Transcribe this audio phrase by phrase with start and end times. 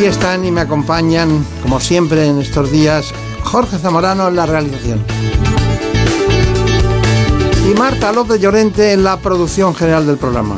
[0.00, 3.12] Aquí están y me acompañan, como siempre en estos días,
[3.44, 5.04] Jorge Zamorano en la realización.
[7.70, 10.56] Y Marta López Llorente en la producción general del programa.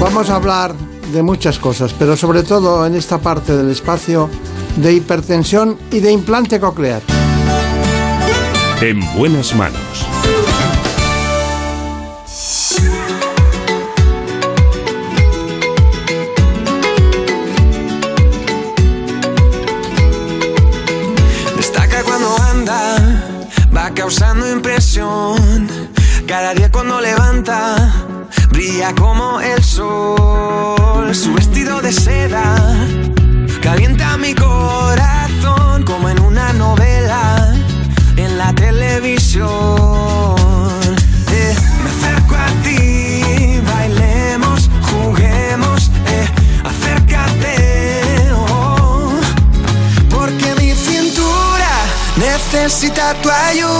[0.00, 0.74] Vamos a hablar
[1.12, 4.30] de muchas cosas, pero sobre todo en esta parte del espacio
[4.76, 7.02] de hipertensión y de implante coclear.
[8.80, 9.83] En buenas manos.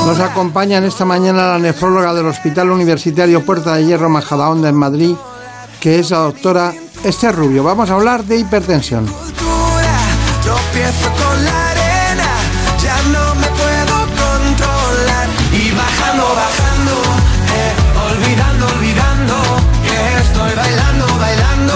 [0.06, 4.76] Nos acompaña en esta mañana la nefróloga del Hospital Universitario Puerta de Hierro Majadahonda en
[4.76, 5.16] Madrid,
[5.80, 7.64] que es la doctora Esther Rubio.
[7.64, 9.06] Vamos a hablar de hipertensión.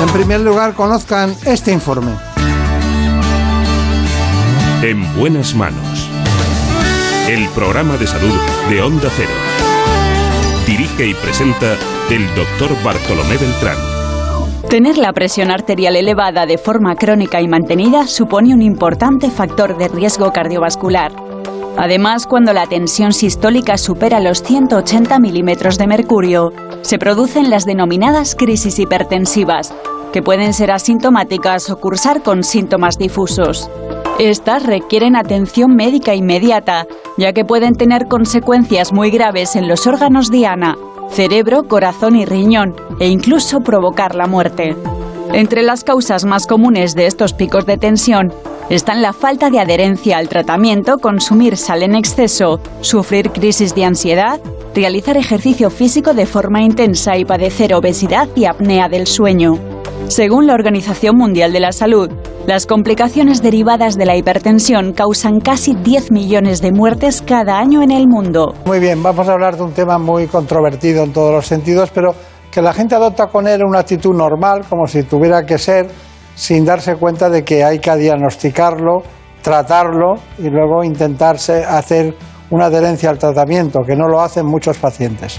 [0.00, 2.12] En primer lugar, conozcan este informe.
[4.82, 5.87] En buenas manos.
[7.38, 8.34] El programa de salud
[8.68, 9.30] de Onda Cero.
[10.66, 11.76] Dirige y presenta
[12.10, 13.76] el doctor Bartolomé Beltrán.
[14.68, 19.86] Tener la presión arterial elevada de forma crónica y mantenida supone un importante factor de
[19.86, 21.12] riesgo cardiovascular.
[21.76, 28.34] Además, cuando la tensión sistólica supera los 180 milímetros de mercurio, se producen las denominadas
[28.34, 29.72] crisis hipertensivas,
[30.12, 33.70] que pueden ser asintomáticas o cursar con síntomas difusos.
[34.18, 40.28] Estas requieren atención médica inmediata, ya que pueden tener consecuencias muy graves en los órganos
[40.32, 40.76] diana,
[41.08, 44.74] cerebro, corazón y riñón, e incluso provocar la muerte.
[45.32, 48.32] Entre las causas más comunes de estos picos de tensión
[48.70, 54.40] están la falta de adherencia al tratamiento, consumir sal en exceso, sufrir crisis de ansiedad,
[54.74, 59.58] realizar ejercicio físico de forma intensa y padecer obesidad y apnea del sueño.
[60.08, 62.10] Según la Organización Mundial de la Salud,
[62.48, 67.90] las complicaciones derivadas de la hipertensión causan casi 10 millones de muertes cada año en
[67.90, 68.54] el mundo.
[68.64, 72.14] Muy bien, vamos a hablar de un tema muy controvertido en todos los sentidos, pero
[72.50, 75.90] que la gente adopta con él una actitud normal, como si tuviera que ser,
[76.34, 79.02] sin darse cuenta de que hay que diagnosticarlo,
[79.42, 82.16] tratarlo y luego intentarse hacer
[82.48, 85.38] una adherencia al tratamiento, que no lo hacen muchos pacientes.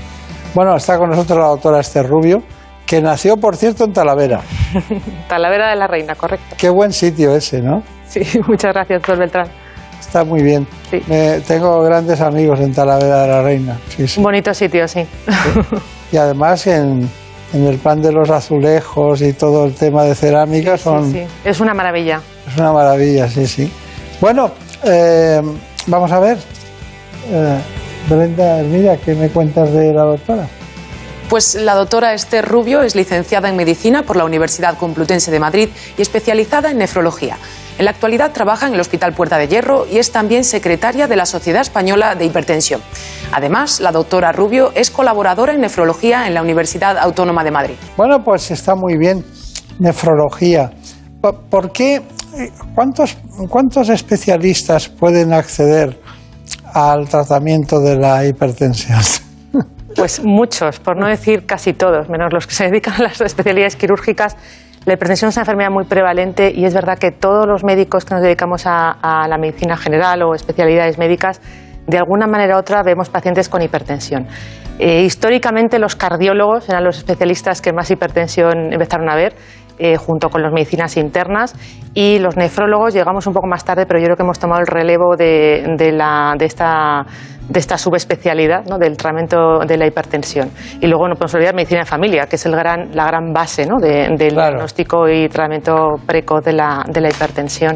[0.54, 2.44] Bueno, está con nosotros la doctora Esther Rubio,
[2.90, 4.42] que nació, por cierto, en Talavera.
[5.30, 6.56] Talavera de la Reina, correcto.
[6.58, 7.84] Qué buen sitio ese, ¿no?
[8.08, 9.48] Sí, muchas gracias, doctor Beltrán.
[10.00, 10.66] Está muy bien.
[10.90, 11.00] Sí.
[11.08, 13.78] Me- tengo grandes amigos en Talavera de la Reina.
[13.96, 14.20] Sí, sí.
[14.20, 15.06] Un bonito sitio, sí.
[16.12, 17.08] Y además en,
[17.54, 21.60] en el plan de los azulejos y todo el tema de cerámica son, Sí, es
[21.60, 22.22] una maravilla.
[22.48, 23.72] es una maravilla, sí, sí.
[24.20, 24.50] Bueno,
[24.84, 25.42] eh,
[25.86, 26.38] vamos a ver.
[27.32, 27.58] Eh,
[28.10, 30.48] Brenda, mira, ¿qué me cuentas de la doctora?
[31.30, 35.70] Pues la doctora Esther Rubio es licenciada en Medicina por la Universidad Complutense de Madrid
[35.98, 37.38] y especializada en nefrología.
[37.78, 41.16] En la actualidad trabaja en el Hospital Puerta de Hierro y es también secretaria de
[41.16, 42.82] la Sociedad Española de Hipertensión.
[43.32, 47.76] Además, la doctora Rubio es colaboradora en nefrología en la Universidad Autónoma de Madrid.
[47.96, 49.24] Bueno, pues está muy bien.
[49.78, 50.72] Nefrología.
[51.22, 51.96] Po- ¿Por qué?
[52.38, 53.16] eh, ¿Cuántos,
[53.50, 56.02] cuántos especialistas pueden acceder
[56.74, 59.00] al tratamiento de la hipertensión?
[59.96, 63.76] Pues muchos, por no decir casi todos, menos los que se dedican a las especialidades
[63.76, 64.38] quirúrgicas.
[64.86, 68.16] La hipertensión es una enfermedad muy prevalente y es verdad que todos los médicos que
[68.16, 71.42] nos dedicamos a, la medicina general o especialidades médicas,
[71.86, 74.28] de alguna manera u otra vemos pacientes con hipertensión.
[74.80, 79.36] Eh, históricamente los cardiólogos eran los especialistas que más hipertensión empezaron a ver,
[79.80, 81.56] eh, junto con las medicinas internas
[81.94, 84.68] y los nefrólogos llegamos un poco más tarde, pero yo creo que hemos tomado el
[84.68, 87.06] relevo de, de, la, de esta
[87.50, 88.78] de esta subespecialidad ¿no?
[88.78, 90.52] del tratamiento de la hipertensión.
[90.80, 93.66] Y luego no podemos olvidar medicina de familia, que es el gran, la gran base
[93.66, 93.78] ¿no?
[93.80, 97.76] del diagnóstico y tratamiento precoz de la, de la hipertensión.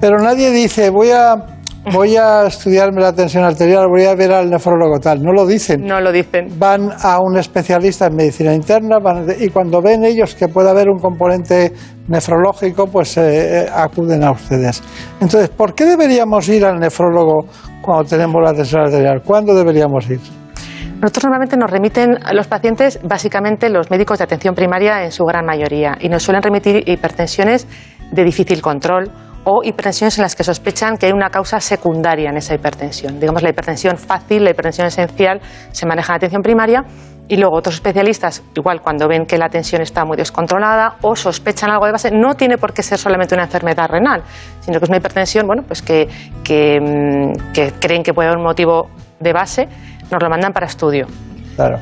[0.00, 1.59] Pero nadie dice, voy a
[1.92, 5.22] voy a estudiarme la tensión arterial, voy a ver al nefrólogo tal.
[5.22, 5.84] No lo dicen.
[5.84, 6.58] No lo dicen.
[6.58, 8.98] Van a un especialista en medicina interna
[9.38, 11.72] y cuando ven ellos que puede haber un componente
[12.08, 14.82] nefrológico, pues eh, acuden a ustedes.
[15.20, 17.46] Entonces, ¿por qué deberíamos ir al nefrólogo
[17.82, 19.22] cuando tenemos la tensión arterial?
[19.24, 20.20] ¿Cuándo deberíamos ir?
[21.00, 25.24] Nosotros normalmente nos remiten a los pacientes, básicamente los médicos de atención primaria en su
[25.24, 27.66] gran mayoría, y nos suelen remitir hipertensiones
[28.12, 29.10] de difícil control
[29.44, 33.18] o hipertensiones en las que sospechan que hay una causa secundaria en esa hipertensión.
[33.18, 35.40] Digamos, la hipertensión fácil, la hipertensión esencial,
[35.72, 36.84] se maneja en atención primaria
[37.28, 41.70] y luego otros especialistas, igual cuando ven que la tensión está muy descontrolada o sospechan
[41.70, 44.22] algo de base, no tiene por qué ser solamente una enfermedad renal,
[44.60, 46.08] sino que es una hipertensión bueno, pues que,
[46.42, 48.90] que, mm, que creen que puede haber un motivo
[49.20, 49.68] de base,
[50.10, 51.06] nos lo mandan para estudio.
[51.54, 51.78] Claro.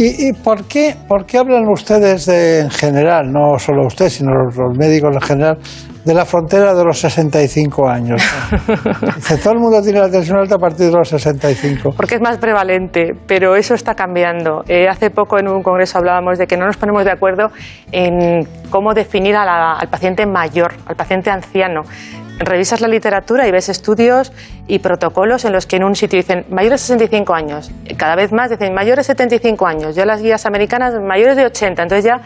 [0.00, 4.78] ¿Y, por, qué, por qué hablan ustedes de, en general, no solo usted, sino los,
[4.78, 5.58] médicos en general,
[6.04, 8.22] de la frontera de los 65 años?
[9.16, 11.94] Dice, todo el mundo tiene la tensión alta a partir de los 65.
[11.96, 14.62] Porque es más prevalente, pero eso está cambiando.
[14.68, 17.48] Eh, hace poco en un congreso hablábamos de que no nos ponemos de acuerdo
[17.90, 21.82] en cómo definir al paciente mayor, al paciente anciano
[22.38, 24.32] revisas la literatura y ves estudios
[24.66, 28.32] y protocolos en los que en un sitio dicen mayores de 65 años, cada vez
[28.32, 32.20] más dicen mayores de 75 años, ya las guías americanas mayores de 80, entonces ya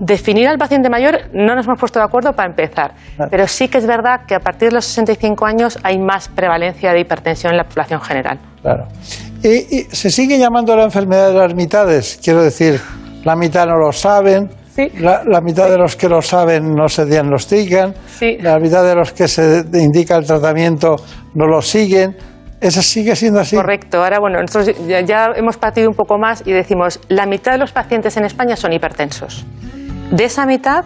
[0.00, 2.94] definir al paciente mayor no nos hemos puesto de acuerdo para empezar,
[3.30, 6.92] pero sí que es verdad que a partir de los 65 años hay más prevalencia
[6.92, 8.38] de hipertensión en la población general.
[8.62, 8.88] Claro.
[9.42, 12.80] Y, se sigue llamando la enfermedad de las mitades, quiero decir,
[13.24, 17.94] la mitad no lo saben, la, mitad de los que lo saben no se diagnostican,
[18.40, 20.96] la mitad de los que se indica el tratamiento
[21.34, 22.16] no lo siguen.
[22.60, 23.56] ¿Eso sigue siendo así?
[23.56, 24.02] Correcto.
[24.02, 27.72] Ahora, bueno, nosotros ya, hemos partido un poco más y decimos, la mitad de los
[27.72, 29.46] pacientes en España son hipertensos.
[30.10, 30.84] De esa mitad,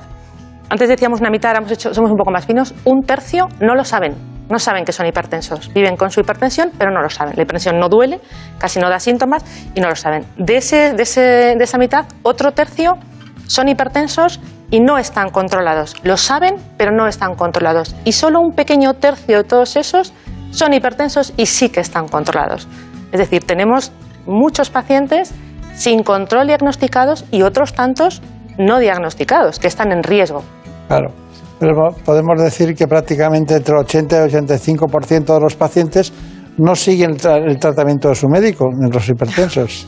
[0.69, 3.85] antes decíamos una mitad, hemos hecho, somos un poco más finos, un tercio no lo
[3.85, 4.15] saben.
[4.49, 5.73] No saben que son hipertensos.
[5.73, 7.35] Viven con su hipertensión, pero no lo saben.
[7.35, 8.21] La hipertensión no duele,
[8.59, 9.43] casi no da síntomas
[9.75, 10.27] y no lo saben.
[10.37, 11.21] De, ese, de, ese,
[11.57, 12.99] de esa mitad, otro tercio
[13.47, 15.95] son hipertensos y no están controlados.
[16.03, 17.95] Lo saben, pero no están controlados.
[18.05, 20.13] Y solo un pequeño tercio de todos esos
[20.51, 22.69] son hipertensos y sí que están controlados.
[23.13, 23.93] Es decir, tenemos
[24.27, 25.33] muchos pacientes
[25.75, 28.23] sin control diagnosticados y otros tantos
[28.59, 30.43] no diagnosticados, que están en riesgo.
[30.89, 31.11] Claro,
[31.59, 36.13] pero podemos decir que prácticamente entre 80 y 85% de los pacientes
[36.57, 39.87] no siguen el, tratamiento de su médico, los hipertensos.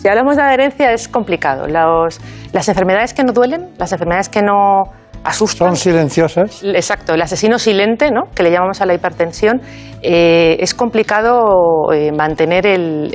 [0.00, 1.66] Si hablamos de adherencia es complicado.
[1.66, 4.84] las enfermedades que no duelen, las enfermedades que no
[5.22, 5.68] asustan.
[5.68, 6.62] Son silenciosas.
[6.64, 8.22] Exacto, el asesino silente, ¿no?
[8.34, 9.60] que le llamamos a la hipertensión,
[10.00, 12.64] eh, es complicado eh, mantener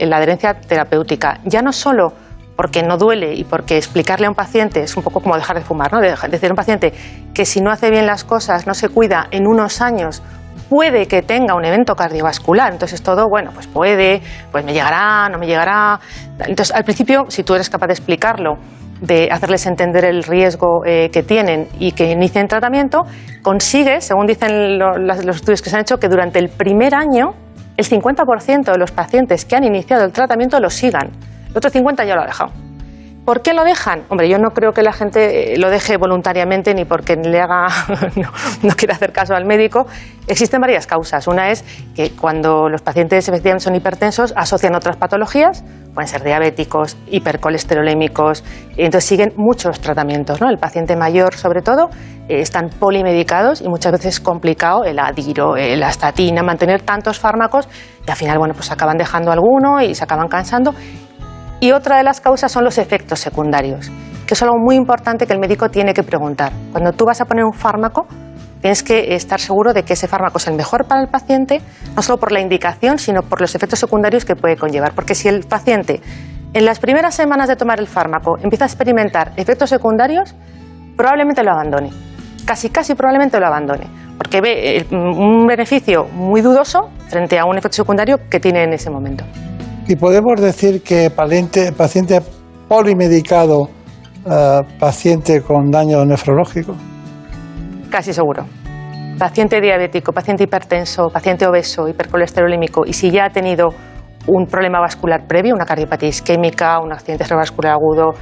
[0.07, 1.39] la adherencia terapéutica.
[1.45, 2.13] Ya no solo
[2.55, 5.63] porque no duele y porque explicarle a un paciente es un poco como dejar de
[5.63, 5.99] fumar, ¿no?
[5.99, 6.93] decir a un paciente
[7.33, 10.21] que si no hace bien las cosas, no se cuida, en unos años
[10.69, 12.73] puede que tenga un evento cardiovascular.
[12.73, 15.99] Entonces todo, bueno, pues puede, pues me llegará, no me llegará.
[16.39, 18.57] Entonces al principio, si tú eres capaz de explicarlo,
[19.01, 23.05] de hacerles entender el riesgo eh, que tienen y que inicien tratamiento,
[23.41, 27.33] consigues, según dicen los estudios que se han hecho, que durante el primer año
[27.77, 31.09] el 50% de los pacientes que han iniciado el tratamiento lo sigan.
[31.49, 32.64] El otro 50% ya lo ha dejado.
[33.25, 34.03] ¿Por qué lo dejan?
[34.09, 37.65] Hombre, yo no creo que la gente eh, lo deje voluntariamente ni porque le haga,
[38.61, 39.87] no, quiera hacer caso al médico.
[40.27, 41.27] Existen varias causas.
[41.27, 41.65] Una es
[41.95, 45.63] que cuando los pacientes efectivamente son hipertensos asocian otras patologías,
[45.95, 48.43] pueden ser diabéticos, hipercolesterolémicos,
[48.77, 50.39] y entonces siguen muchos tratamientos.
[50.39, 50.47] ¿no?
[50.47, 51.89] El paciente mayor, sobre todo,
[52.29, 57.67] eh, están polimedicados y muchas veces es complicado el adiro, la estatina, mantener tantos fármacos
[58.05, 60.75] y al final, bueno, pues acaban dejando alguno y se acaban cansando
[61.59, 63.91] y otra de las causas son los efectos secundarios,
[64.27, 66.51] que es algo muy importante que el médico tiene que preguntar.
[66.71, 68.07] Cuando tú vas a poner un fármaco,
[68.61, 71.61] tienes que estar seguro de que ese fármaco es el mejor para el paciente,
[71.95, 74.93] no solo por la indicación, sino por los efectos secundarios que puede conllevar.
[74.93, 76.01] Porque si el paciente
[76.53, 80.33] en las primeras semanas de tomar el fármaco empieza a experimentar efectos secundarios,
[80.97, 81.91] probablemente lo abandone.
[82.45, 83.87] Casi, casi probablemente lo abandone.
[84.17, 88.73] Porque ve eh, un beneficio muy dudoso frente a un efecto secundario que tiene en
[88.73, 89.25] ese momento.
[89.87, 92.19] Y podemos decir que paciente, paciente
[92.67, 93.69] polimedicado,
[94.25, 96.75] eh, paciente con daño nefrológico.
[97.91, 98.45] Casi seguro.
[99.19, 103.69] Paciente diabético, paciente hipertenso, paciente obeso, hipercolesterolímico, y si ya ha tenido
[104.27, 108.13] un problema vascular previo, una cardiopatía isquémica, un accidente cerebrovascular agudo,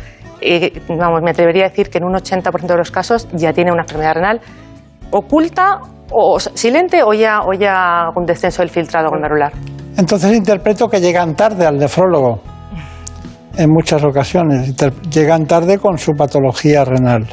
[0.42, 3.72] eh, vamos, me atrevería a decir que en un 80% de los casos ya tiene
[3.72, 4.42] una enfermedad renal
[5.14, 5.80] oculta
[6.12, 9.54] o silente o ya, o ya un descenso del filtrado glomerular.
[9.98, 12.42] Entonces interpreto que llegan tarde al nefrólogo
[13.58, 14.74] en muchas ocasiones.
[15.12, 17.28] Llegan tarde con su patología renal.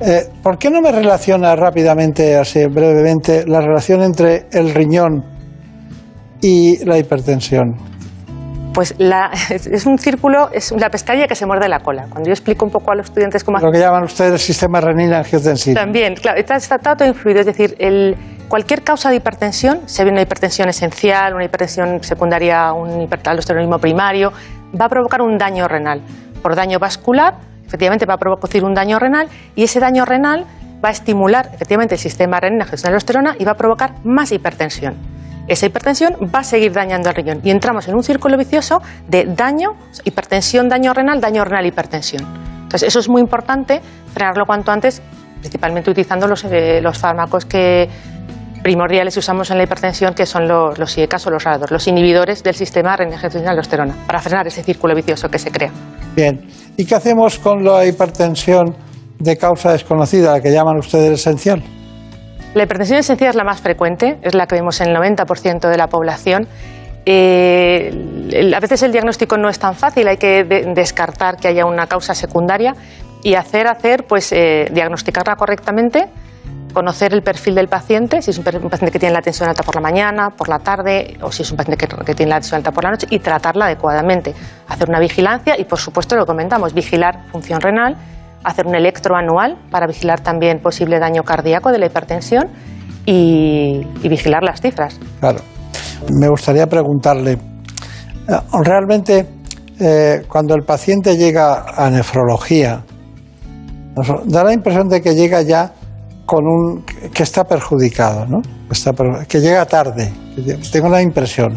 [0.00, 5.24] Eh, ¿Por qué no me relaciona rápidamente, así brevemente, la relación entre el riñón
[6.42, 7.95] y la hipertensión?
[8.76, 8.94] Pues
[9.50, 12.08] es un círculo, es la pescadilla que se muerde la cola.
[12.10, 13.58] Cuando yo explico un poco a los estudiantes cómo...
[13.58, 15.80] Lo que llaman ustedes el sistema renina-angiotensina.
[15.80, 17.40] También, claro, está, está, todo influido.
[17.40, 18.14] Es decir, el,
[18.48, 24.30] cualquier causa de hipertensión, se ve una hipertensión esencial, una hipertensión secundaria, un hipertaldosteronismo primario,
[24.78, 26.02] va a provocar un daño renal.
[26.42, 27.32] Por daño vascular,
[27.66, 30.44] efectivamente va a provocar un daño renal y ese daño renal
[30.84, 35.15] va a estimular efectivamente el sistema renina-angiotensina y va a provocar más hipertensión
[35.48, 39.24] esa hipertensión va a seguir dañando el riñón y entramos en un círculo vicioso de
[39.26, 39.70] daño,
[40.04, 42.24] hipertensión, daño renal, daño renal, hipertensión.
[42.62, 43.80] Entonces, eso es muy importante,
[44.12, 45.00] frenarlo cuanto antes,
[45.40, 47.88] principalmente utilizando los, eh, fármacos que
[48.62, 52.42] primordiales usamos en la hipertensión, que son los, los IECAS o los RADOR, los inhibidores
[52.42, 55.70] del sistema renina-angiotensina-aldosterona, para frenar ese círculo vicioso que se crea.
[56.16, 56.44] Bien,
[56.76, 58.74] ¿y qué hacemos con la hipertensión
[59.20, 61.62] de causa desconocida, la que llaman ustedes esencial?
[62.56, 65.76] La hipertensión esencial es la más frecuente, es la que vemos en el 90% de
[65.76, 66.48] la población.
[67.04, 70.42] Eh, a veces el diagnóstico no es tan fácil, hay que
[70.74, 72.72] descartar que haya una causa secundaria
[73.22, 76.08] y hacer, hacer, pues eh, diagnosticarla correctamente,
[76.72, 79.74] conocer el perfil del paciente, si es un, paciente que tiene la tensión alta por
[79.74, 82.72] la mañana, por la tarde, o si es un paciente que, tiene la tensión alta
[82.72, 84.34] por la noche, y tratarla adecuadamente.
[84.66, 87.98] Hacer una vigilancia y, por supuesto, lo comentamos, vigilar función renal
[88.46, 92.44] hacer un electro anual para vigilar también posible daño cardíaco de la hipertensión
[93.04, 95.00] y, vigilar las cifras.
[95.18, 95.40] Claro.
[96.20, 97.38] Me gustaría preguntarle, eh,
[98.62, 99.26] realmente
[99.80, 102.84] eh, cuando el paciente llega a nefrología,
[104.26, 105.72] da la impresión de que llega ya
[106.24, 108.42] con un que está perjudicado, ¿no?
[109.28, 110.12] que llega tarde.
[110.70, 111.56] Tengo la impresión,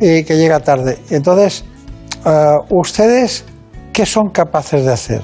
[0.00, 0.24] ¿eh?
[0.24, 0.98] Que llega tarde.
[1.10, 1.64] Entonces,
[2.26, 3.44] eh, ¿ustedes
[3.92, 5.22] qué son capaces de hacer?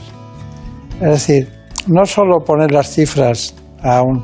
[1.00, 1.48] Es decir,
[1.86, 3.54] no solo poner las cifras,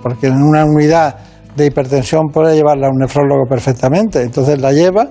[0.02, 1.16] porque en una unidad
[1.56, 5.08] de hipertensión puede llevarla a un nefrólogo perfectamente, entonces la lleva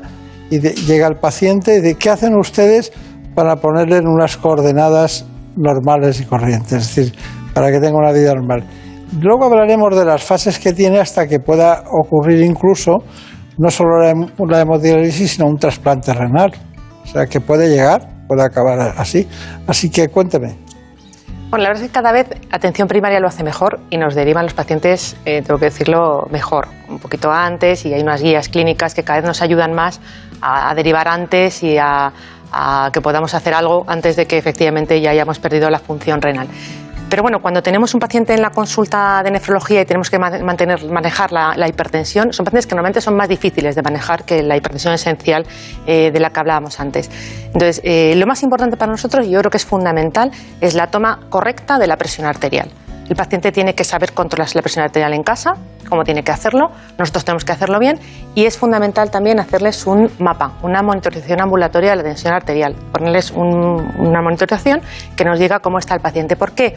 [0.52, 2.92] y llega el paciente y dice, ¿qué hacen ustedes
[3.34, 6.74] para ponerle en unas coordenadas normales y corrientes?
[6.74, 7.14] Es decir,
[7.54, 8.64] para que tenga una vida normal.
[9.20, 12.98] Luego hablaremos de las fases que tiene hasta que pueda ocurrir incluso
[13.58, 16.52] no solo la, hemodiálisis, sino un trasplante renal.
[17.04, 19.28] O sea, que puede llegar, puede acabar así.
[19.68, 20.65] Así que cuénteme.
[21.56, 24.44] Bueno, la verdad es que cada vez atención primaria lo hace mejor y nos derivan
[24.44, 28.94] los pacientes, eh, tengo que decirlo, mejor, un poquito antes y hay unas guías clínicas
[28.94, 30.02] que cada vez nos ayudan más
[30.42, 32.12] a, derivar antes y a
[32.92, 36.50] que podamos hacer algo antes de que efectivamente ya hayamos perdido la función renal.
[37.10, 40.84] Pero bueno, cuando tenemos un paciente en la consulta de nefrología y tenemos que mantener,
[40.86, 44.94] manejar la, hipertensión, son pacientes que normalmente son más difíciles de manejar que la hipertensión
[44.94, 45.46] esencial
[45.86, 47.10] eh, de la que hablábamos antes.
[47.48, 50.32] Entonces, eh, lo más importante para nosotros, y yo creo que es fundamental,
[50.62, 52.70] es la toma correcta de la presión arterial.
[53.08, 55.54] El paciente tiene que saber controlar la presión arterial en casa,
[55.88, 58.00] cómo tiene que hacerlo, nosotros tenemos que hacerlo bien
[58.34, 63.32] y es fundamental también hacerles un mapa, una monitorización ambulatoria de la tensión arterial, ponerles
[63.32, 64.82] una monitorización
[65.16, 66.36] que nos diga cómo está el paciente.
[66.36, 66.76] ¿Por qué?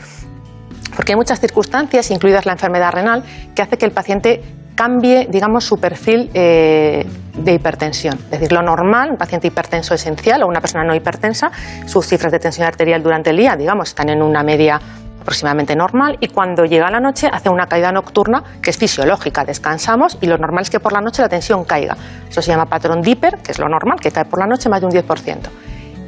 [0.94, 3.22] Porque hay muchas circunstancias, incluidas la enfermedad renal,
[3.54, 4.42] que hace que el paciente
[4.74, 7.04] cambie, digamos, su perfil eh,
[7.34, 8.14] de hipertensión.
[8.14, 11.50] Es decir, lo normal, un paciente hipertenso esencial o una persona no hipertensa,
[11.86, 14.80] sus cifras de tensión arterial durante el día, digamos, están en una media
[15.28, 20.16] aproximadamente normal y cuando llega la noche hace una caída nocturna que es fisiológica, descansamos
[20.22, 21.98] y lo normal es que por la noche la tensión caiga.
[22.30, 24.80] Eso se llama patrón Dipper, que es lo normal, que cae por la noche más
[24.80, 25.38] de un 10%.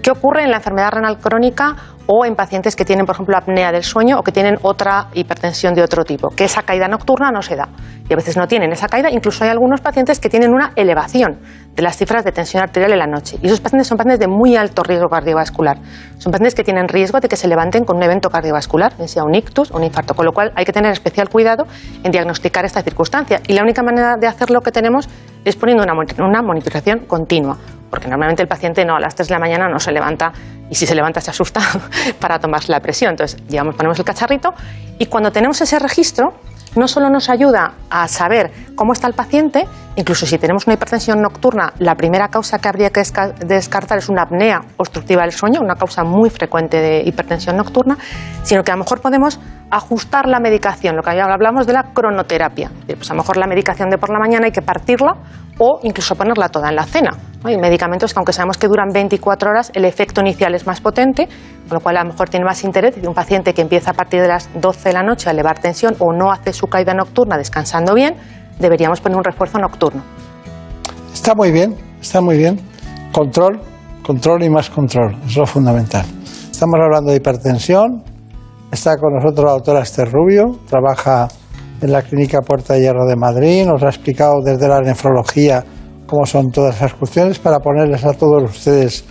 [0.03, 1.77] ¿Qué ocurre en la enfermedad renal crónica
[2.13, 5.75] o en pacientes que tienen, por ejemplo, apnea del sueño o que tienen otra hipertensión
[5.75, 6.29] de otro tipo?
[6.31, 7.69] Que esa caída nocturna no se da.
[8.09, 9.09] Y a veces no tienen esa caída.
[9.11, 11.39] Incluso hay algunos pacientes que tienen una elevación
[11.73, 13.39] de las cifras de tensión arterial en la noche.
[13.41, 15.79] Y esos pacientes son pacientes de muy alto riesgo cardiovascular.
[16.19, 19.37] Son pacientes que tienen riesgo de que se levanten con un evento cardiovascular, sea un
[19.37, 20.15] ictus o un infarto.
[20.15, 21.69] Con lo cual hay que tener especial cuidado
[22.03, 23.41] en diagnosticar esta circunstancia.
[23.47, 25.09] Y la única manera de hacerlo que tenemos
[25.45, 25.95] es poniendo una,
[26.25, 27.57] una monitorización continua
[27.91, 30.33] porque normalmente el paciente no a las 3 de la mañana no se levanta
[30.71, 31.61] y si se levanta se asusta
[32.21, 33.11] para tomarse la presión.
[33.11, 34.55] Entonces, llevamos, ponemos el cacharrito
[34.99, 36.35] y cuando tenemos ese registro,
[36.77, 41.21] no solo nos ayuda a saber cómo está el paciente, incluso si tenemos una hipertensión
[41.21, 43.03] nocturna, la primera causa que habría que
[43.45, 47.97] descartar es una apnea obstructiva del sueño, una causa muy frecuente de hipertensión nocturna,
[48.43, 52.71] sino que a lo mejor podemos ajustar la medicación, lo que hablamos de la cronoterapia.
[52.87, 55.15] Pues a lo mejor la medicación de por la mañana hay que partirla
[55.59, 57.11] o incluso ponerla toda en la cena
[57.43, 61.27] Hay medicamentos que aunque sabemos que duran 24 horas, el efecto inicial es más potente,
[61.69, 63.95] con lo cual a lo mejor tiene más interés de un paciente que empieza a
[63.95, 66.93] partir de las 12 de la noche a elevar tensión o no hace su caída
[66.93, 68.15] nocturna descansando bien,
[68.59, 70.03] deberíamos poner un refuerzo nocturno.
[71.15, 72.61] Está muy bien, está muy bien.
[73.11, 73.59] Control,
[74.03, 76.05] control y más control, es lo fundamental.
[76.51, 78.05] Estamos hablando de hipertensión.
[78.71, 81.27] Está con nosotros la doctora Esther Rubio, trabaja
[81.81, 85.65] en la Clínica Puerta de Hierro de Madrid, nos ha explicado desde la nefrología
[86.11, 89.05] cómo son todas esas cuestiones para ponerles a todos ustedes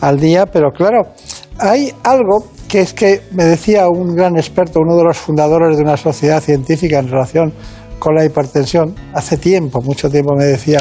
[0.00, 1.12] al día, pero claro,
[1.58, 5.82] hay algo que es que me decía un gran experto, uno de los fundadores de
[5.82, 7.52] una sociedad científica en relación
[7.98, 10.80] con la hipertensión, hace tiempo, mucho tiempo me decía,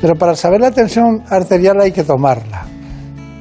[0.00, 2.64] pero para saber la tensión arterial hay que tomarla.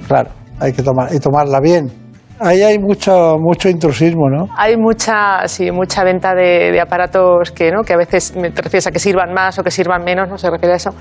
[0.07, 1.91] Claro, hay que tomar, y tomarla bien.
[2.39, 4.47] Ahí hay mucho, mucho intrusismo, ¿no?
[4.55, 7.81] Hay mucha, sí, mucha venta de, de aparatos que, ¿no?
[7.83, 10.49] que a veces me refieres a que sirvan más o que sirvan menos, no se
[10.49, 10.91] refiere a eso.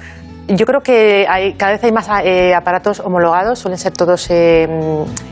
[0.48, 4.68] Yo creo que hay, cada vez hay más eh, aparatos homologados, suelen ser todos eh,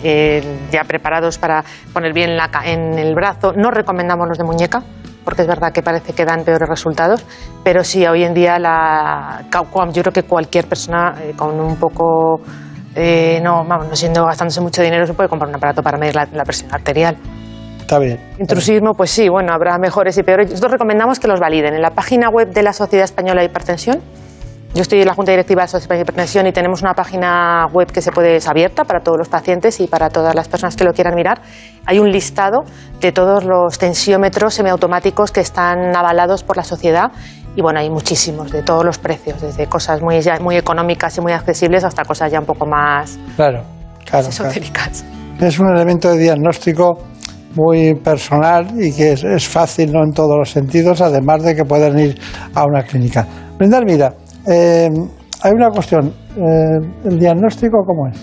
[0.03, 0.43] eh,
[0.73, 3.53] ya preparados para poner bien en, la en el brazo.
[3.53, 4.83] No recomendamos los de muñeca,
[5.25, 7.25] porque es verdad que parece que dan peores resultados,
[7.63, 9.45] pero sí, hoy en día la,
[9.93, 12.41] yo creo que cualquier persona eh, con un poco,
[12.95, 16.17] eh, no, vamos, no siendo gastándose mucho dinero, se puede comprar un aparato para medir
[16.17, 17.17] la, la presión arterial.
[17.79, 18.19] Está bien.
[18.39, 20.49] Intrusismo, pues sí, bueno, habrá mejores y peores.
[20.49, 21.75] Nosotros recomendamos que los validen.
[21.75, 24.01] En la página web de la Sociedad Española de Hipertensión,
[24.75, 27.93] yo estoy en la Junta Directiva de Española de Hipertensión y tenemos una página web
[27.93, 30.83] que se puede, es abierta para todos los pacientes y para todas las personas que
[30.83, 31.41] lo quieran mirar.
[31.87, 32.65] Hay un listado
[33.01, 37.13] de todos los tensiómetros semiautomáticos que están avalados por la sociedad
[37.55, 41.21] y bueno, hay muchísimos, de todos los precios, desde cosas muy, ya- muy económicas y
[41.21, 43.63] muy accesibles hasta cosas ya un poco más Claro,
[44.05, 44.05] claro.
[44.07, 44.29] claro.
[44.29, 45.05] esotéricas.
[45.41, 46.99] Es un elemento de diagnóstico
[47.55, 50.03] muy personal y que es, es fácil ¿no?
[50.03, 52.21] en todos los sentidos, además de que pueden ir
[52.57, 53.25] a una clínica.
[53.57, 54.13] Brenda, mira,
[54.47, 54.89] eh,
[55.43, 56.15] hay una cuestión.
[56.37, 58.19] eh, ¿El diagnóstico cómo es?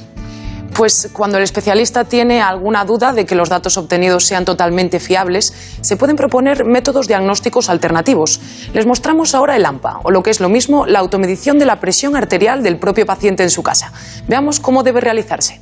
[0.73, 5.53] Pues cuando el especialista tiene alguna duda de que los datos obtenidos sean totalmente fiables,
[5.81, 8.39] se pueden proponer métodos diagnósticos alternativos.
[8.73, 11.79] Les mostramos ahora el AMPA, o lo que es lo mismo, la automedición de la
[11.79, 13.91] presión arterial del propio paciente en su casa.
[14.27, 15.59] Veamos cómo debe realizarse.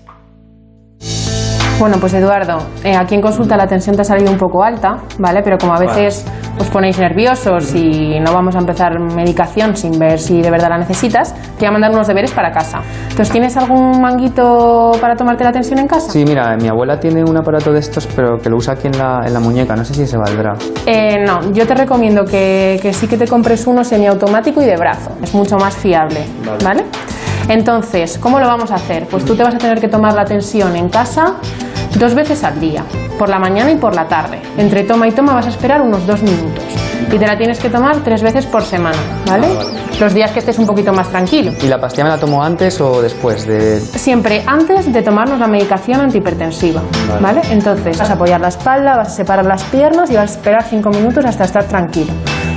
[1.79, 4.97] Bueno, pues Eduardo, eh, aquí en consulta la tensión te ha salido un poco alta,
[5.17, 5.41] ¿vale?
[5.41, 6.25] Pero como a veces
[6.59, 10.77] os ponéis nerviosos y no vamos a empezar medicación sin ver si de verdad la
[10.77, 12.79] necesitas, te voy a mandar unos deberes para casa.
[13.03, 16.11] Entonces, ¿tienes algún manguito para tomarte la tensión en casa?
[16.11, 18.97] Sí, mira, mi abuela tiene un aparato de estos, pero que lo usa aquí en
[18.97, 19.73] la, en la muñeca.
[19.77, 20.55] No sé si se valdrá.
[20.85, 24.75] Eh, no, yo te recomiendo que, que sí que te compres uno semiautomático y de
[24.75, 25.11] brazo.
[25.23, 26.61] Es mucho más fiable, Vale.
[26.61, 26.83] ¿vale?
[27.47, 29.07] Entonces, ¿cómo lo vamos a hacer?
[29.09, 31.37] Pues tú te vas a tener que tomar la tensión en casa
[31.97, 32.83] dos veces al día,
[33.17, 34.39] por la mañana y por la tarde.
[34.57, 36.63] Entre toma y toma vas a esperar unos dos minutos.
[37.11, 39.47] Y te la tienes que tomar tres veces por semana, ¿vale?
[39.49, 39.69] Ah, vale.
[39.99, 41.51] Los días que estés un poquito más tranquilo.
[41.61, 43.79] ¿Y la pastilla me la tomo antes o después de...?
[43.79, 47.21] Siempre antes de tomarnos la medicación antihipertensiva, Vale.
[47.21, 47.41] ¿vale?
[47.51, 50.63] Entonces vas a apoyar la espalda, vas a separar las piernas y vas a esperar
[50.69, 52.13] cinco minutos hasta estar tranquilo.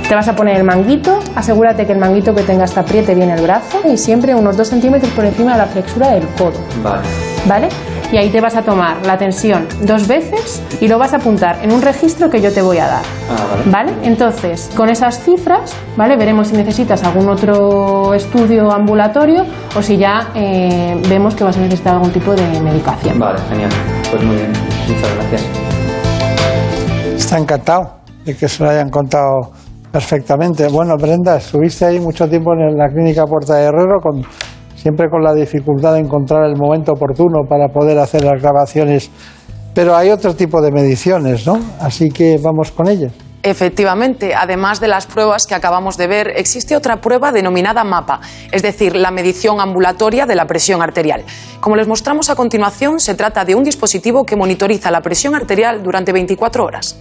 [0.07, 3.31] Te vas a poner el manguito, asegúrate que el manguito que tengas te apriete bien
[3.31, 7.01] el brazo y siempre unos dos centímetros por encima de la flexura del codo, Vale.
[7.47, 7.69] ¿vale?
[8.13, 11.57] Y ahí te vas a tomar la tensión dos veces y lo vas a apuntar
[11.63, 13.01] en un registro que yo te voy a dar.
[13.27, 13.91] Ah, ¿Vale?
[14.03, 16.15] Entonces, con esas cifras, ¿vale?
[16.15, 19.45] Veremos si necesitas algún otro estudio ambulatorio
[19.75, 23.17] o si ya eh, vemos que vas a necesitar algún tipo de medicación.
[23.17, 23.71] Vale, genial.
[24.11, 24.53] Pues muy bien.
[24.87, 25.43] Muchas gracias.
[27.15, 27.95] Está encantado
[28.25, 29.53] de que se lo hayan contado
[29.91, 30.67] perfectamente.
[30.67, 34.21] Bueno, Brenda, estuviste ahí mucho tiempo en la clínica Puerta de Herrero, con,
[34.83, 39.09] siempre con la dificultad de encontrar el momento oportuno para poder hacer las grabaciones.
[39.73, 41.57] Pero hay otro tipo de mediciones, ¿no?
[41.79, 43.13] Así que vamos con ellas.
[43.43, 48.19] Efectivamente, además de las pruebas que acabamos de ver, existe otra prueba denominada MAPA,
[48.51, 51.23] es decir, la medición ambulatoria de la presión arterial.
[51.61, 55.81] Como les mostramos a continuación, se trata de un dispositivo que monitoriza la presión arterial
[55.81, 56.97] durante 24 horas.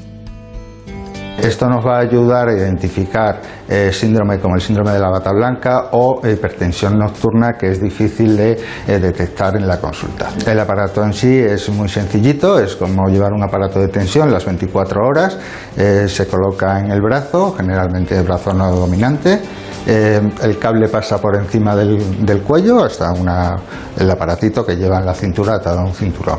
[1.43, 5.33] Esto nos va a ayudar a identificar eh, síndrome como el síndrome de la bata
[5.33, 8.53] blanca o hipertensión nocturna que es difícil de
[8.87, 10.29] eh, detectar en la consulta.
[10.47, 14.45] El aparato en sí es muy sencillito, es como llevar un aparato de tensión las
[14.47, 15.37] 24 horas,
[15.77, 19.41] eh, se coloca en el brazo, generalmente el brazo no dominante,
[19.85, 23.57] eh, el cable pasa por encima del, cuello hasta una-
[23.99, 26.39] el aparatito que lleva en la cintura atado a un cinturón.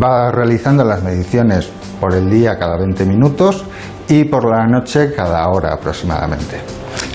[0.00, 1.68] Va realizando las mediciones
[2.00, 3.64] por el día cada 20 minutos
[4.08, 6.60] y por la noche cada hora aproximadamente.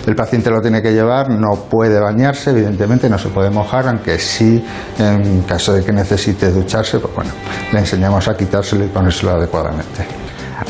[0.06, 4.19] El paciente lo tiene que llevar, no puede bañarse, evidentemente no se puede mojar, aunque
[4.19, 4.63] sí,
[4.99, 7.32] en caso de que necesite ducharse, pues bueno,
[7.71, 10.06] le enseñamos a quitárselo y ponérselo adecuadamente.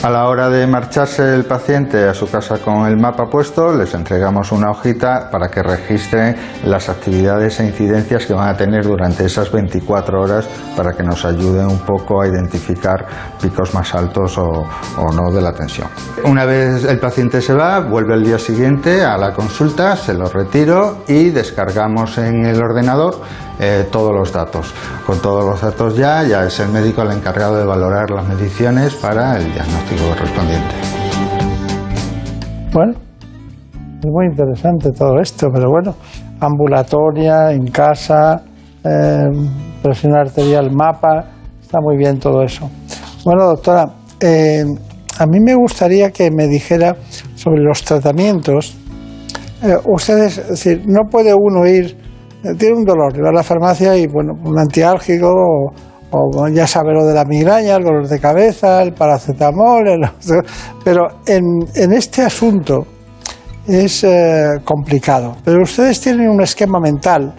[0.01, 3.93] A la hora de marcharse el paciente a su casa con el mapa puesto, les
[3.93, 9.25] entregamos una hojita para que registren las actividades e incidencias que van a tener durante
[9.25, 13.05] esas 24 horas para que nos ayuden un poco a identificar
[13.41, 14.65] picos más altos o,
[14.97, 15.87] o no de la tensión.
[16.25, 20.25] Una vez el paciente se va, vuelve el día siguiente a la consulta, se lo
[20.25, 23.21] retiro y descargamos en el ordenador
[23.63, 24.73] eh, todos los datos.
[25.05, 28.93] Con todos los datos ya, ya es el médico el encargado de valorar las mediciones
[28.95, 30.75] para el diagnóstico correspondiente.
[32.73, 32.93] Bueno,
[34.01, 35.95] es muy interesante todo esto, pero bueno,
[36.41, 38.43] ambulatoria, en casa,
[38.83, 39.29] eh,
[39.81, 41.23] presión arterial, mapa,
[41.61, 42.69] está muy bien todo eso.
[43.23, 43.85] Bueno, doctora,
[44.19, 44.65] eh,
[45.19, 46.97] a mí me gustaría que me dijera
[47.35, 48.75] sobre los tratamientos.
[49.85, 51.95] Ustedes, es decir, no puede uno ir,
[52.57, 55.29] tiene un dolor, va a la farmacia y, bueno, un antiálgico
[56.11, 60.09] o, ya sabe lo de la migraña, el dolor de cabeza, el paracetamol, el-
[60.83, 61.43] pero en,
[61.75, 62.85] en este asunto
[63.67, 65.35] es eh, complicado.
[65.43, 67.33] Pero ustedes tienen un esquema mental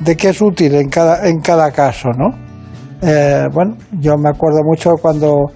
[0.00, 2.28] de qué es útil en cada, en cada caso, ¿no?
[3.02, 5.46] Eh, bueno, yo me acuerdo mucho cuando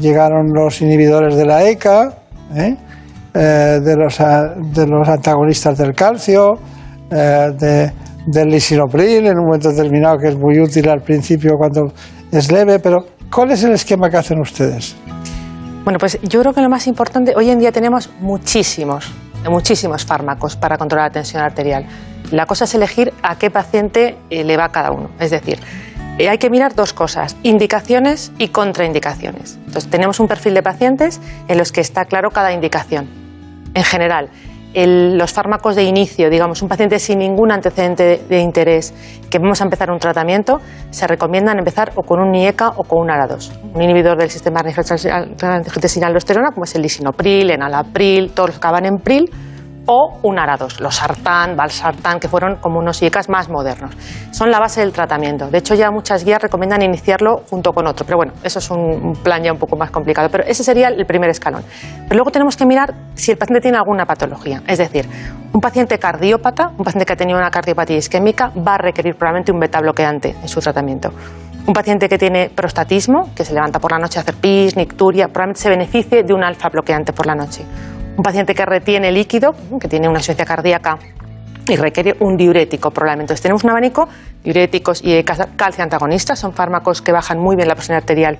[0.00, 2.14] llegaron los inhibidores de la ECA,
[2.56, 2.76] ¿eh?
[3.34, 6.54] Eh, de, los, de los antagonistas del calcio,
[7.10, 7.92] de-
[8.26, 11.92] del lisinopril en un momento determinado que es muy útil al principio cuando
[12.32, 14.96] es leve, pero ¿cuál es el esquema que hacen ustedes?
[15.84, 19.12] Bueno, pues yo creo que lo más importante, hoy en día tenemos muchísimos,
[19.50, 21.84] muchísimos fármacos para controlar la tensión arterial.
[22.30, 25.10] La cosa es elegir a qué paciente eh, le va cada uno.
[25.20, 25.58] Es decir,
[26.18, 29.58] eh, hay que mirar dos cosas, indicaciones y contraindicaciones.
[29.66, 33.08] Entonces, tenemos un perfil de pacientes en los que está claro cada indicación.
[33.74, 34.30] En general,
[34.74, 38.92] los fármacos de inicio, digamos, un paciente sin ningún antecedente de, interés,
[39.30, 40.60] que vamos a empezar un tratamiento,
[40.90, 44.62] se recomiendan empezar o con un NIECA o con un ARA2, un inhibidor del sistema
[44.62, 49.30] de angiotensina-aldosterona, como es el lisinopril, enalapril, todos los que acaban en pril,
[49.86, 53.94] o un ARA2, los sartán, valsartán, que fueron como unos IECAs más modernos.
[54.30, 55.48] Son la base del tratamiento.
[55.48, 58.04] De hecho, ya muchas guías recomiendan iniciarlo junto con otro.
[58.06, 60.28] Pero bueno, eso es un plan ya un poco más complicado.
[60.30, 61.62] Pero ese sería el primer escalón.
[62.04, 64.62] Pero luego tenemos que mirar si el paciente tiene alguna patología.
[64.66, 65.08] Es decir,
[65.52, 69.52] un paciente cardiópata, un paciente que ha tenido una cardiopatía isquémica, va a requerir probablemente
[69.52, 71.10] un beta bloqueante en su tratamiento.
[71.66, 75.28] Un paciente que tiene prostatismo, que se levanta por la noche a hacer pis, nicturia,
[75.28, 77.64] probablemente se beneficie de un alfa bloqueante por la noche.
[78.16, 80.98] Un paciente que retiene líquido, que tiene una insuficiencia cardíaca
[81.68, 83.32] y requiere un diurético probablemente.
[83.32, 84.08] Entonces tenemos un abanico,
[84.44, 88.38] diuréticos y ca- calcio antagonistas, son fármacos que bajan muy bien la presión arterial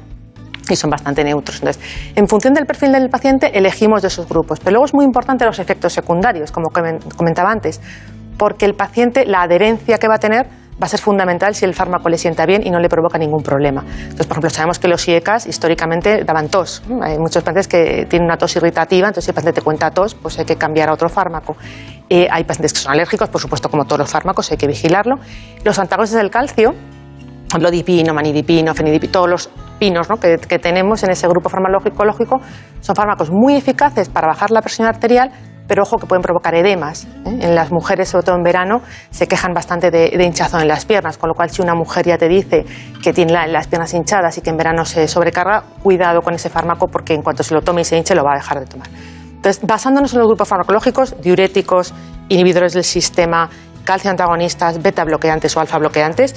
[0.70, 1.56] y son bastante neutros.
[1.58, 1.82] Entonces,
[2.14, 4.60] en función del perfil del paciente, elegimos de esos grupos.
[4.60, 7.80] Pero luego es muy importante los efectos secundarios, como comen- comentaba antes,
[8.38, 10.46] porque el paciente, la adherencia que va a tener,
[10.80, 13.42] va a ser fundamental si el fármaco le sienta bien y no le provoca ningún
[13.42, 13.84] problema.
[13.86, 16.82] Entonces, por ejemplo, sabemos que los IECAS históricamente daban tos.
[17.02, 20.14] Hay muchos pacientes que tienen una tos irritativa, entonces si el paciente te cuenta tos,
[20.14, 21.56] pues hay que cambiar a otro fármaco.
[22.08, 25.16] Eh, hay pacientes que son alérgicos, por supuesto, como todos los fármacos, hay que vigilarlo.
[25.64, 26.74] Los antagonistas del calcio,
[27.48, 30.16] ejemplo, dipino, manidipino, fenidipino, todos los pinos ¿no?
[30.16, 32.40] que, que tenemos en ese grupo farmacológico
[32.80, 35.30] son fármacos muy eficaces para bajar la presión arterial,
[35.66, 37.04] pero ojo que pueden provocar edemas.
[37.24, 37.38] ¿eh?
[37.40, 40.84] En las mujeres, sobre todo en verano, se quejan bastante de, de hinchazón en las
[40.84, 42.64] piernas, con lo cual si una mujer ya te dice
[43.02, 46.48] que tiene la- las piernas hinchadas y que en verano se sobrecarga, cuidado con ese
[46.50, 48.66] fármaco porque en cuanto se lo tome y se hinche lo va a dejar de
[48.66, 48.88] tomar.
[49.36, 51.92] Entonces, basándonos en los grupos farmacológicos, diuréticos,
[52.28, 53.50] inhibidores del sistema,
[53.84, 56.34] calcio antagonistas, beta bloqueantes o alfa bloqueantes,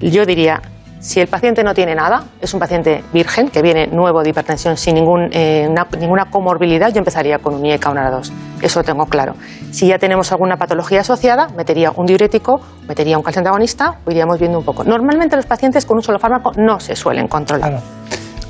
[0.00, 0.60] yo diría,
[1.00, 4.76] si el paciente no tiene nada, es un paciente virgen que viene nuevo de hipertensión
[4.76, 8.32] sin ningún, eh, una- ninguna comorbilidad, yo empezaría con un IECA o un ARA2.
[8.62, 9.34] Eso lo tengo claro.
[9.70, 14.38] Si ya tenemos alguna patología asociada, metería un diurético, metería un calcio antagonista o iríamos
[14.40, 14.82] viendo un poco.
[14.84, 17.70] Normalmente los pacientes con un solo fármaco no se suelen controlar.
[17.70, 17.84] Claro.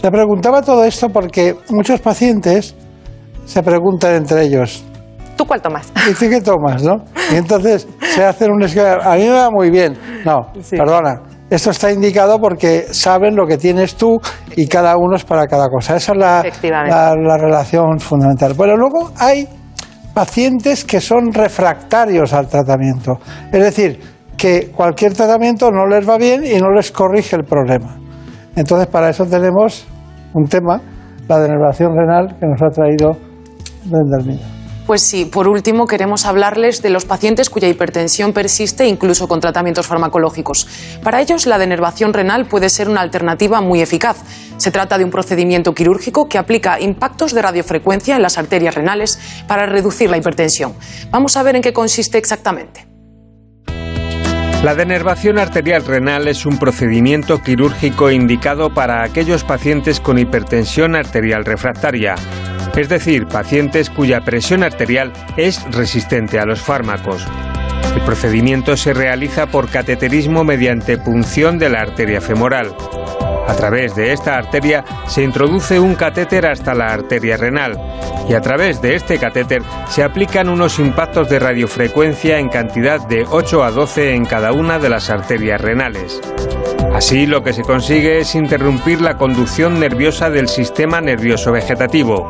[0.02, 2.74] Le preguntaba todo esto porque muchos pacientes
[3.44, 4.84] se preguntan entre ellos,
[5.36, 5.92] ¿Tú cuál tomas?
[6.10, 7.04] ¿y tú qué tomas, no?
[7.32, 9.96] Y entonces se hacen un esquema, a mí me va muy bien.
[10.24, 10.76] No, Sí.
[10.76, 14.20] perdona, esto está indicado porque saben lo que tienes tú
[14.56, 15.96] y cada uno es para cada cosa.
[15.96, 18.54] Esa es la, la, la relación fundamental.
[18.54, 19.48] Bueno, luego hay
[20.12, 23.18] pacientes que son refractarios al tratamiento.
[23.52, 24.00] Es decir,
[24.36, 27.96] que cualquier tratamiento no les va bien y no les corrige el problema.
[28.54, 29.86] Entonces, para eso tenemos
[30.34, 30.80] un tema,
[31.28, 33.16] la denervación renal, que nos ha traído
[33.84, 34.57] Brenda Hermida.
[34.88, 39.86] Pues sí, por último queremos hablarles de los pacientes cuya hipertensión persiste incluso con tratamientos
[39.86, 40.66] farmacológicos.
[41.04, 44.16] Para ellos la denervación renal puede ser una alternativa muy eficaz.
[44.56, 49.18] Se trata de un procedimiento quirúrgico que aplica impactos de radiofrecuencia en las arterias renales
[49.46, 50.72] para reducir la hipertensión.
[51.10, 52.86] Vamos a ver en qué consiste exactamente.
[54.64, 61.44] La denervación arterial renal es un procedimiento quirúrgico indicado para aquellos pacientes con hipertensión arterial
[61.44, 62.14] refractaria,
[62.78, 67.26] es decir, pacientes cuya presión arterial es resistente a los fármacos.
[67.94, 72.74] El procedimiento se realiza por cateterismo mediante punción de la arteria femoral.
[73.48, 77.76] A través de esta arteria se introduce un catéter hasta la arteria renal
[78.28, 83.24] y a través de este catéter se aplican unos impactos de radiofrecuencia en cantidad de
[83.28, 86.20] 8 a 12 en cada una de las arterias renales.
[86.92, 92.28] Así lo que se consigue es interrumpir la conducción nerviosa del sistema nervioso vegetativo,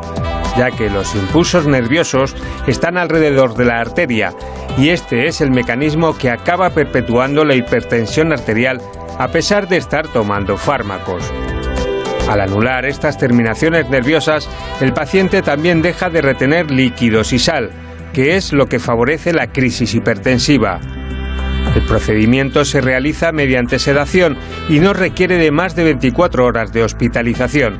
[0.57, 2.35] ya que los impulsos nerviosos
[2.67, 4.31] están alrededor de la arteria
[4.77, 8.79] y este es el mecanismo que acaba perpetuando la hipertensión arterial
[9.17, 11.23] a pesar de estar tomando fármacos.
[12.29, 14.47] Al anular estas terminaciones nerviosas,
[14.81, 17.71] el paciente también deja de retener líquidos y sal,
[18.13, 20.79] que es lo que favorece la crisis hipertensiva.
[21.79, 24.37] El procedimiento se realiza mediante sedación
[24.67, 27.79] y no requiere de más de 24 horas de hospitalización.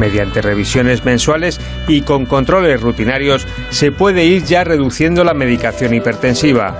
[0.00, 6.76] Mediante revisiones mensuales y con controles rutinarios se puede ir ya reduciendo la medicación hipertensiva.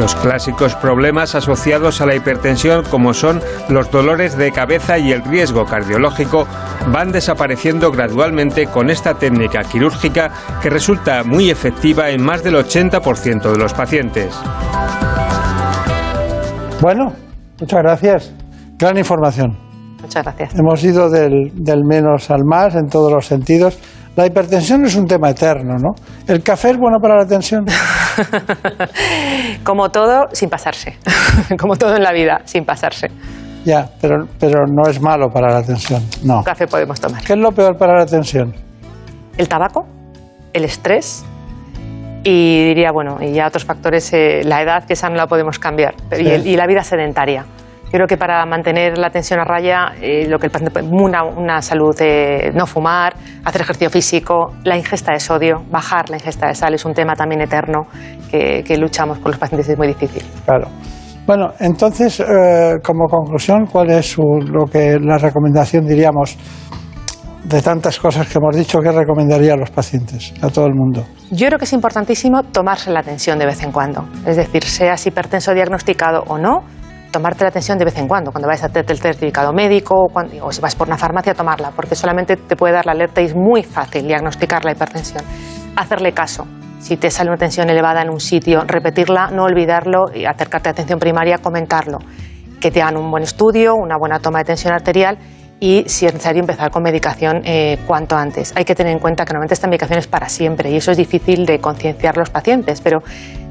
[0.00, 5.22] Los clásicos problemas asociados a la hipertensión como son los dolores de cabeza y el
[5.22, 6.48] riesgo cardiológico
[6.88, 13.52] van desapareciendo gradualmente con esta técnica quirúrgica que resulta muy efectiva en más del 80%
[13.52, 14.34] de los pacientes.
[16.80, 17.12] Bueno,
[17.60, 18.34] muchas gracias.
[18.78, 19.56] Gran información.
[20.00, 20.54] Muchas gracias.
[20.58, 23.78] Hemos ido del, del menos al más en todos los sentidos.
[24.16, 25.90] La hipertensión es un tema eterno, ¿no?
[26.26, 27.66] ¿El café es bueno para la tensión?
[29.64, 30.96] Como todo, sin pasarse.
[31.58, 33.08] Como todo en la vida, sin pasarse.
[33.64, 36.42] Ya, pero, pero no es malo para la tensión, no.
[36.42, 37.22] Café podemos tomar.
[37.22, 38.54] ¿Qué es lo peor para la tensión?
[39.36, 39.86] El tabaco,
[40.54, 41.24] el estrés
[42.22, 45.58] y diría, bueno, y ya otros factores, eh, la edad, que esa no la podemos
[45.58, 46.28] cambiar, y, Sí.
[46.30, 47.44] el- y la vida sedentaria.
[47.86, 51.24] Yo creo que para mantener la tensión a raya, eh, lo que el paciente una,
[51.24, 56.46] una salud, eh, no fumar, hacer ejercicio físico, la ingesta de sodio, bajar la ingesta
[56.46, 57.88] de sal es un tema también eterno
[58.30, 60.22] que, que luchamos con los pacientes y es muy difícil.
[60.44, 60.68] Claro.
[61.26, 66.36] Bueno, entonces, eh, como conclusión, ¿cuál es su- lo que la recomendación, diríamos,
[67.50, 71.04] de tantas cosas que hemos dicho, qué recomendaría a los pacientes, a todo el mundo?
[71.30, 74.08] Yo creo que es importantísimo tomarse la tensión de vez en cuando.
[74.24, 76.62] Es decir, seas hipertenso diagnosticado o no,
[77.10, 78.30] tomarte la tensión de vez en cuando.
[78.30, 81.72] Cuando vais a hacerte el certificado médico o, o si vas por una farmacia, tomarla,
[81.74, 85.24] porque solamente te puede dar la alerta y es muy fácil diagnosticar la hipertensión.
[85.76, 86.46] Hacerle caso.
[86.78, 90.72] Si te sale una tensión elevada en un sitio, repetirla, no olvidarlo y acercarte a
[90.72, 91.98] atención primaria, comentarlo.
[92.60, 95.18] Que te hagan un buen estudio, una buena toma de tensión arterial
[95.60, 98.52] y, si es necesario, empezar con medicación eh, cuanto antes.
[98.56, 100.96] Hay que tener en cuenta que normalmente esta medicación es para siempre y eso es
[100.96, 103.02] difícil de concienciar los pacientes, pero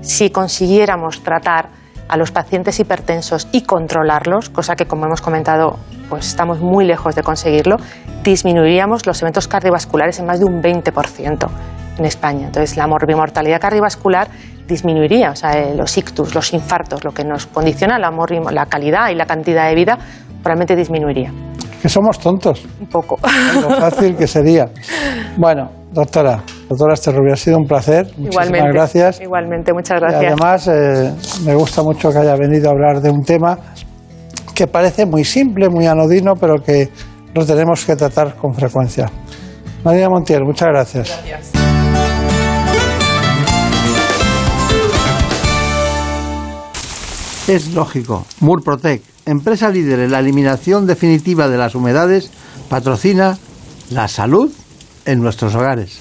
[0.02, 1.70] si consiguiéramos tratar
[2.08, 5.78] a los pacientes hipertensos y controlarlos, cosa que como hemos comentado,
[6.10, 7.78] pues estamos muy lejos de conseguirlo,
[8.24, 11.50] disminuiríamos los eventos cardiovasculares en más de un 20%
[12.00, 12.48] en España.
[12.48, 14.28] Entonces, la morbimortalidad cardiovascular
[14.68, 18.12] disminuiría, o sea, eh, los ictus, los infartos, lo que nos condiciona la,
[18.52, 20.00] la calidad y la cantidad de vida,
[20.42, 21.32] probablemente disminuiría.
[21.82, 22.66] Que somos tontos.
[22.82, 23.18] Un poco.
[23.62, 24.70] Lo fácil que sería.
[25.38, 28.06] Bueno, doctora, doctora Esterrubia, ha sido un placer.
[28.18, 28.72] Muchísimas Igualmente.
[28.74, 29.22] gracias.
[29.22, 30.24] Igualmente, muchas Y gracias.
[30.34, 31.14] además, eh,
[31.46, 33.58] me gusta mucho que haya venido a hablar de un tema
[34.54, 36.90] que parece muy simple, muy anodino, pero que
[37.34, 39.10] lo tenemos que tratar con frecuencia.
[39.86, 41.18] María Montiel, muchas gracias.
[47.48, 48.26] Es lógico.
[48.42, 52.32] Murprotec, empresa líder en la eliminación definitiva de las humedades,
[52.70, 53.38] patrocina
[53.92, 54.52] la salud
[55.06, 56.00] en nuestros hogares.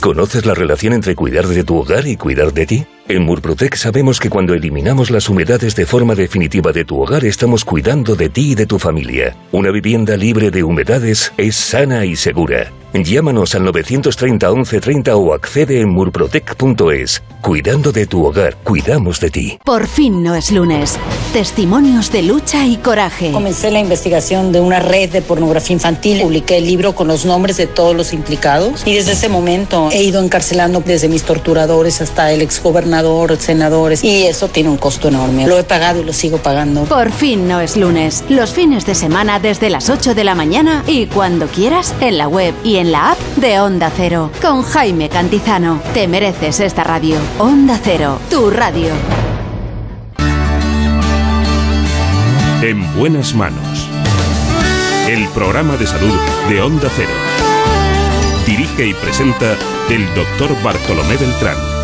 [0.00, 2.86] ¿Conoces la relación entre cuidar de tu hogar y cuidar de ti?
[3.06, 7.64] En Murprotec sabemos que cuando eliminamos las humedades de forma definitiva de tu hogar estamos
[7.64, 9.36] cuidando de ti y de tu familia.
[9.52, 12.72] Una vivienda libre de humedades es sana y segura.
[12.92, 17.22] Llámanos al 930 1130 o accede en murprotec.es.
[17.40, 19.58] Cuidando de tu hogar, cuidamos de ti.
[19.64, 20.98] Por fin no es lunes.
[21.32, 23.32] Testimonios de lucha y coraje.
[23.32, 26.20] Comencé la investigación de una red de pornografía infantil.
[26.20, 28.86] Publiqué el libro con los nombres de todos los implicados.
[28.86, 34.04] Y desde ese momento he ido encarcelando desde mis torturadores hasta el exgobernador, senadores.
[34.04, 35.46] Y eso tiene un costo enorme.
[35.46, 36.84] Lo he pagado y lo sigo pagando.
[36.84, 38.24] Por fin no es lunes.
[38.28, 42.28] Los fines de semana desde las 8 de la mañana y cuando quieras en la
[42.28, 44.30] web y en la app de Onda Cero.
[44.40, 45.80] Con Jaime Cantizano.
[45.92, 47.18] Te mereces esta radio.
[47.38, 48.92] Onda Cero, tu radio.
[52.62, 53.88] En buenas manos.
[55.08, 56.14] El programa de salud
[56.48, 57.12] de Onda Cero.
[58.46, 59.56] Dirige y presenta
[59.90, 61.79] el doctor Bartolomé Beltrán.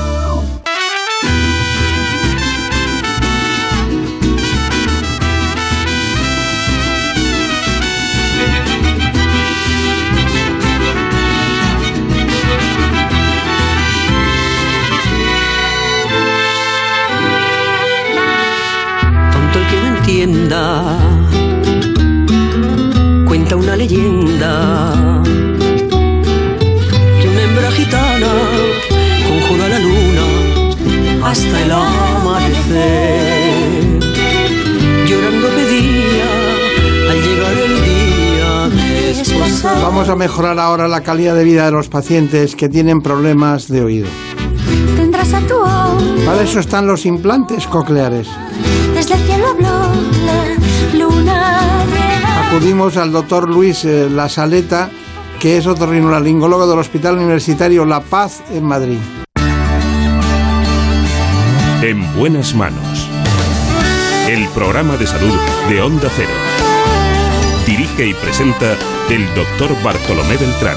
[23.27, 25.23] cuenta una leyenda,
[27.21, 28.33] que una hembra gitana
[29.29, 30.23] conjuró a la luna
[31.25, 32.79] hasta el amanecer.
[35.07, 36.31] Llorando pedía
[37.11, 38.69] al llegar el día
[39.09, 39.83] desposado.
[39.83, 43.83] Vamos a mejorar ahora la calidad de vida de los pacientes que tienen problemas de
[43.83, 44.09] oído.
[46.25, 48.29] Para eso están los implantes cocleares.
[48.95, 50.26] Desde el cielo habló
[52.49, 54.89] Acudimos al doctor Luis eh, La Saleta,
[55.41, 58.99] que es otorrinolaringólogo del Hospital Universitario La Paz en Madrid.
[61.83, 63.11] En buenas manos.
[64.29, 65.37] El programa de salud
[65.69, 66.31] de Onda Cero.
[67.67, 68.77] Dirige y presenta
[69.11, 70.77] el doctor Bartolomé Beltrán.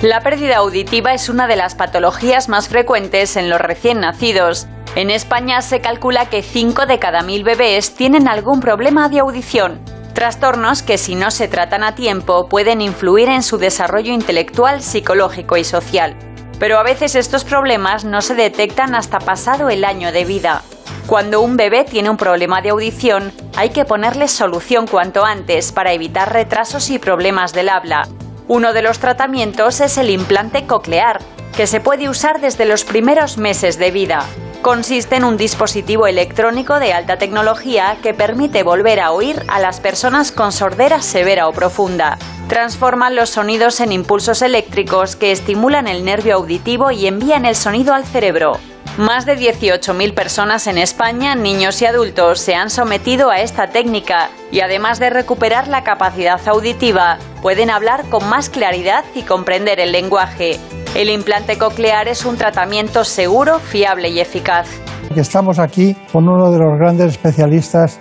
[0.00, 4.66] La pérdida auditiva es una de las patologías más frecuentes en los recién nacidos.
[4.96, 9.99] En España se calcula que 5 de cada 1000 bebés tienen algún problema de audición.
[10.20, 15.56] Trastornos que si no se tratan a tiempo pueden influir en su desarrollo intelectual, psicológico
[15.56, 16.14] y social.
[16.58, 20.60] Pero a veces estos problemas no se detectan hasta pasado el año de vida.
[21.06, 25.94] Cuando un bebé tiene un problema de audición, hay que ponerle solución cuanto antes para
[25.94, 28.06] evitar retrasos y problemas del habla.
[28.46, 31.22] Uno de los tratamientos es el implante coclear,
[31.56, 34.26] que se puede usar desde los primeros meses de vida.
[34.62, 39.80] Consiste en un dispositivo electrónico de alta tecnología que permite volver a oír a las
[39.80, 42.18] personas con sordera severa o profunda.
[42.46, 47.94] Transforman los sonidos en impulsos eléctricos que estimulan el nervio auditivo y envían el sonido
[47.94, 48.58] al cerebro.
[48.98, 54.30] Más de 18.000 personas en España, niños y adultos, se han sometido a esta técnica
[54.50, 59.92] y además de recuperar la capacidad auditiva, pueden hablar con más claridad y comprender el
[59.92, 60.58] lenguaje.
[60.94, 64.68] El implante coclear es un tratamiento seguro, fiable y eficaz.
[65.14, 68.00] Estamos aquí con uno de los grandes especialistas,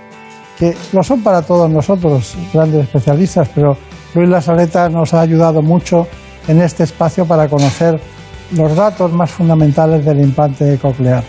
[0.57, 3.77] que lo son para todos nosotros, grandes especialistas, pero
[4.15, 6.07] Luis La Saleta nos ha ayudado mucho
[6.47, 8.01] en este espacio para conocer
[8.51, 11.23] los datos más fundamentales del implante coclear.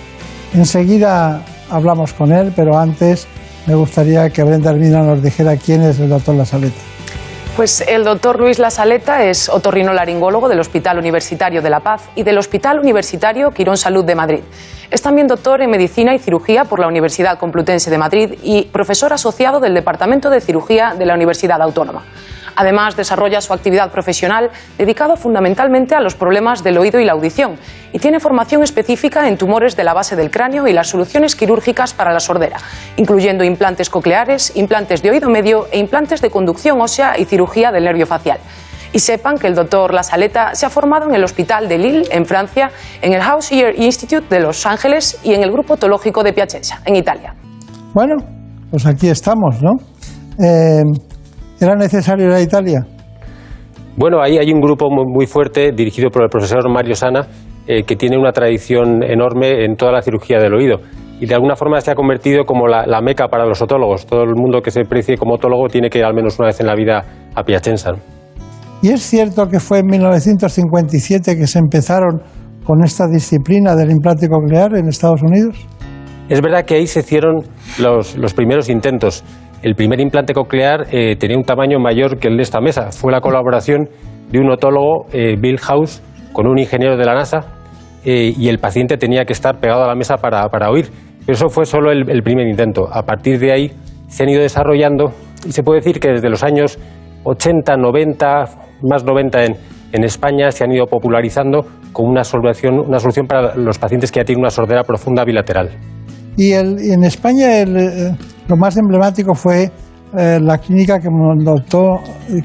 [0.54, 3.26] Enseguida hablamos con él, pero antes
[3.66, 6.80] me gustaría que Brenda Hermina nos dijera quién es el doctor La Saleta.
[7.56, 12.38] Pues el doctor Luis Lasaleta es otorrinolaringólogo del Hospital Universitario de La Paz y del
[12.38, 14.40] Hospital Universitario Quirón Salud de Madrid.
[14.90, 19.12] Es también doctor en Medicina y Cirugía por la Universidad Complutense de Madrid y profesor
[19.12, 22.02] asociado del Departamento de Cirugía de la Universidad Autónoma.
[22.56, 27.56] Además, desarrolla su actividad profesional dedicado fundamentalmente a los problemas del oído y la audición
[27.92, 31.94] y tiene formación específica en tumores de la base del cráneo y las soluciones quirúrgicas
[31.94, 32.58] para la sordera,
[32.96, 37.84] incluyendo implantes cocleares, implantes de oído medio e implantes de conducción ósea y cirugía del
[37.84, 38.40] nervio facial.
[38.92, 42.08] Y sepan que el doctor La Saleta se ha formado en el Hospital de Lille,
[42.10, 42.70] en Francia,
[43.02, 46.80] en el House Ear Institute de Los Ángeles y en el Grupo Otológico de Piacenza,
[46.84, 47.34] en Italia.
[47.94, 48.16] Bueno,
[48.70, 49.72] pues aquí estamos, ¿no?
[50.44, 50.82] Eh,
[51.60, 52.86] ¿Era necesario ir a Italia?
[53.96, 57.26] Bueno, ahí hay un grupo muy, muy fuerte dirigido por el profesor Mario Sana
[57.66, 60.78] eh, que tiene una tradición enorme en toda la cirugía del oído
[61.20, 64.06] y de alguna forma se ha convertido como la, la meca para los otólogos.
[64.06, 66.60] Todo el mundo que se precie como otólogo tiene que ir al menos una vez
[66.60, 67.92] en la vida a Piacenza.
[67.92, 68.19] ¿no?
[68.82, 72.22] ¿Y es cierto que fue en 1957 que se empezaron
[72.64, 75.56] con esta disciplina del implante coclear en Estados Unidos?
[76.30, 77.42] Es verdad que ahí se hicieron
[77.78, 79.22] los, los primeros intentos.
[79.62, 82.90] El primer implante coclear eh, tenía un tamaño mayor que el de esta mesa.
[82.90, 83.90] Fue la colaboración
[84.30, 86.00] de un otólogo, eh, Bill House,
[86.32, 87.40] con un ingeniero de la NASA
[88.04, 90.88] eh, y el paciente tenía que estar pegado a la mesa para, para oír.
[91.26, 92.88] Pero eso fue solo el, el primer intento.
[92.90, 93.72] A partir de ahí
[94.08, 95.12] se han ido desarrollando
[95.44, 96.78] y se puede decir que desde los años
[97.24, 98.44] 80, 90,
[98.82, 99.56] más 90 en,
[99.92, 104.20] en España se han ido popularizando como una solución, una solución para los pacientes que
[104.20, 105.70] ya tienen una sordera profunda bilateral.
[106.36, 108.12] Y, el, y en España el, eh,
[108.48, 109.70] lo más emblemático fue
[110.16, 111.98] eh, la clínica que montó,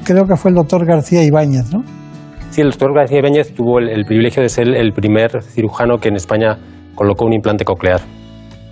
[0.04, 1.82] creo que fue el doctor García Ibáñez, ¿no?
[2.50, 6.08] Sí, el doctor García Ibáñez tuvo el, el privilegio de ser el primer cirujano que
[6.08, 6.56] en España
[6.94, 8.00] colocó un implante coclear.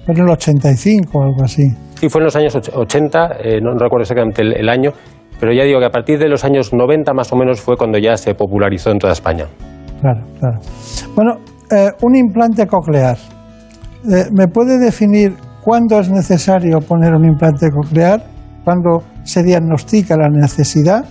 [0.07, 1.63] Fue en el 85 o algo así.
[2.01, 4.91] Sí, fue en los años och- 80, eh, no recuerdo exactamente el, el año,
[5.41, 7.99] pero ya digo que a partir de los años 90 más o menos fue cuando
[7.99, 9.47] ya se popularizó en toda España.
[10.01, 10.59] Claro, claro.
[11.15, 11.37] Bueno,
[11.71, 13.17] eh, un implante coclear.
[14.11, 18.23] Eh, ¿Me puede definir cuándo es necesario poner un implante coclear?
[18.65, 21.05] ¿Cuándo se diagnostica la necesidad?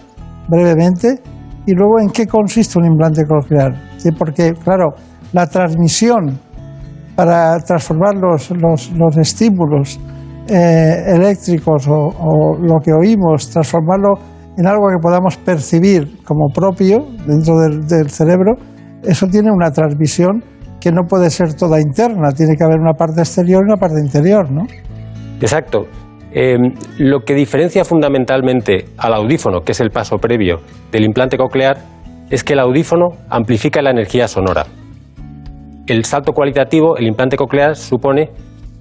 [0.48, 1.22] Brevemente.
[1.66, 3.74] Y luego, ¿en qué consiste un implante coclear?
[3.98, 4.94] Sí, porque, claro,
[5.32, 6.40] la transmisión
[7.16, 10.00] para transformar los, los, los estímulos
[10.48, 14.16] eh, eléctricos o, lo que oímos, transformarlo
[14.58, 18.54] en algo que podamos percibir como propio dentro del, cerebro,
[19.04, 20.44] eso tiene una transmisión
[20.82, 24.00] que no puede ser toda interna, tiene que haber una parte exterior y una parte
[24.02, 24.64] interior, ¿no?
[25.40, 25.86] Exacto.
[26.34, 26.58] Eh,
[26.98, 30.58] lo que diferencia fundamentalmente al audífono, que es el paso previo
[30.92, 31.78] del implante coclear,
[32.30, 34.66] es que el audífono amplifica la energía sonora.
[35.86, 38.32] El salto cualitativo, el implante coclear, supone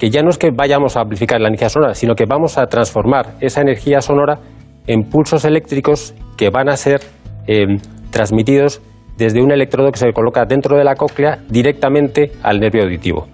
[0.02, 2.66] que ya no es que vayamos a amplificar la energía sonora, sino que vamos a
[2.66, 4.40] transformar esa energía sonora
[4.88, 7.02] en pulsos eléctricos que van a ser
[7.46, 7.78] eh,
[8.10, 8.82] transmitidos
[9.16, 13.28] desde un electrodo que se coloca dentro de la cóclea directamente al nervio auditivo.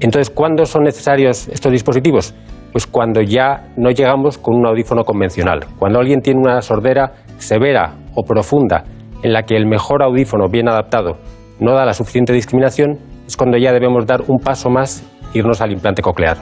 [0.00, 2.34] Entonces, ¿cuándo son necesarios estos dispositivos?
[2.72, 5.60] Pues cuando ya no llegamos con un audífono convencional.
[5.78, 8.84] Cuando alguien tiene una sordera severa o profunda
[9.22, 11.16] en la que el mejor audífono bien adaptado
[11.58, 15.02] no da la suficiente discriminación, es cuando ya debemos dar un paso más
[15.34, 16.36] irnos al implante coclear.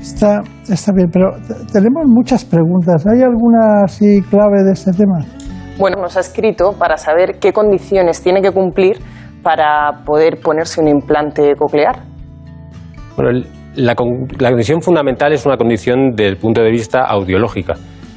[0.00, 1.32] Está, está bien, pero
[1.72, 3.06] tenemos muchas preguntas.
[3.06, 5.18] ¿Hay alguna así clave de este tema?
[5.78, 8.98] Bueno, nos ha escrito para saber qué condiciones tiene que cumplir
[9.42, 12.02] para poder ponerse un implante coclear.
[13.16, 13.94] Bueno, el- la,
[14.38, 17.74] la condición fundamental es una condición del punto de vista audiológica.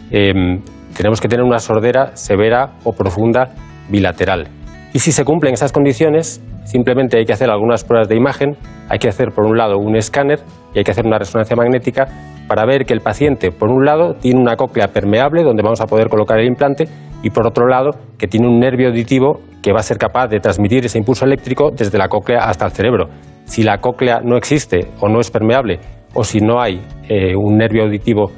[0.10, 0.62] Em,
[0.98, 3.50] tenemos que tener una sordera severa o profunda
[3.90, 4.48] bilateral.
[4.94, 8.58] Y si se cumplen esas condiciones, simplemente hay que hacer algunas pruebas de imagen,
[8.90, 10.40] hay que hacer por un lado un escáner
[10.74, 12.08] y hay que hacer una resonancia magnética
[12.48, 15.86] para ver que el paciente, por un lado, tiene una cóclea permeable donde vamos a
[15.86, 16.88] poder colocar el implante
[17.24, 20.42] y por otro lado, que tiene un nervio auditivo que va a ser capaz de
[20.42, 23.08] transmitir ese impulso eléctrico desde la cóclea hasta el cerebro.
[23.46, 25.80] Si la cóclea no existe o no es permeable
[26.14, 28.30] o si no hay eh, un nervio auditivo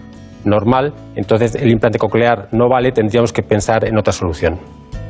[0.45, 4.59] normal, entonces el implante coclear no vale, tendríamos que pensar en otra solución.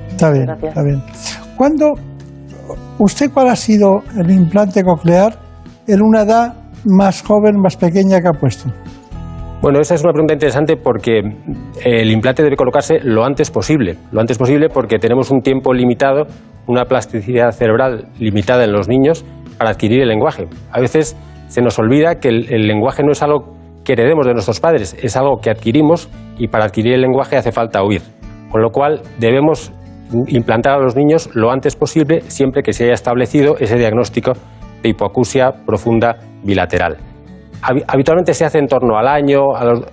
[0.10, 1.04] Está bien, está bien.
[1.58, 1.94] ¿Cuándo,
[3.00, 5.38] usted cuál ha sido el implante coclear
[5.88, 6.54] en una edad
[6.86, 8.70] más joven, más pequeña que ha puesto?
[9.62, 11.22] Bueno, esa es una pregunta interesante porque
[11.84, 13.98] el implante debe colocarse lo antes posible.
[14.12, 16.28] Lo antes posible porque tenemos un tiempo limitado,
[16.68, 19.26] una plasticidad cerebral limitada en los niños
[19.58, 20.48] para adquirir el lenguaje.
[20.72, 24.60] A veces se nos olvida que el, lenguaje no es algo que heredemos de nuestros
[24.60, 28.02] padres, es algo que adquirimos y para adquirir el lenguaje hace falta oír.
[28.52, 29.72] Con lo cual debemos
[30.28, 34.34] implantar a los niños lo antes posible siempre que se haya establecido ese diagnóstico
[34.84, 36.98] de hipoacusia profunda bilateral.
[37.62, 39.84] Habi- Habitualmente se hace en torno al año, a los-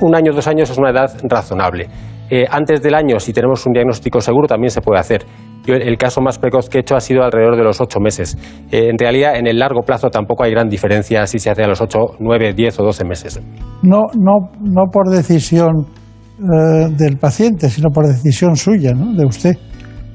[0.00, 1.88] un año, dos años es una edad razonable.
[2.32, 5.24] Eh, antes del año, si tenemos un diagnóstico seguro, también se puede hacer.
[5.64, 8.36] Yo, el caso más precoz que he hecho ha sido alrededor de los ocho meses.
[8.70, 11.66] Eh, en realidad, en el largo plazo tampoco hay gran diferencia si se hace a
[11.66, 13.40] los ocho, nueve, diez o doce meses.
[13.82, 15.86] No, no, no por decisión
[16.40, 19.12] eh, del paciente, sino por decisión suya, ¿no?
[19.14, 19.56] de usted.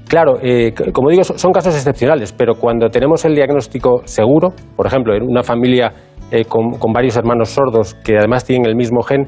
[0.07, 4.85] Claro, eh, como digo, son son casos excepcionales, pero cuando tenemos el diagnóstico seguro, por
[4.85, 5.91] ejemplo, en una familia
[6.31, 9.27] eh, con, con varios hermanos sordos que además tienen el mismo gen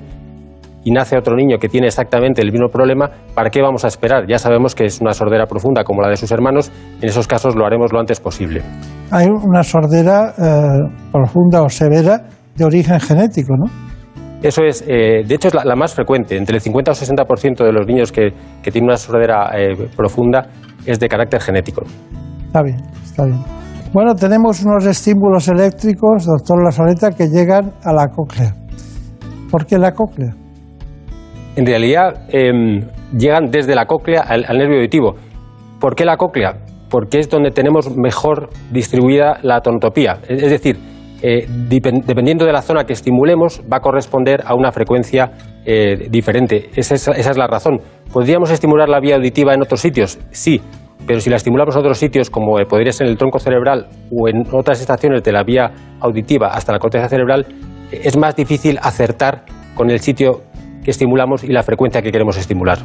[0.84, 4.26] y nace otro niño que tiene exactamente el mismo problema, ¿para qué vamos a esperar?
[4.28, 6.72] Ya sabemos que es una sordera profunda como la de sus hermanos,
[7.02, 8.62] en esos casos lo haremos lo antes posible.
[9.12, 12.24] Hay una sordera eh, profunda o severa
[12.56, 13.87] de origen genético, ¿no?
[14.42, 16.38] Eso es, eh, de hecho, es la, la más frecuente.
[16.38, 18.30] Entre el 50 o 60% de los niños que,
[18.62, 20.48] que tienen una sordera eh, profunda
[20.86, 21.84] es de carácter genético.
[22.46, 23.40] Está bien, está bien.
[23.94, 28.54] Bueno, tenemos unos estímulos eléctricos, doctor Lazareta, que llegan a la cóclea.
[29.50, 30.36] ¿Por qué la cóclea?
[31.56, 32.82] En realidad, em,
[33.18, 35.16] llegan desde la cóclea al, al nervio auditivo.
[35.80, 36.58] ¿Por qué la cóclea?
[36.90, 40.20] Porque es donde tenemos mejor distribuida la tonotopía.
[40.28, 40.78] Es, es decir,
[41.22, 45.32] eh, dependiendo de la zona que estimulemos, va a corresponder a una frecuencia
[45.66, 46.70] eh, diferente.
[46.76, 47.80] Esa es, esa es la razón.
[48.12, 50.20] ¿Podríamos estimular la vía auditiva en otros sitios?
[50.32, 50.62] Sí,
[51.06, 53.88] pero si la estimulamos en otros sitios, como eh, podría ser en el tronco cerebral
[54.12, 57.46] o en otras estaciones de la vía auditiva hasta la corteza cerebral,
[57.92, 59.44] es más difícil acertar
[59.74, 60.42] con el sitio
[60.84, 62.80] que estimulamos y la frecuencia que queremos estimular.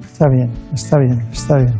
[0.00, 1.74] Está bien, está bien, está bien.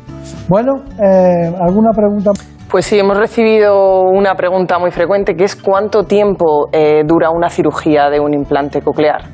[0.48, 2.30] Bueno, eh, ¿alguna pregunta?
[2.72, 7.50] Pues sí, hemos recibido una pregunta muy frecuente que es ¿cuánto tiempo eh, dura una
[7.50, 9.24] cirugía de un implante coclear?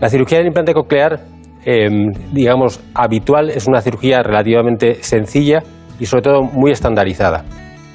[0.00, 1.18] La cirugía del implante coclear,
[1.66, 1.88] eh,
[2.32, 5.64] digamos, habitual, es una cirugía relativamente sencilla
[5.98, 7.44] y sobre todo muy estandarizada.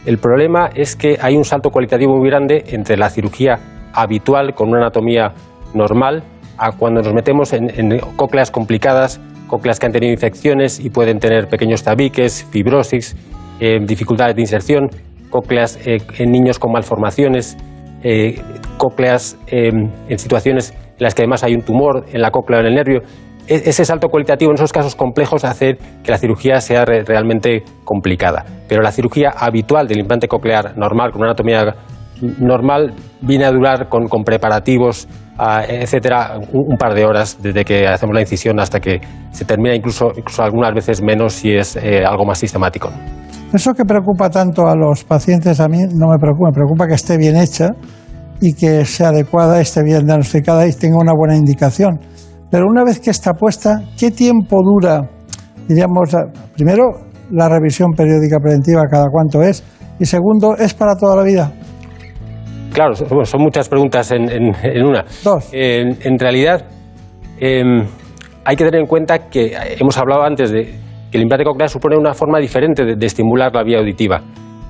[0.06, 3.60] El problema es que hay un salto cualitativo muy grande entre la cirugía
[3.94, 5.32] habitual con una anatomía
[5.74, 6.24] normal
[6.58, 11.20] a cuando nos metemos en, en cócleas complicadas, cócleas que han tenido infecciones y pueden
[11.20, 13.16] tener pequeños tabiques, fibrosis,
[13.60, 14.90] eh, dificultades de inserción,
[15.30, 17.58] cócleas eh, en niños con malformaciones,
[18.04, 18.42] eh,
[18.78, 19.72] cócleas eh,
[20.08, 22.76] en situaciones en las que además hay un tumor en la cóclea o en el
[22.76, 23.02] nervio.
[23.48, 27.64] E- Ese salto cualitativo en esos casos complejos hace que la cirugía sea re- realmente
[27.84, 28.46] complicada.
[28.68, 31.76] Pero la cirugía habitual del implante coclear normal, con una anatomía
[32.40, 37.88] normal, viene a durar con, con preparativos, ah, etcétera, un, par de horas desde que
[37.88, 39.00] hacemos la incisión hasta que
[39.32, 42.90] se termina, incluso, incluso algunas veces menos si es eh, algo más sistemático.
[43.54, 46.94] Eso que preocupa tanto a los pacientes, a mí no me preocupa, me preocupa que
[46.96, 47.70] esté bien hecha
[48.42, 52.00] y que sea adecuada, esté bien diagnosticada y tenga una buena indicación.
[52.52, 55.10] Pero una vez que está puesta, ¿qué tiempo dura?
[55.68, 56.16] Diríamos,
[56.56, 56.84] primero,
[57.32, 59.64] la revisión periódica preventiva, cada cuánto es,
[60.00, 61.52] y segundo, ¿es para toda la vida?
[62.74, 65.04] Claro, son muchas preguntas en, en- en una.
[65.24, 65.50] Dos.
[65.52, 66.66] En, en realidad,
[67.40, 67.86] em,
[68.46, 70.76] hay que tener en cuenta que hemos hablado antes de
[71.12, 74.22] que el implante coclear supone una forma diferente de, estimular la vía auditiva.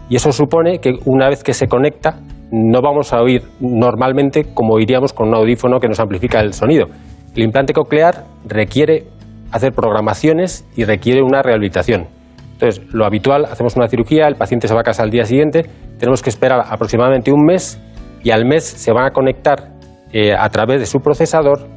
[0.09, 2.19] Y eso supone que una vez que se conecta,
[2.51, 6.87] no vamos a oír normalmente como oiríamos con un audífono que nos amplifica el sonido.
[7.35, 9.03] El implante coclear requiere
[9.51, 12.07] hacer programaciones y requiere una rehabilitación.
[12.53, 15.65] Entonces, lo habitual, hacemos una cirugía, el paciente se va a casa al día siguiente,
[15.99, 17.79] tenemos que esperar aproximadamente un mes
[18.23, 19.69] y al mes se van a conectar
[20.11, 21.67] eh, a través de su procesador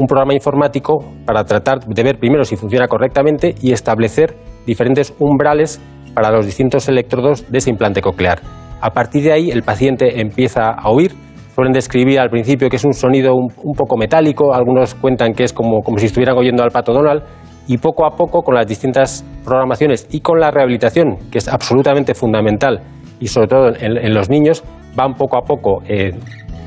[0.00, 4.34] un programa informático para tratar de ver primero si funciona correctamente y establecer
[4.66, 5.78] diferentes umbrales
[6.14, 8.40] para los distintos electrodos de ese implante coclear.
[8.80, 11.12] A partir de ahí el paciente empieza a oír,
[11.54, 15.52] suelen describir al principio que es un sonido un, poco metálico, algunos cuentan que es
[15.52, 17.22] como, si estuvieran oyendo al pato Donald
[17.66, 22.14] y poco a poco con las distintas programaciones y con la rehabilitación, que es absolutamente
[22.14, 22.80] fundamental
[23.20, 24.64] y sobre todo en, en los niños,
[24.96, 26.12] van poco a poco eh,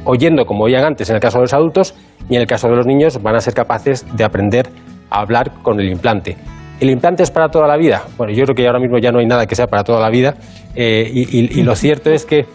[0.06, 1.96] oyendo como oían antes en el caso de los adultos
[2.30, 4.68] y en el caso de los niños van a ser capaces de aprender
[5.10, 6.38] a hablar con el implante.
[6.80, 8.04] ¿El implante es para toda la vida?
[8.18, 10.10] Bueno, yo creo que ahora mismo ya no hay nada que sea para toda la
[10.10, 10.36] vida
[10.76, 12.46] eh, y, y- lo cierto es que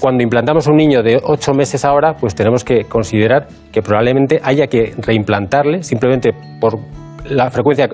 [0.00, 4.66] cuando implantamos un niño de 8 meses ahora, pues tenemos que considerar que probablemente haya
[4.66, 6.78] que reimplantarle simplemente por
[7.24, 7.88] la frecuencia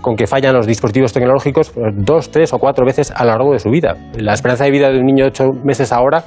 [0.00, 3.52] con que fallan los dispositivos tecnológicos pues, dos, tres o cuatro veces a lo largo
[3.52, 3.96] de su vida.
[4.16, 6.22] La esperanza de vida de un niño de 8 meses ahora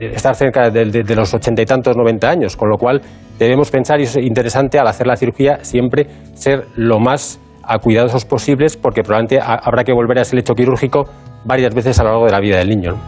[0.00, 3.00] estar cerca de, de- de los ochenta y tantos, 90 años, con lo cual
[3.38, 8.24] debemos pensar, y es interesante al hacer la cirugía, siempre ser lo más a cuidadosos
[8.24, 11.04] posibles, porque probablemente ha- habrá que volver a ese lecho quirúrgico
[11.44, 12.92] varias veces a lo largo de la vida del niño.
[12.92, 12.98] ¿no?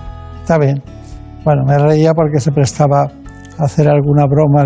[0.43, 0.82] Está bien.
[1.45, 3.03] Bueno, me reía porque se prestaba
[3.59, 4.64] a hacer alguna broma.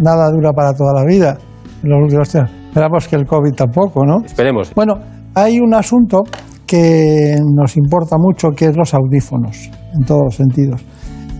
[0.00, 1.36] Nada dura para toda la vida.
[1.82, 2.12] Los.
[2.34, 4.18] Esperamos que el COVID tampoco, ¿no?
[4.24, 4.72] Esperemos.
[4.74, 4.94] Bueno,
[5.34, 6.22] hay un asunto
[6.66, 10.84] que nos importa mucho, que es los audífonos, en todos los sentidos.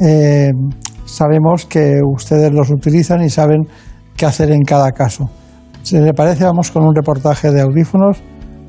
[0.00, 0.50] Eh,
[1.04, 3.66] sabemos que ustedes los utilizan y saben
[4.16, 5.30] qué hacer en cada caso.
[5.82, 8.22] Si le parece, vamos con un reportaje de audífonos.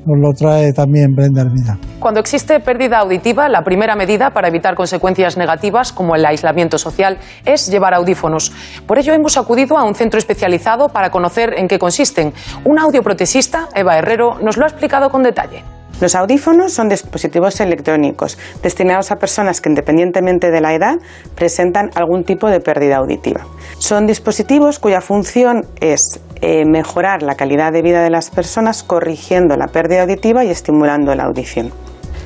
[0.06, 1.76] Nos lo trae también Brenda Hermida.
[1.98, 7.18] Cuando existe pérdida auditiva, la primera medida para evitar consecuencias negativas como el aislamiento social
[7.44, 8.50] es llevar audífonos.
[8.86, 12.32] Por ello hemos acudido a un centro especializado para conocer en qué consisten.
[12.64, 15.62] Un audioprotesista, Eva Herrero, nos lo ha explicado con detalle.
[16.00, 20.96] Los audífonos son dispositivos electrónicos destinados a personas que, independientemente de la edad,
[21.34, 23.46] presentan algún tipo de pérdida auditiva.
[23.76, 29.56] Son dispositivos cuya función es eh, mejorar la calidad de vida de las personas corrigiendo
[29.56, 31.70] la pérdida auditiva y estimulando la audición.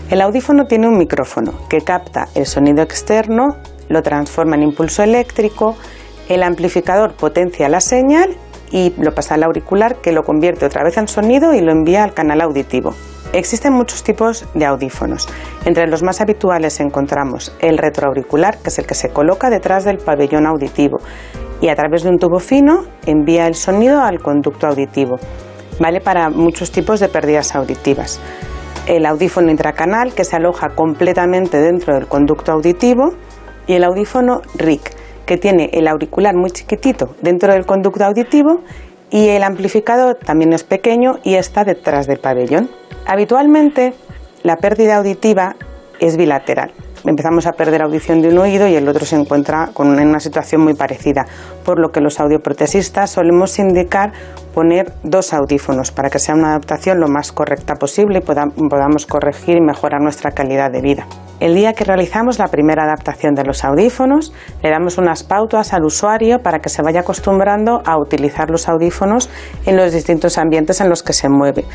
[0.09, 3.57] El audífono tiene un micrófono que capta el sonido externo,
[3.89, 5.75] lo transforma en impulso eléctrico,
[6.29, 8.37] el amplificador potencia la señal
[8.71, 12.05] y lo pasa al auricular que lo convierte otra vez en sonido y lo envía
[12.05, 12.95] al canal auditivo.
[13.35, 15.29] Existen muchos tipos de audífonos.
[15.65, 19.99] Entre los más habituales encontramos el retroauricular, que es el que se coloca detrás del
[19.99, 20.99] pabellón auditivo
[21.61, 25.17] y a través de un tubo fino envía el sonido al conducto auditivo.
[25.81, 28.21] Vale para muchos tipos de pérdidas auditivas.
[28.87, 33.15] El audífono intracanal, que se aloja completamente dentro del conducto auditivo,
[33.67, 34.93] y el audífono RIC,
[35.27, 38.61] que tiene el auricular muy chiquitito dentro del conducto auditivo
[39.11, 42.69] y el amplificador también es pequeño y está detrás del pabellón.
[43.07, 43.95] Habitualmente
[44.43, 45.57] la pérdida auditiva
[46.01, 46.73] es bilateral.
[47.07, 50.21] Empezamos a perder audición de un oído y el otro se encuentra con en una
[50.21, 51.27] situación muy parecida,
[51.63, 54.13] por lo que los audioprotesistas solemos indicar
[54.55, 59.05] poner dos audífonos para que sea una adaptación lo más correcta posible y poda- podamos
[59.05, 61.07] corregir y mejorar nuestra calidad de vida.
[61.41, 64.33] El día que realizamos la primera adaptación de los audífonos,
[64.63, 69.29] le damos unas pautas al usuario para que se vaya acostumbrando a utilizar los audífonos
[69.67, 71.67] en los distintos ambientes en los que se mueve.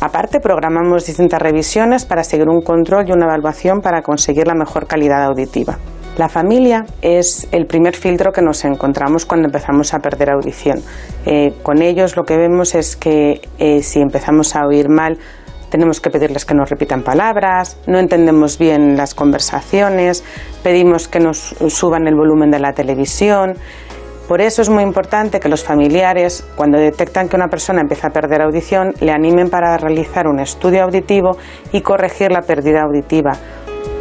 [0.00, 4.86] Aparte, programamos distintas revisiones para seguir un control y una evaluación para conseguir la mejor
[4.86, 5.76] calidad auditiva.
[6.16, 10.80] La familia es el primer filtro que nos encontramos cuando empezamos a perder audición.
[11.26, 15.18] Eh, con ellos lo que vemos es que eh, si empezamos a oír mal,
[15.68, 20.24] tenemos que pedirles que nos repitan palabras, no entendemos bien las conversaciones,
[20.62, 23.54] pedimos que nos suban el volumen de la televisión.
[24.28, 28.10] Por eso es muy importante que los familiares, cuando detectan que una persona empieza a
[28.10, 31.38] perder audición, le animen para realizar un estudio auditivo
[31.72, 33.32] y corregir la pérdida auditiva,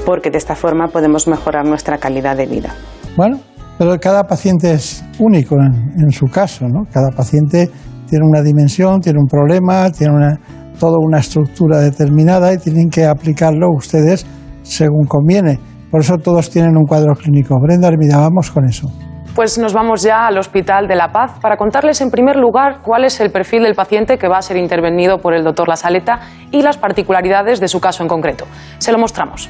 [0.06, 2.76] porque de esta forma podemos mejorar nuestra calidad de vida.
[3.16, 3.40] Bueno,
[3.78, 6.84] pero cada paciente es único en, su caso, ¿no?
[6.92, 7.70] Cada paciente
[8.10, 10.40] tiene una dimensión, tiene un problema, tiene una,
[10.78, 14.26] toda una estructura determinada y tienen que aplicarlo ustedes
[14.62, 15.58] según conviene.
[15.90, 17.56] Por eso todos tienen un cuadro clínico.
[17.62, 18.92] Brenda, Hermida, vamos con eso.
[19.38, 23.04] Pues nos vamos ya al Hospital de la Paz para contarles en primer lugar cuál
[23.04, 26.22] es el perfil del paciente que va a ser intervenido por el doctor La Saleta
[26.50, 28.46] y las particularidades de su caso en concreto.
[28.80, 29.48] Se lo mostramos.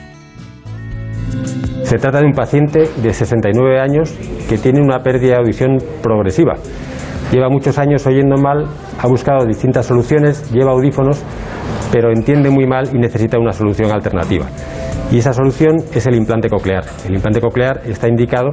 [1.83, 4.11] Se trata de un paciente de 69 años
[4.49, 6.55] que tiene una pérdida de audición progresiva.
[7.31, 8.65] Lleva muchos años oyendo mal,
[9.01, 11.23] ha buscado distintas soluciones, lleva audífonos,
[11.91, 14.47] pero entiende muy mal y necesita una solución alternativa.
[15.11, 16.83] Y esa solución es el implante coclear.
[17.05, 18.49] El implante coclear está indicado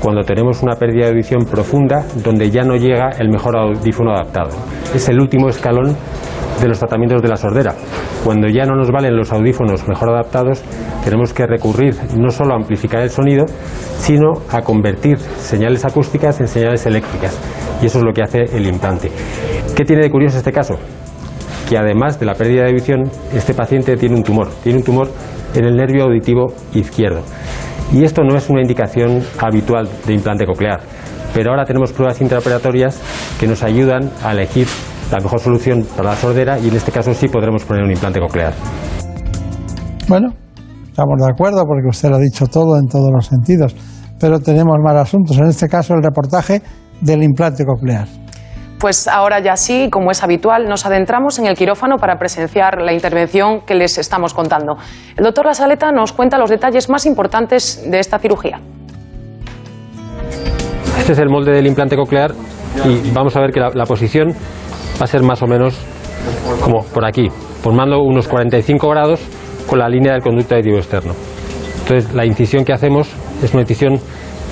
[0.00, 4.50] cuando tenemos una pérdida de audición profunda donde ya no llega el mejor audífono adaptado.
[4.94, 5.96] Es el último escalón
[6.60, 7.74] de los tratamientos de la sordera.
[8.22, 10.62] Cuando ya no nos valen los audífonos mejor adaptados,
[11.04, 13.46] tenemos que recurrir no solo a amplificar el sonido,
[13.98, 17.38] sino a convertir señales acústicas en señales eléctricas.
[17.82, 19.10] Y eso es lo que hace el implante.
[19.74, 20.78] ¿Qué tiene de curioso este caso?
[21.68, 24.50] Que además de la pérdida de audición, este paciente tiene un tumor.
[24.62, 25.10] Tiene un tumor
[25.54, 27.22] en el nervio auditivo izquierdo.
[27.92, 30.80] Y esto no es una indicación habitual de implante coclear.
[31.32, 33.00] Pero ahora tenemos pruebas intraoperatorias
[33.38, 34.66] que nos ayudan a elegir
[35.10, 38.20] la mejor solución para la sordera y en este caso sí podremos poner un implante
[38.20, 38.52] coclear.
[40.08, 40.32] Bueno,
[40.88, 43.74] estamos de acuerdo porque usted lo ha dicho todo en todos los sentidos,
[44.18, 45.36] pero tenemos más asuntos.
[45.38, 46.62] En este caso, el reportaje
[47.00, 48.06] del implante coclear.
[48.78, 52.92] Pues ahora ya sí, como es habitual, nos adentramos en el quirófano para presenciar la
[52.92, 54.76] intervención que les estamos contando.
[55.16, 58.60] El doctor La Saleta nos cuenta los detalles más importantes de esta cirugía.
[60.98, 62.32] Este es el molde del implante coclear
[62.84, 64.34] y vamos a ver que la, la posición
[65.00, 65.78] va a ser más o menos
[66.62, 67.28] como por aquí,
[67.62, 69.20] formando unos 45 grados
[69.68, 71.14] con la línea del conducto auditivo externo.
[71.82, 73.08] Entonces la incisión que hacemos
[73.42, 74.00] es una incisión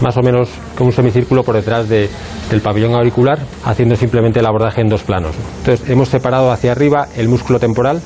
[0.03, 2.11] más o menos como un semicírculo por detrás de-
[2.51, 5.35] del pabellón auricular, haciendo simplemente el abordaje en dos planos.
[5.61, 8.01] Entonces hemos separado hacia arriba el músculo temporal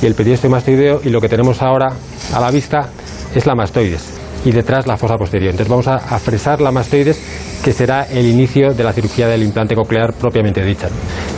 [0.00, 1.92] y el periósteo mastoideo y lo que tenemos ahora
[2.32, 2.88] a la vista
[3.34, 5.50] es la mastoides y detrás la fosa posterior.
[5.50, 7.20] Entonces vamos a, a fresar la mastoides
[7.62, 10.88] que será el inicio de la cirugía del implante coclear propiamente dicha.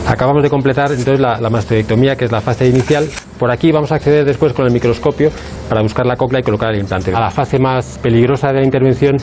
[0.07, 3.07] Acabamos de completar entonces la, la mastoidectomía, que es la fase inicial.
[3.37, 5.29] Por aquí vamos a acceder después con el microscopio
[5.69, 7.13] para buscar la cóclea y colocar el implante.
[7.13, 9.17] A la fase más peligrosa de la intervención,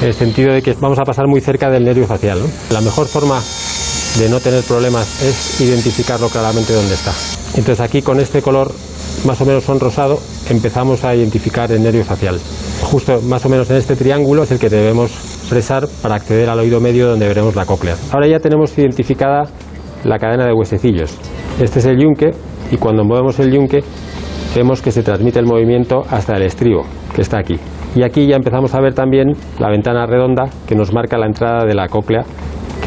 [0.00, 2.40] en el sentido de que vamos a pasar muy cerca del nervio facial.
[2.40, 2.46] ¿no?
[2.70, 3.40] La mejor forma
[4.18, 7.12] de no tener problemas es identificarlo claramente dónde está.
[7.56, 8.72] Entonces aquí con este color
[9.24, 12.40] más o menos son rosado empezamos a identificar el nervio facial.
[12.82, 16.58] Justo más o menos en este triángulo es el que debemos fresar para acceder al
[16.58, 17.96] oído medio donde veremos la cóclea.
[18.12, 19.44] Ahora ya tenemos identificada
[20.04, 21.16] la cadena de huesecillos.
[21.60, 22.30] Este es el yunque
[22.70, 23.82] y cuando movemos el yunque
[24.54, 26.82] vemos que se transmite el movimiento hasta el estribo,
[27.14, 27.58] que está aquí.
[27.94, 31.64] Y aquí ya empezamos a ver también la ventana redonda que nos marca la entrada
[31.64, 32.24] de la cóclea,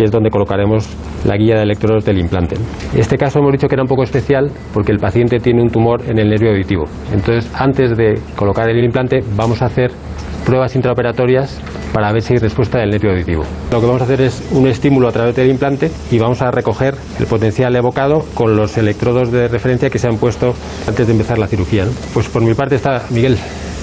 [0.01, 0.89] que es donde colocaremos
[1.25, 2.55] la guía de electrodos del implante.
[2.95, 6.01] Este caso hemos dicho que era un poco especial porque el paciente tiene un tumor
[6.09, 6.85] en el nervio auditivo.
[7.13, 9.91] Entonces, antes de colocar el implante, vamos a hacer
[10.43, 11.61] pruebas intraoperatorias
[11.93, 13.43] para ver si hay respuesta del nervio auditivo.
[13.71, 16.49] Lo que vamos a hacer es un estímulo a través del implante y vamos a
[16.49, 20.55] recoger el potencial evocado con los electrodos de referencia que se han puesto
[20.87, 21.85] antes de empezar la cirugía.
[22.15, 23.37] Pues por mi parte está Miguel.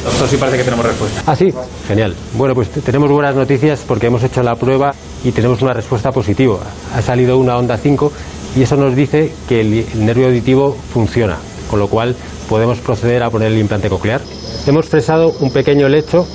[0.04, 1.22] Doctor, sí parece que tenemos respuesta.
[1.26, 1.52] Ah, sí,
[1.86, 2.14] genial.
[2.34, 4.94] Bueno, pues te- tenemos buenas noticias porque hemos hecho la prueba
[5.24, 6.58] y tenemos una respuesta positiva.
[6.94, 8.12] Ha salido una onda 5
[8.56, 11.36] y eso nos dice que el, el nervio auditivo funciona,
[11.68, 12.14] con lo cual
[12.48, 14.20] podemos proceder a poner el implante coclear.
[14.66, 16.26] Hemos fresado un pequeño lecho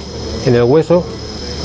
[0.46, 1.04] en el hueso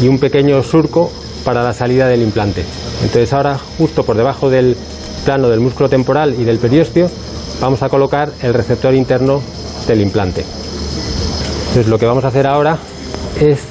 [0.01, 1.11] y un pequeño surco
[1.45, 2.65] para la salida del implante.
[3.03, 4.77] Entonces ahora, justo por debajo del
[5.25, 7.11] plano del músculo temporal y del periósteo,
[7.61, 9.43] vamos a colocar el receptor interno
[9.87, 10.45] del implante.
[11.79, 12.77] Entonces lo que vamos a hacer ahora
[13.41, 13.63] es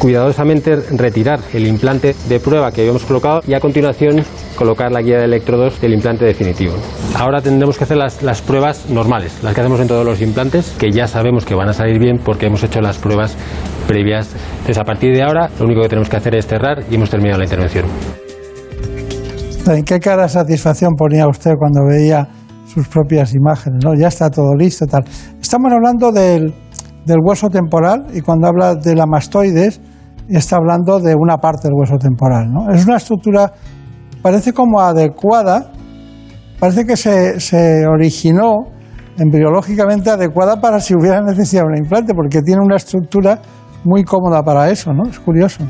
[0.00, 4.24] cuidadosamente retirar el implante de prueba que habíamos colocado y a continuación
[4.56, 6.74] colocar la guía de electrodos del implante definitivo.
[7.16, 10.90] Ahora tendremos que hacer las, pruebas normales, las que hacemos en todos los implantes, que
[10.90, 13.36] ya sabemos que van a salir bien porque hemos hecho las pruebas
[13.86, 14.30] previas.
[14.54, 17.10] Entonces a partir de ahora lo único que tenemos que hacer es cerrar y hemos
[17.10, 17.84] terminado la intervención.
[19.68, 22.26] ¿En qué cara de satisfacción ponía usted cuando veía
[22.66, 23.84] sus propias imágenes?
[23.84, 23.94] ¿no?
[23.94, 25.04] Ya está todo listo, tal.
[25.40, 26.52] Estamos hablando del,
[27.04, 29.80] del hueso temporal y cuando habla de la mastoides
[30.28, 32.50] está hablando de una parte del hueso temporal.
[32.50, 32.72] ¿no?
[32.72, 33.52] Es una estructura,
[34.22, 35.72] parece como adecuada,
[36.58, 38.66] parece que se, originó
[39.18, 43.40] embriológicamente adecuada para si hubiera necesidad de un implante, porque tiene una estructura
[43.84, 45.02] muy cómoda para eso, ¿no?
[45.08, 45.64] Es curioso.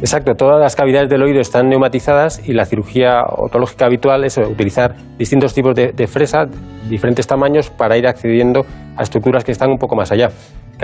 [0.00, 4.94] Exacto, todas las cavidades del oído están neumatizadas y la cirugía otológica habitual es utilizar
[5.18, 6.44] distintos tipos de, de fresa,
[6.88, 8.66] diferentes tamaños, para ir accediendo
[8.96, 10.28] a estructuras que están un poco más allá.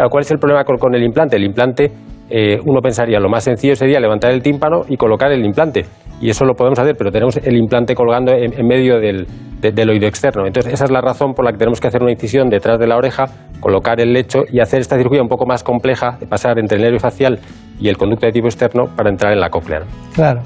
[0.08, 1.36] ¿Cuál es el problema con, el implante?
[1.36, 1.90] El implante,
[2.28, 5.84] eh, uno pensaría, lo más sencillo sería levantar el tímpano y colocar el implante.
[6.20, 9.26] Y eso lo podemos hacer, pero tenemos el implante colgando en, medio del,
[9.60, 10.46] de- del oído externo.
[10.46, 12.86] Entonces, esa es la razón por la que tenemos que hacer una incisión detrás de
[12.86, 13.24] la oreja,
[13.60, 16.82] colocar el lecho y hacer esta cirugía un poco más compleja, de pasar entre el
[16.84, 17.38] nervio facial
[17.80, 19.80] y el conducto de tipo externo para entrar en la cóclea.
[20.14, 20.42] Claro.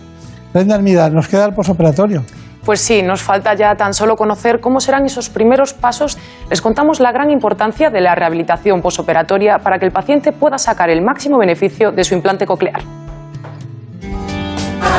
[0.52, 2.22] Brenda Almida, nos queda el posoperatorio.
[2.64, 6.16] Pues sí, nos falta ya tan solo conocer cómo serán esos primeros pasos.
[6.48, 10.88] Les contamos la gran importancia de la rehabilitación posoperatoria para que el paciente pueda sacar
[10.88, 12.82] el máximo beneficio de su implante coclear.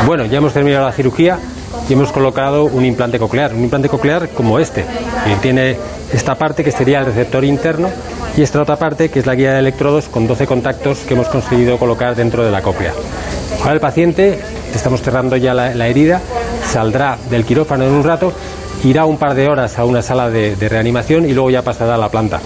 [0.06, 1.40] Bueno, ya hemos terminado la cirugía
[1.90, 4.86] y hemos colocado un implante coclear, un implante coclear como este,
[5.26, 5.76] que tiene
[6.14, 7.90] esta parte que sería el receptor interno
[8.38, 11.28] y esta otra parte que es la guía de electrodos con 12 contactos que hemos
[11.30, 12.94] conseguido colocar dentro de la cóclea.
[13.62, 14.40] Ahora el paciente,
[14.76, 16.22] estamos cerrando ya la, la herida,
[16.72, 18.34] saldrá del quirófano en un rato,
[18.84, 21.98] irá un par de horas a una sala de, reanimación y luego ya pasará a
[21.98, 22.40] la planta.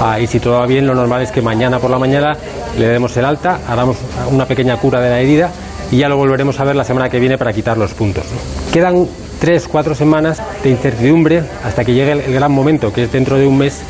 [0.00, 2.36] Ah, y si todo va bien, lo normal es que mañana por la mañana
[2.78, 3.96] le demos el alta, haremos
[4.30, 5.50] una pequeña cura de la herida
[5.90, 8.24] y ya lo volveremos a ver la semana que viene para quitar los puntos.
[8.72, 9.06] Quedan
[9.40, 13.46] tres, cuatro semanas de incertidumbre hasta que llegue el gran momento, que es dentro de
[13.46, 13.82] un mes,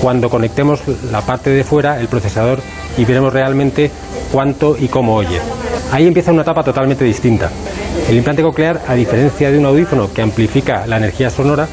[0.00, 0.80] cuando conectemos
[1.10, 2.60] la parte de fuera, el procesador,
[2.96, 3.90] y veremos realmente
[4.32, 5.40] cuánto y cómo oye.
[5.90, 7.50] Ahí empieza una etapa totalmente distinta.
[8.08, 11.68] El implante coclear, a diferencia de un audífono que amplifica la energía sonora,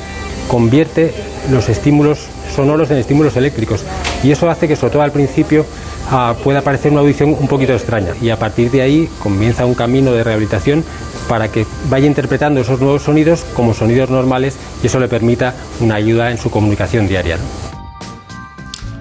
[0.50, 1.14] convierte
[1.50, 3.86] los estímulos sonoros en estímulos eléctricos
[4.22, 5.66] y eso hace que sobre todo al principio
[6.12, 9.76] ah, pueda parecer una audición un poquito extraña y a partir de ahí comienza un
[9.76, 10.84] camino de rehabilitación
[11.30, 15.96] para que vaya interpretando esos nuevos sonidos como sonidos normales y eso le permita una
[15.96, 17.38] ayuda en su comunicación diaria.
[17.38, 17.44] ¿no?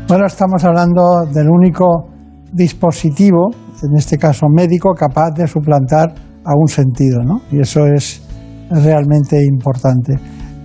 [0.07, 2.11] Bueno, estamos hablando del único
[2.53, 3.51] dispositivo,
[3.83, 6.15] en este caso médico, capaz de suplantar
[6.45, 7.43] a un sentido, ¿no?
[7.51, 8.23] Y eso es
[8.71, 10.15] realmente importante.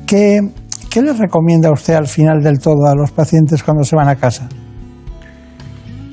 [0.07, 0.39] ¿Qué,
[0.89, 4.15] ¿Qué les recomienda usted al final del todo a los pacientes cuando se van a
[4.15, 4.47] casa?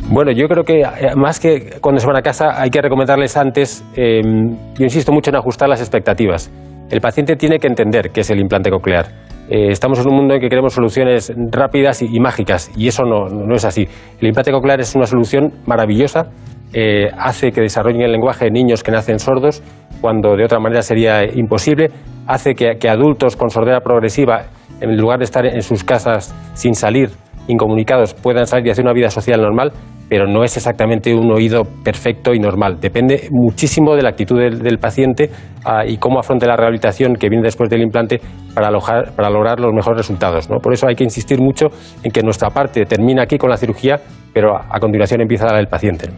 [0.09, 3.37] Bueno, yo creo que eh, más que cuando se van a casa hay que recomendarles
[3.37, 6.51] antes, eh, yo insisto mucho en ajustar las expectativas.
[6.91, 9.07] El paciente tiene que entender qué es el implante coclear.
[9.49, 13.03] Eh, estamos en un mundo en que queremos soluciones rápidas y, y mágicas y eso
[13.05, 13.89] no, no, es así.
[14.21, 16.31] El implante coclear es una solución maravillosa,
[16.73, 19.63] eh, hace que desarrollen el lenguaje niños que nacen sordos
[20.01, 21.89] cuando de otra manera sería imposible,
[22.27, 24.47] hace que, adultos con sordera progresiva,
[24.81, 27.11] en lugar de estar en sus casas sin salir,
[27.49, 29.73] incomunicados, puedan salir y hacer una vida social normal,
[30.09, 32.79] pero no es exactamente un oído perfecto y normal.
[32.81, 35.31] Depende muchísimo de la actitud del, del paciente
[35.65, 38.21] ah, y cómo afronte la rehabilitación que viene después del implante
[38.55, 40.49] para, alojar- para lograr los mejores resultados.
[40.51, 40.59] ¿no?
[40.59, 41.67] Por eso hay que insistir mucho
[42.05, 43.97] en que nuestra parte termina aquí con la cirugía,
[44.33, 46.09] pero a, a continuación empieza la del paciente.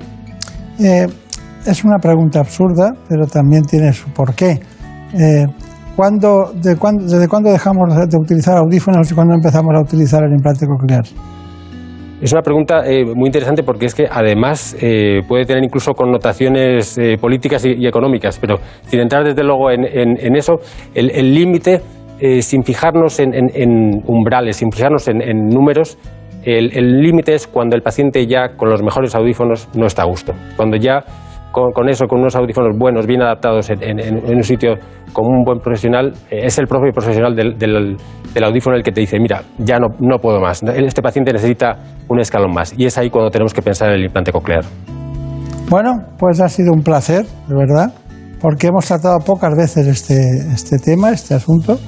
[0.80, 1.06] Eh,
[1.66, 4.60] es una pregunta absurda, pero también tiene su porqué.
[5.14, 5.44] Eh,
[5.96, 10.32] ¿cuándo, de cuándo- ¿Desde cuándo dejamos de utilizar audífonos y cuándo empezamos a utilizar el
[10.32, 11.02] implante coclear?
[12.20, 14.76] Es una pregunta eh, muy interesante porque es que además
[15.28, 18.56] puede tener incluso connotaciones políticas y, económicas, pero
[18.86, 19.84] sin entrar desde luego en,
[20.34, 20.54] eso,
[20.94, 21.80] el límite,
[22.40, 25.96] sin fijarnos en, en- umbrales, sin fijarnos en números,
[26.56, 30.32] el límite es cuando el paciente ya con los mejores audífonos no está a gusto,
[30.56, 31.04] cuando ya
[31.50, 34.74] con, con eso, con unos audífonos buenos, bien adaptados en, en- en un sitio
[35.12, 37.96] con un buen profesional, eh, es el propio profesional del, del-
[38.34, 41.76] del audífono el que te dice, mira, ya no, no puedo más, este paciente necesita
[42.08, 42.74] un escalón más.
[42.78, 44.64] Y es ahí cuando tenemos que pensar en el implante coclear.
[45.70, 47.92] Bueno, pues ha sido un placer, de verdad,
[48.40, 50.14] porque hemos tratado pocas veces este,
[50.52, 51.78] este tema, este asunto,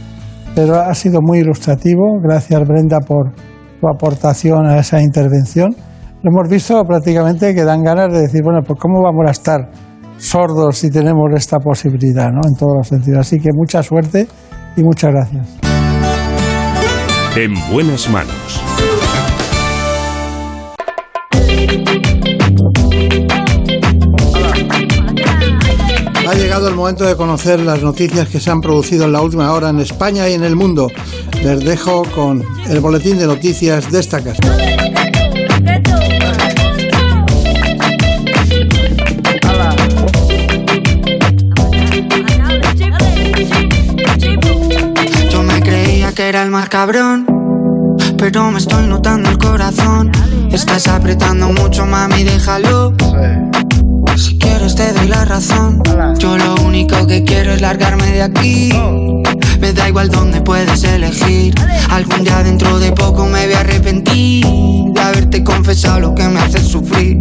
[0.54, 2.18] pero ha sido muy ilustrativo.
[2.22, 3.32] Gracias, Brenda, por
[3.81, 5.74] tu aportación a esa intervención.
[6.22, 9.70] Lo hemos visto prácticamente que dan ganas de decir, bueno, pues cómo vamos a estar
[10.18, 12.41] sordos si tenemos esta posibilidad, ¿no?
[12.47, 13.20] En todos los sentidos.
[13.20, 14.28] Así que mucha suerte
[14.76, 15.49] y muchas gracias.
[17.37, 18.62] En buenas manos.
[26.28, 29.53] Ha llegado el momento de conocer las noticias que se han producido en la última
[29.53, 30.87] hora en España y en el mundo.
[31.43, 34.41] Les dejo con el boletín de noticias de esta casa.
[45.30, 47.26] Yo me creía que era el más cabrón,
[48.18, 50.12] pero me estoy notando el corazón.
[50.53, 52.95] Estás apretando mucho, mami, déjalo.
[54.16, 55.82] Si quieres te doy la razón.
[56.18, 58.72] Yo lo único que quiero es largarme de aquí.
[59.61, 61.54] Me da igual dónde puedes elegir.
[61.90, 66.40] Algún día dentro de poco me voy a arrepentir de haberte confesado lo que me
[66.40, 67.20] hace sufrir.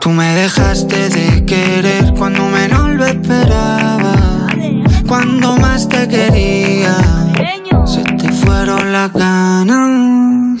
[0.00, 4.48] Tú me dejaste de querer cuando menos lo esperaba.
[5.06, 6.96] Cuando más te quería,
[7.84, 10.60] se te fueron las ganas.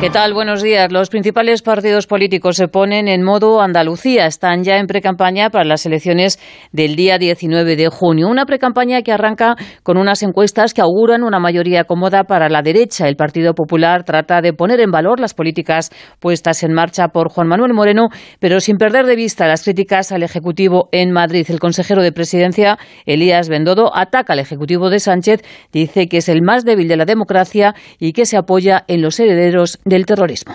[0.00, 0.32] ¿Qué tal?
[0.32, 0.92] Buenos días.
[0.92, 4.26] Los principales partidos políticos se ponen en modo Andalucía.
[4.26, 6.38] Están ya en precampaña para las elecciones
[6.70, 8.28] del día 19 de junio.
[8.28, 13.08] Una precampaña que arranca con unas encuestas que auguran una mayoría cómoda para la derecha.
[13.08, 15.90] El Partido Popular trata de poner en valor las políticas
[16.20, 18.06] puestas en marcha por Juan Manuel Moreno,
[18.38, 21.44] pero sin perder de vista las críticas al Ejecutivo en Madrid.
[21.48, 25.42] El consejero de Presidencia, Elías Bendodo, ataca al Ejecutivo de Sánchez,
[25.72, 29.18] dice que es el más débil de la democracia y que se apoya en los
[29.18, 30.54] herederos del terrorismo.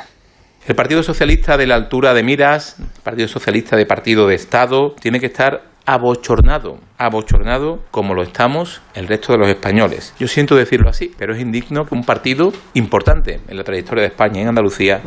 [0.65, 5.19] El Partido Socialista de la altura de miras, Partido Socialista de partido de Estado, tiene
[5.19, 10.13] que estar abochornado, abochornado como lo estamos el resto de los españoles.
[10.17, 14.07] Yo siento decirlo así, pero es indigno que un partido importante en la trayectoria de
[14.07, 15.01] España en Andalucía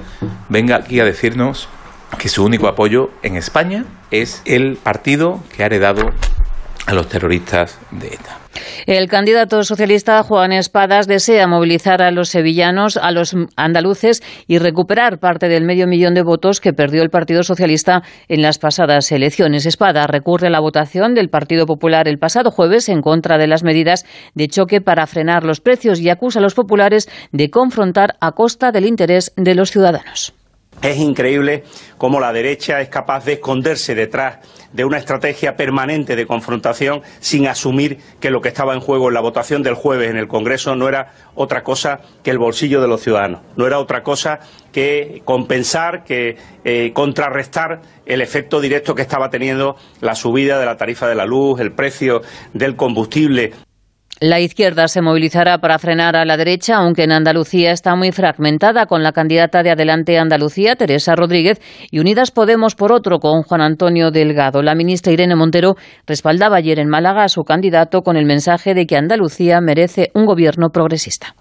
[0.51, 1.69] venga aquí a decirnos
[2.19, 6.11] que su único apoyo en España es el partido que ha heredado
[6.87, 8.39] a los terroristas de ETA.
[8.87, 15.19] El candidato socialista Juan Espadas desea movilizar a los sevillanos, a los andaluces y recuperar
[15.19, 19.67] parte del medio millón de votos que perdió el Partido Socialista en las pasadas elecciones.
[19.67, 23.63] Espadas recurre a la votación del Partido Popular el pasado jueves en contra de las
[23.63, 28.33] medidas de choque para frenar los precios y acusa a los populares de confrontar a
[28.33, 30.33] costa del interés de los ciudadanos.
[30.83, 31.65] Es increíble
[31.97, 34.39] cómo la derecha es capaz de esconderse detrás
[34.73, 39.15] de una estrategia permanente de confrontación sin asumir que lo que estaba en juego en
[39.15, 42.89] la votación del jueves en el Congreso no era otra cosa que el bolsillo de
[42.89, 49.03] los ciudadanos, no era otra cosa que compensar, que eh, contrarrestar el efecto directo que
[49.03, 52.21] estaba teniendo la subida de la tarifa de la luz, el precio
[52.53, 53.53] del combustible.
[54.21, 58.87] La izquierda se movilizará para frenar a la derecha, aunque en Andalucía está muy fragmentada
[58.87, 61.61] con la candidata de Adelante Andalucía, Teresa Rodríguez,
[61.91, 64.63] y Unidas Podemos por otro con Juan Antonio Delgado.
[64.63, 65.75] La ministra Irene Montero
[66.07, 70.25] respaldaba ayer en Málaga a su candidato con el mensaje de que Andalucía merece un
[70.25, 71.35] gobierno progresista.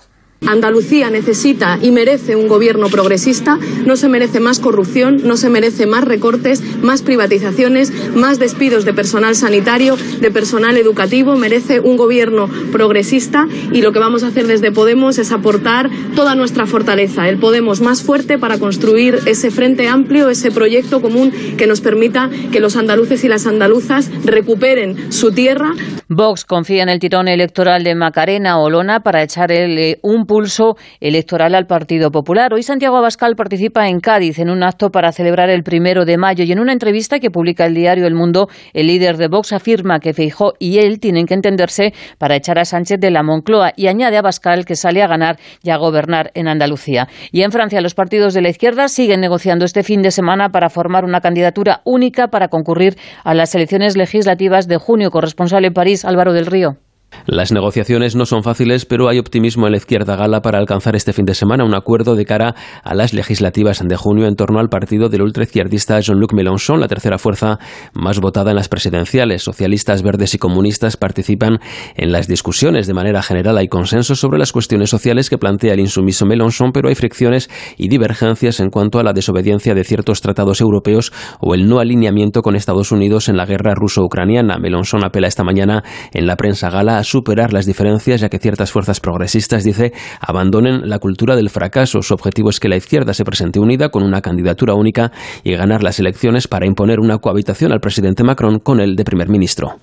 [0.48, 5.88] Andalucía necesita y merece un gobierno progresista, no se merece más corrupción, no se merece
[5.88, 12.48] más recortes, más privatizaciones, más despidos de personal sanitario, de personal educativo, merece un gobierno
[12.72, 17.38] progresista y lo que vamos a hacer desde Podemos es aportar toda nuestra fortaleza, el
[17.38, 22.60] Podemos más fuerte para construir ese frente amplio, ese proyecto común que nos permita que
[22.60, 25.74] los andaluces y las andaluzas recuperen su tierra.
[26.08, 31.56] Vox confía en el tirón electoral de Macarena Olona para echar el, un pulso electoral
[31.56, 32.54] al Partido Popular.
[32.54, 36.44] Hoy Santiago Abascal participa en Cádiz en un acto para celebrar el primero de mayo
[36.44, 40.00] y en una entrevista que publica el diario El Mundo, el líder de Vox afirma
[40.00, 43.88] que Feijó y él tienen que entenderse para echar a Sánchez de la Moncloa y
[43.88, 47.08] añade a Abascal que sale a ganar y a gobernar en Andalucía.
[47.32, 50.70] Y en Francia los partidos de la izquierda siguen negociando este fin de semana para
[50.70, 55.12] formar una candidatura única para concurrir a las elecciones legislativas de junio.
[55.12, 56.78] Corresponsal en París, Álvaro del Río.
[57.26, 61.14] Las negociaciones no son fáciles, pero hay optimismo en la izquierda gala para alcanzar este
[61.14, 64.70] fin de semana un acuerdo de cara a las legislativas de junio en torno al
[64.70, 67.60] partido del ultraizquierdista Jean-Luc Mélenchon, la tercera fuerza
[67.94, 69.44] más votada en las presidenciales.
[69.44, 71.60] Socialistas, verdes y comunistas participan
[71.96, 72.88] en las discusiones.
[72.88, 76.90] De manera general hay consenso sobre las cuestiones sociales que plantea el insumiso Mélenchon, pero
[76.90, 81.68] hay fricciones y divergencias en cuanto a la desobediencia de ciertos tratados europeos o el
[81.68, 84.58] no alineamiento con Estados Unidos en la guerra ruso-ucraniana.
[84.58, 88.72] Mélenchon apela esta mañana en la prensa gala a superar las diferencias, ya que ciertas
[88.72, 92.02] fuerzas progresistas, dice, abandonen la cultura del fracaso.
[92.02, 95.12] Su objetivo es que la izquierda se presente unida con una candidatura única
[95.44, 99.30] y ganar las elecciones para imponer una cohabitación al presidente Macron con el de primer
[99.30, 99.80] ministro.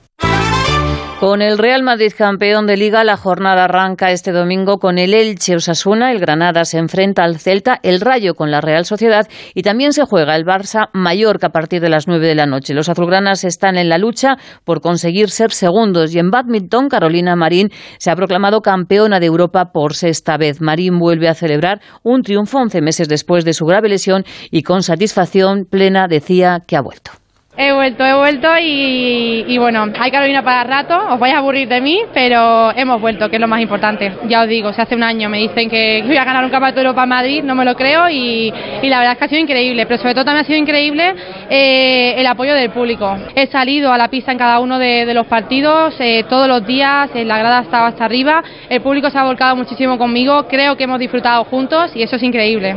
[1.22, 5.54] Con el Real Madrid campeón de liga, la jornada arranca este domingo con el Elche
[5.54, 9.92] Osasuna, el Granada se enfrenta al Celta, el Rayo con la Real Sociedad y también
[9.92, 12.74] se juega el Barça Mallorca a partir de las 9 de la noche.
[12.74, 17.68] Los azulgranas están en la lucha por conseguir ser segundos y en badminton Carolina Marín
[17.98, 20.60] se ha proclamado campeona de Europa por sexta vez.
[20.60, 24.82] Marín vuelve a celebrar un triunfo 11 meses después de su grave lesión y con
[24.82, 27.21] satisfacción plena decía que ha vuelto.
[27.54, 31.82] He vuelto, he vuelto y, bueno, hay Carolina para rato, os vais a aburrir de
[31.82, 34.10] mí, pero hemos vuelto, que es lo más importante.
[34.26, 36.76] Ya os digo, si hace un año me dicen que voy a ganar un campeonato
[36.76, 38.50] de Europa en Madrid, no me lo creo y,
[38.82, 41.14] la verdad es que ha sido increíble, pero sobre todo también ha sido increíble
[41.50, 43.18] eh, el apoyo del público.
[43.34, 47.10] He salido a la pista en cada uno de, los partidos, eh, todos los días,
[47.14, 50.84] en la grada estaba hasta arriba, el público se ha volcado muchísimo conmigo, creo que
[50.84, 52.76] hemos disfrutado juntos y eso es increíble.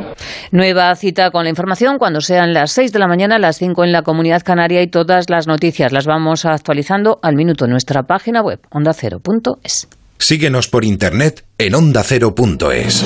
[0.51, 3.93] Nueva cita con la información cuando sean las 6 de la mañana, las 5 en
[3.93, 8.41] la Comunidad Canaria y todas las noticias las vamos actualizando al minuto en nuestra página
[8.41, 9.87] web ondacero.es.
[10.17, 13.05] Síguenos por internet en ondacero.es.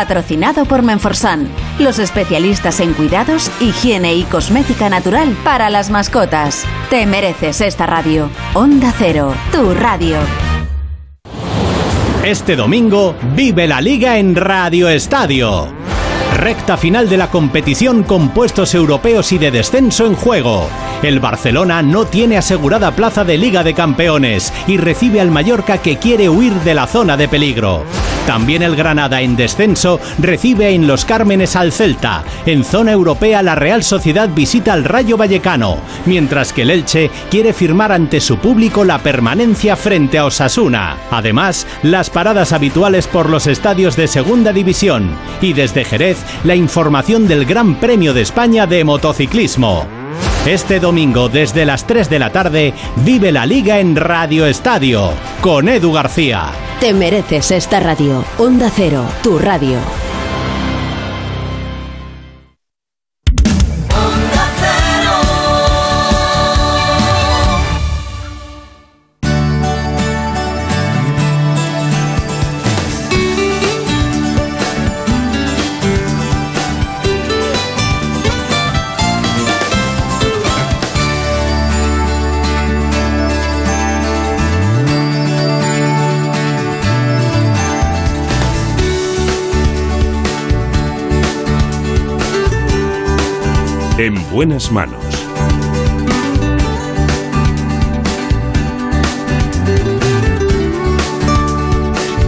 [0.00, 1.46] Patrocinado por Menforsan,
[1.78, 6.64] los especialistas en cuidados, higiene y cosmética natural para las mascotas.
[6.88, 8.30] Te mereces esta radio.
[8.54, 10.16] Onda Cero, tu radio.
[12.24, 15.68] Este domingo vive la liga en Radio Estadio.
[16.36, 20.68] Recta final de la competición con puestos europeos y de descenso en juego.
[21.02, 25.98] El Barcelona no tiene asegurada plaza de Liga de Campeones y recibe al Mallorca que
[25.98, 27.84] quiere huir de la zona de peligro.
[28.26, 32.22] También el Granada en descenso recibe en Los Cármenes al Celta.
[32.46, 37.52] En zona europea la Real Sociedad visita al Rayo Vallecano, mientras que el Elche quiere
[37.52, 40.96] firmar ante su público la permanencia frente a Osasuna.
[41.10, 45.10] Además, las paradas habituales por los estadios de Segunda División
[45.40, 49.86] y desde Jerez la información del Gran Premio de España de motociclismo.
[50.46, 55.68] Este domingo desde las 3 de la tarde vive la liga en Radio Estadio con
[55.68, 56.50] Edu García.
[56.80, 58.24] Te mereces esta radio.
[58.38, 59.78] Onda Cero, tu radio.
[94.40, 95.04] Buenas manos.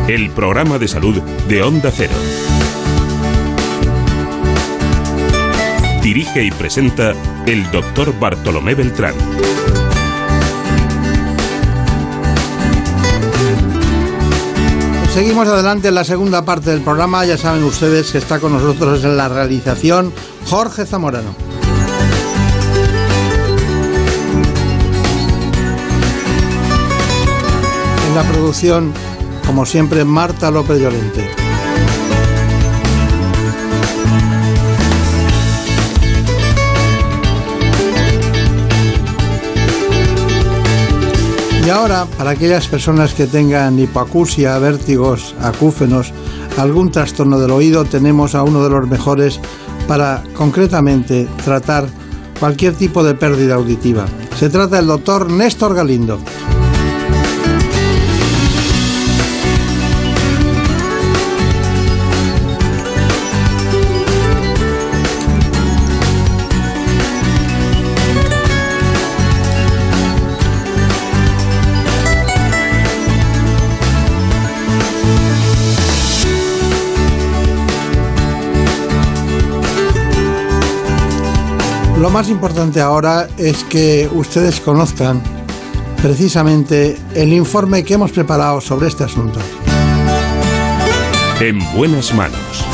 [0.08, 2.12] El programa de salud de Onda Cero.
[6.02, 7.14] Dirige y presenta
[7.46, 9.14] el doctor Bartolomé Beltrán.
[15.14, 17.24] Seguimos adelante en la segunda parte del programa.
[17.24, 20.12] Ya saben ustedes que está con nosotros en la realización
[20.44, 21.51] Jorge Zamorano.
[28.14, 28.92] La producción,
[29.46, 31.30] como siempre, Marta López Llorente.
[41.64, 46.12] Y ahora, para aquellas personas que tengan hipoacusia, vértigos, acúfenos,
[46.58, 49.40] algún trastorno del oído, tenemos a uno de los mejores
[49.88, 51.86] para concretamente tratar
[52.38, 54.04] cualquier tipo de pérdida auditiva.
[54.36, 56.18] Se trata del doctor Néstor Galindo.
[82.02, 85.22] Lo más importante ahora es que ustedes conozcan
[86.02, 89.38] precisamente el informe que hemos preparado sobre este asunto.
[91.38, 92.66] En buenas manos.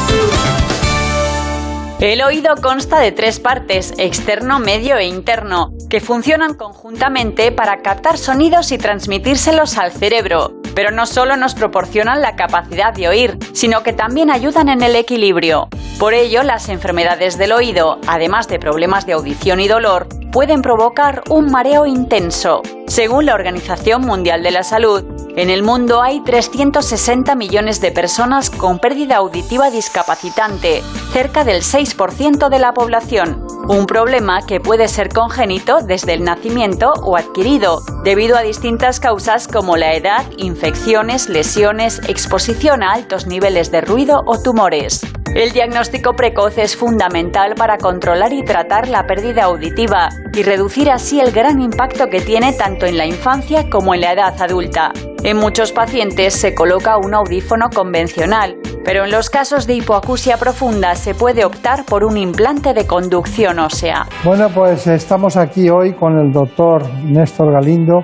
[2.00, 8.16] El oído consta de tres partes, externo, medio e interno, que funcionan conjuntamente para captar
[8.16, 10.57] sonidos y transmitírselos al cerebro.
[10.78, 14.94] Pero no solo nos proporcionan la capacidad de oír, sino que también ayudan en el
[14.94, 15.68] equilibrio.
[15.98, 21.24] Por ello, las enfermedades del oído, además de problemas de audición y dolor, pueden provocar
[21.30, 22.62] un mareo intenso.
[22.86, 25.02] Según la Organización Mundial de la Salud,
[25.36, 32.48] en el mundo hay 360 millones de personas con pérdida auditiva discapacitante, cerca del 6%
[32.48, 33.46] de la población.
[33.68, 39.46] Un problema que puede ser congénito desde el nacimiento o adquirido, debido a distintas causas
[39.46, 45.02] como la edad, infecciones, lesiones, exposición a altos niveles de ruido o tumores.
[45.34, 51.20] El diagnóstico precoz es fundamental para controlar y tratar la pérdida auditiva y reducir así
[51.20, 54.92] el gran impacto que tiene tanto en la infancia como en la edad adulta.
[55.22, 60.94] En muchos pacientes se coloca un audífono convencional, pero en los casos de hipoacusia profunda
[60.94, 64.06] se puede optar por un implante de conducción ósea.
[64.24, 68.02] Bueno, pues estamos aquí hoy con el doctor Néstor Galindo,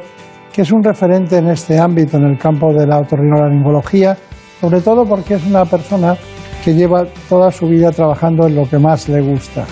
[0.52, 4.16] que es un referente en este ámbito, en el campo de la otorrinolaringología,
[4.60, 6.16] sobre todo porque es una persona
[6.64, 9.66] que lleva toda su vida trabajando en lo que más le gusta,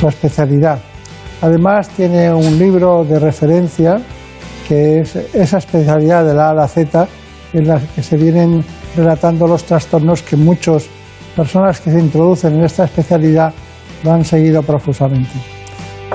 [0.00, 0.78] su especialidad.
[1.42, 4.00] Además tiene un libro de referencia
[4.66, 7.06] que es esa especialidad de la A a la Z
[7.52, 8.64] en la que se vienen
[8.96, 10.86] relatando los trastornos que muchas
[11.36, 13.52] personas que se introducen en esta especialidad
[14.02, 15.32] lo han seguido profusamente.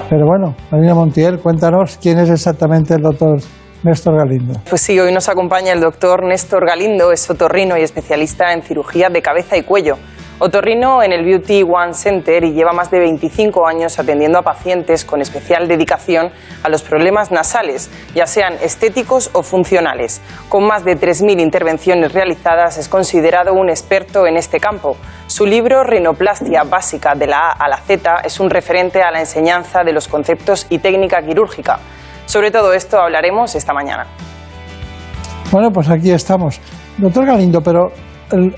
[0.10, 3.40] Pero bueno, Marina Montiel, cuéntanos quién es exactamente el doctor
[3.84, 4.60] Néstor Galindo.
[4.70, 9.10] Pues sí, hoy nos acompaña el doctor Néstor Galindo, es otorrino y especialista en cirugía
[9.10, 9.98] de cabeza y cuello.
[10.40, 15.04] Otorrino en el Beauty One Center y lleva más de 25 años atendiendo a pacientes
[15.04, 20.22] con especial dedicación a los problemas nasales, ya sean estéticos o funcionales.
[20.48, 24.96] Con más de 3.000 intervenciones realizadas es considerado un experto en este campo.
[25.26, 29.22] Su libro Rinoplastia básica de la A a la Z es un referente a la
[29.22, 31.80] enseñanza de los conceptos y técnica quirúrgica.
[32.28, 34.06] Sobre todo esto hablaremos esta mañana.
[35.50, 36.60] Bueno, pues aquí estamos.
[36.98, 37.88] Doctor Galindo, pero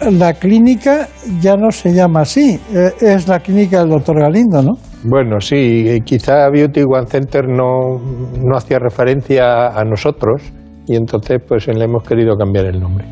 [0.10, 1.08] la clínica
[1.40, 4.72] ya no se llama así, eh, es la clínica del doctor Galindo, ¿no?
[5.04, 8.00] Bueno, sí, quizá Beauty One Center no,
[8.44, 10.42] no hacía referencia a nosotros
[10.88, 13.06] y entonces pues le hemos querido cambiar el nombre,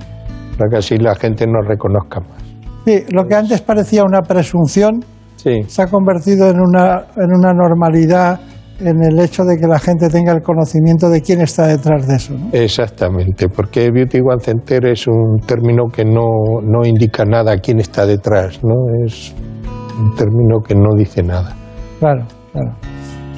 [0.58, 2.44] para que así la gente nos reconozca más.
[2.84, 5.06] Sí, lo que antes parecía una presunción
[5.36, 8.40] se ha convertido en una, en una normalidad
[8.80, 12.16] en el hecho de que la gente tenga el conocimiento de quién está detrás de
[12.16, 12.34] eso.
[12.34, 12.50] ¿no?
[12.52, 18.06] Exactamente, porque Beauty One Center es un término que no, no indica nada quién está
[18.06, 18.76] detrás, ¿no?
[19.06, 19.34] Es
[20.00, 21.56] un término que no dice nada.
[22.00, 22.72] Claro, claro.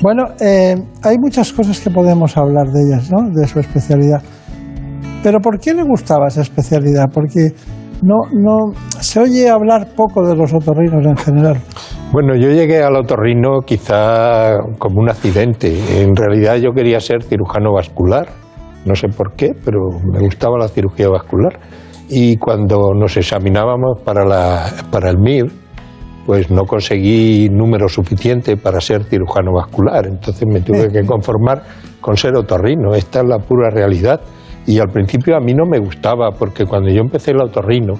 [0.02, 3.30] Bueno, eh, hay muchas cosas que podemos hablar de ellas, ¿no?
[3.30, 4.22] De su especialidad.
[5.24, 7.06] Pero ¿por qué le gustaba esa especialidad?
[7.14, 7.50] Porque
[8.02, 11.58] no, no se oye hablar poco de los otorrinos en general.
[12.12, 16.02] Bueno, yo llegué al otorrino quizá como un accidente.
[16.02, 18.30] En realidad yo quería ser cirujano vascular.
[18.84, 19.80] No sé por qué, pero
[20.12, 21.60] me gustaba la cirugía vascular.
[22.10, 25.52] Y cuando nos examinábamos para, la, para el MIR,
[26.26, 30.08] pues no conseguí número suficiente para ser cirujano vascular.
[30.08, 31.62] Entonces me tuve que conformar
[32.02, 32.96] con ser otorrino.
[32.96, 34.20] Esta es la pura realidad.
[34.66, 37.94] Y al principio a mí no me gustaba, porque cuando yo empecé el otorrino,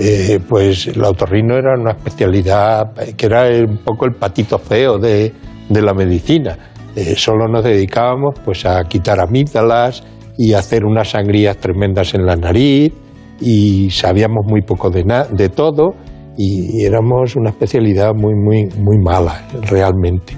[0.00, 5.32] eh, pues el otorrino era una especialidad que era un poco el patito feo de,
[5.70, 6.56] la medicina.
[6.94, 10.04] Eh, solo nos dedicábamos pues a quitar amígdalas
[10.36, 12.92] y hacer unas sangrías tremendas en la nariz
[13.40, 15.94] y sabíamos muy poco de, de todo
[16.36, 20.34] y éramos una especialidad muy, muy, muy mala realmente,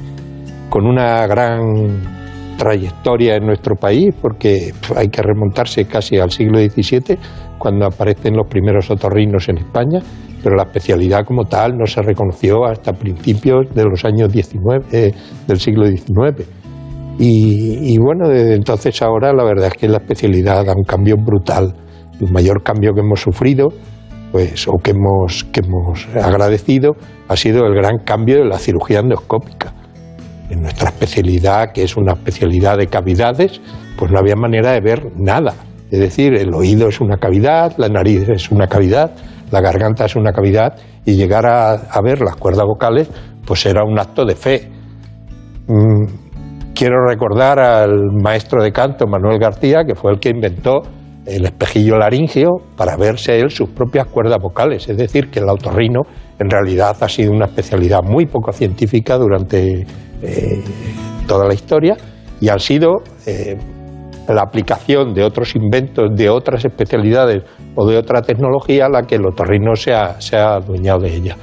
[0.70, 2.19] con una gran
[2.60, 7.16] trayectoria en nuestro país, porque hay que remontarse casi al siglo XVII,
[7.58, 10.00] cuando aparecen los primeros otorrinos en España,
[10.42, 15.12] pero la especialidad como tal no se reconoció hasta principios de los años 19, eh,
[15.46, 16.46] del siglo XIX.
[17.18, 21.74] Y, bueno, desde entonces ahora la verdad es que la especialidad da un cambio brutal.
[22.18, 23.68] El mayor cambio que hemos sufrido,
[24.32, 26.92] pues, o que hemos, que hemos agradecido,
[27.28, 29.74] ha sido el gran cambio de la cirugía endoscópica
[30.50, 33.60] en nuestra especialidad, que es una especialidad de cavidades,
[33.96, 35.54] pues no había manera de ver nada.
[35.90, 39.12] Es decir, el oído es una cavidad, la nariz es una cavidad,
[39.50, 43.10] la garganta es una cavidad, y llegar a, ver las cuerdas vocales,
[43.44, 44.68] pues era un acto de fe.
[45.66, 46.04] Mm,
[46.74, 50.82] quiero recordar al maestro de canto, Manuel García, que fue el que inventó
[51.26, 54.88] el espejillo laringio para verse él sus propias cuerdas vocales.
[54.88, 56.02] Es decir, que el autorrino
[56.38, 59.84] en realidad ha sido una especialidad muy poco científica durante
[60.22, 60.62] eh,
[61.26, 61.96] toda la historia
[62.40, 63.56] y han sido eh,
[64.28, 67.42] la aplicación de otros inventos, de otras especialidades
[67.74, 71.36] o de otra tecnología la que el otorrino se ha, se ha adueñado de ella.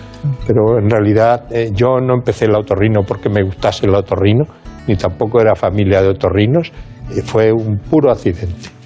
[0.45, 4.45] Pero en realidad eh, yo no empecé el otorrino porque me gustase el otorrino,
[4.88, 6.72] ni tampoco era familia de otorrinos,
[7.26, 8.78] fue un puro accidente.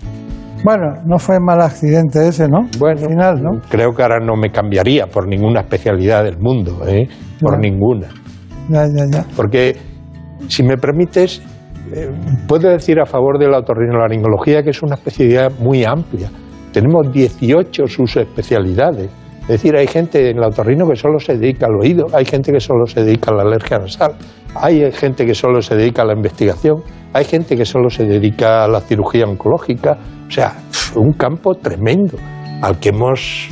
[0.64, 2.68] Bueno, no fue mal accidente ese, ¿no?
[2.78, 3.62] Bueno, Al final, ¿no?
[3.70, 7.08] Creo que ahora no me cambiaría por ninguna especialidad del mundo, ¿eh?
[7.40, 8.10] por ninguna.
[9.36, 9.76] Porque,
[10.48, 11.42] si me permites,
[11.94, 12.10] eh,
[12.48, 16.30] puedo decir a favor de la otorrinolaringología que es una especialidad muy amplia.
[16.72, 19.10] Tenemos 18 subespecialidades.
[19.42, 22.52] Es decir, hay gente en el otorrino que solo se dedica al oído, hay gente
[22.52, 24.14] que solo se dedica a la alergia nasal,
[24.56, 28.64] hay gente que solo se dedica a la investigación, hay gente que solo se dedica
[28.64, 29.98] a la cirugía oncológica.
[30.28, 30.54] O sea,
[30.96, 32.18] un campo tremendo
[32.62, 33.50] al que hemos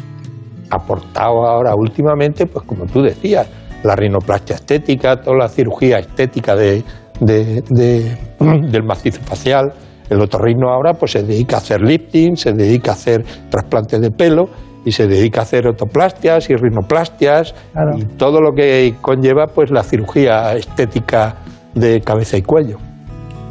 [0.69, 3.49] aportado ahora últimamente, pues como tú decías,
[3.84, 6.84] la rinoplastia estética, toda la cirugía estética de,
[7.19, 9.73] del macizo facial.
[10.10, 14.10] El otorrino ahora pues se dedica a hacer lifting, se dedica a hacer trasplantes de
[14.10, 14.49] pelo
[14.84, 17.53] y se dedica a hacer otoplastias y rinoplastias
[17.95, 21.35] y todo lo que conlleva pues la cirugía estética
[21.76, 22.77] de cabeza y cuello.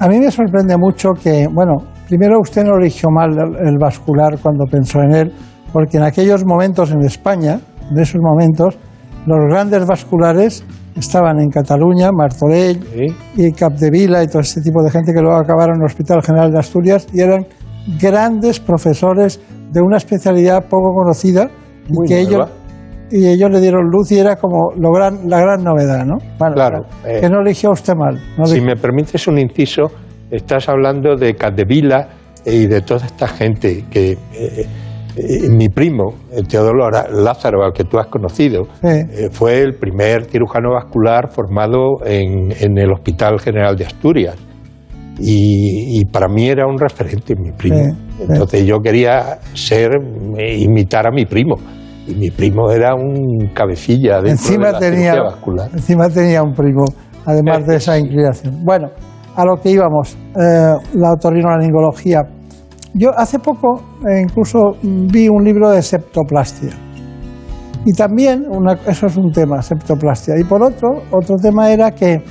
[0.00, 1.76] A mí me sorprende mucho que, bueno,
[2.08, 3.30] primero usted no eligió mal
[3.64, 5.32] el vascular cuando pensó en él,
[5.72, 7.60] porque en aquellos momentos en España
[7.90, 8.78] en esos momentos,
[9.36, 10.64] los grandes vasculares
[10.96, 12.80] estaban en Cataluña, Martorell
[13.36, 16.50] y Capdevila y todo ese tipo de gente que luego acabaron en el Hospital General
[16.50, 17.46] de Asturias y eran
[18.00, 19.40] grandes profesores
[19.72, 21.50] de una especialidad poco conocida
[21.88, 22.48] y que ellos
[23.10, 26.18] y ellos le dieron luz y era como lo gran, la gran novedad, ¿no?
[26.38, 27.30] Bueno, Claro, Que eh.
[27.30, 28.18] no eligió usted mal.
[28.36, 29.90] no si me permites un inciso,
[30.30, 32.08] estás hablando de Capdevila
[32.44, 34.66] y de toda esta gente que eh,
[35.18, 36.14] eh, mi primo,
[36.48, 42.52] Teodoro Lázaro, al que tú has conocido, eh, fue el primer cirujano vascular formado en,
[42.58, 44.36] en el Hospital General de Asturias.
[45.20, 47.96] Y, y para mí era un referente, mi primo.
[48.20, 49.90] Entonces yo quería ser,
[50.36, 51.56] eh, imitar a mi primo.
[52.06, 55.68] Y mi primo era un cabecilla dentro de la tenía, vascular.
[55.72, 56.84] encima tenía un primo,
[57.26, 58.64] además de esa inclinación.
[58.64, 58.88] Bueno,
[59.36, 62.22] a lo que íbamos, eh, la otorrinolaringología.
[62.94, 66.70] Yo hace poco eh, incluso vi un libro de septoplastia.
[67.84, 70.34] Y también, una- eso es un tema, septoplastia.
[70.38, 72.22] Y por otro, otro tema era que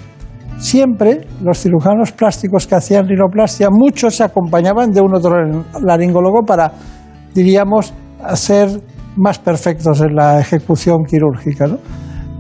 [0.58, 5.36] siempre los cirujanos plásticos que hacían rinoplastia, muchos se acompañaban de un otro
[5.82, 6.72] laringólogo para,
[7.34, 7.94] diríamos,
[8.34, 8.70] ser
[9.16, 11.68] más perfectos en la ejecución quirúrgica.
[11.68, 11.78] ¿no?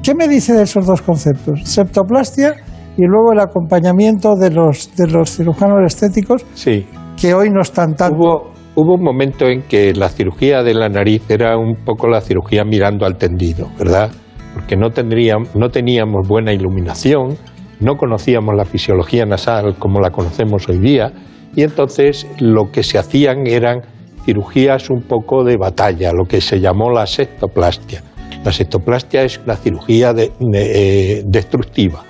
[0.03, 1.61] ¿Qué me dice de esos dos conceptos?
[1.64, 2.56] Septoplastia
[2.98, 6.85] y luego el acompañamiento de los, de los cirujanos estéticos Sí.
[7.19, 8.14] Que hoy no están tan...
[8.14, 12.22] Hubo, hubo un momento en que la cirugía de la nariz era un poco la
[12.22, 14.11] cirugía mirando al tendido, ¿verdad?
[14.53, 17.38] Porque no, tendríamos, no teníamos buena iluminación,
[17.80, 21.11] no conocíamos la fisiología nasal como la conocemos hoy día,
[21.56, 23.81] y entonces lo que se hacían eran
[24.26, 28.03] cirugías un poco de batalla, lo que se llamó la septoplastia.
[28.44, 32.03] La septoplastia es una cirugía de- de- eh, destructiva.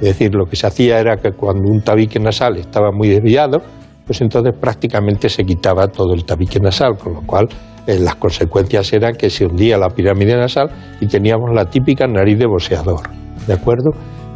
[0.00, 3.60] Es decir, lo que se hacía era que cuando un tabique nasal estaba muy desviado,
[4.08, 7.46] pues entonces prácticamente se quitaba todo el tabique nasal, con lo cual
[7.86, 12.38] eh, las consecuencias eran que se hundía la pirámide nasal y teníamos la típica nariz
[12.38, 13.02] de boxeador,
[13.46, 13.90] ¿de acuerdo?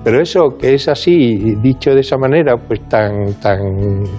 [0.04, 3.58] Pero eso que es así, dicho de esa manera, pues tan, tan,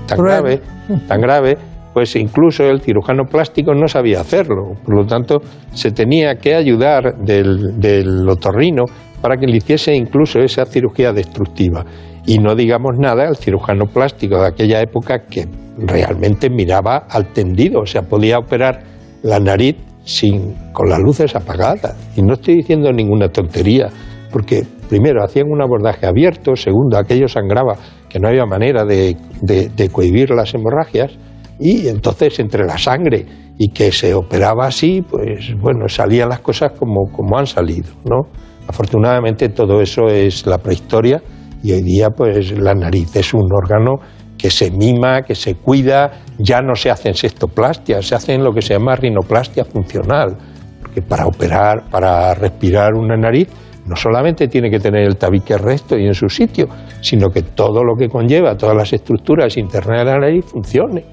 [0.08, 0.42] tan Cruel.
[0.42, 0.62] grave,
[1.08, 1.58] tan grave,
[1.94, 4.74] pues incluso el cirujano plástico no sabía hacerlo.
[4.84, 5.40] Por lo tanto,
[5.72, 8.86] se tenía que ayudar del, del otorrino
[9.22, 11.86] para que le hiciese incluso esa cirugía destructiva.
[12.26, 15.46] Y no digamos nada al cirujano plástico de aquella época que
[15.78, 18.82] realmente miraba al tendido, o sea, podía operar
[19.24, 19.76] la nariz
[20.06, 21.96] sin, con las luces apagadas.
[22.16, 23.90] Y no estoy diciendo ninguna tontería,
[24.32, 27.76] porque primero hacían un abordaje abierto, segundo aquello sangraba,
[28.10, 31.12] que no había manera de, de- de cohibir las hemorragias,
[31.60, 33.26] y entonces entre la sangre
[33.58, 38.28] y que se operaba así, pues bueno, salían las cosas como, como han salido, ¿no?
[38.68, 41.22] Afortunadamente todo eso es la prehistoria
[41.64, 43.96] y hoy día pues la nariz es un órgano
[44.38, 48.62] que se mima, que se cuida, ya no se hacen sextoplastias, se hacen lo que
[48.62, 50.36] se llama rinoplastia funcional,
[50.82, 53.48] porque para operar, para respirar una nariz,
[53.86, 56.68] no solamente tiene que tener el tabique recto y en su sitio,
[57.02, 61.06] sino que todo lo que conlleva, todas las estructuras internas de la nariz funcione.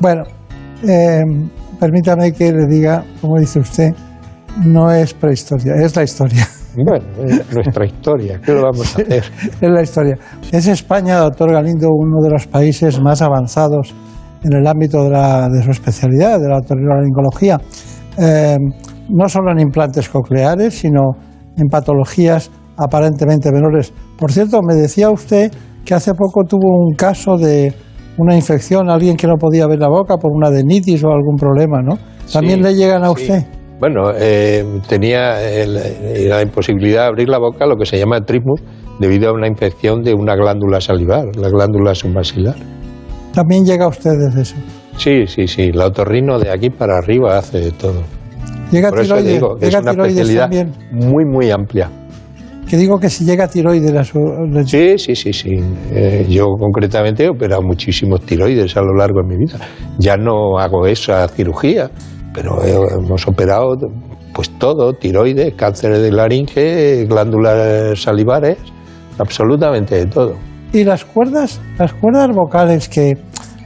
[0.00, 0.22] Bueno,
[0.86, 1.22] eh,
[1.78, 3.90] permítame que le diga, como dice usted,
[4.64, 6.46] no es prehistoria, es la historia.
[6.84, 9.24] Bueno, es nuestra historia, ¿qué lo vamos a hacer?
[9.60, 10.18] es la historia.
[10.52, 13.94] Es España, doctor Galindo, uno de los países más avanzados
[14.44, 17.58] en el ámbito de, la- de su especialidad, de la otorrinolaringología.
[18.18, 18.56] Eh,
[19.08, 21.12] no solo en implantes cocleares, sino
[21.56, 23.92] en patologías aparentemente menores.
[24.18, 25.50] Por cierto, me decía usted
[25.84, 27.72] que hace poco tuvo un caso de
[28.18, 31.80] una infección, alguien que no podía ver la boca por una adenitis o algún problema,
[31.82, 31.96] ¿no?
[32.32, 33.46] ¿También Sí, le llegan a sí.
[33.78, 38.60] Bueno, eh, tenía el- la imposibilidad de abrir la boca, lo que se llama trismus,
[38.98, 42.54] debido a una infección de una glándula salivar, la glándula submaxilar.
[43.34, 44.56] También llega a ustedes eso.
[44.96, 48.00] Sí, sí, sí, la otorrino de aquí para arriba hace de todo.
[48.72, 50.72] Llega Por eso tiroides, digo que es llega una tiroides especialidad también.
[51.12, 51.90] muy, muy amplia.
[52.68, 54.18] Que digo que si llega tiroides a su...
[54.64, 55.50] Sí, sí, sí, sí.
[55.92, 59.58] Eh, yo concretamente he operado muchísimos tiroides a lo largo de mi vida.
[59.98, 61.90] Ya no hago esa cirugía,
[62.36, 63.74] pero he- hemos operado
[64.34, 68.58] pues todo, tiroides, cáncer de laringe, glándulas salivares,
[69.18, 70.34] absolutamente de todo.
[70.72, 73.14] Y las cuerdas, las cuerdas vocales que,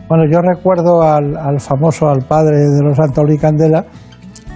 [0.09, 3.84] bueno, yo recuerdo al, al famoso, al padre de los Antolí Candela,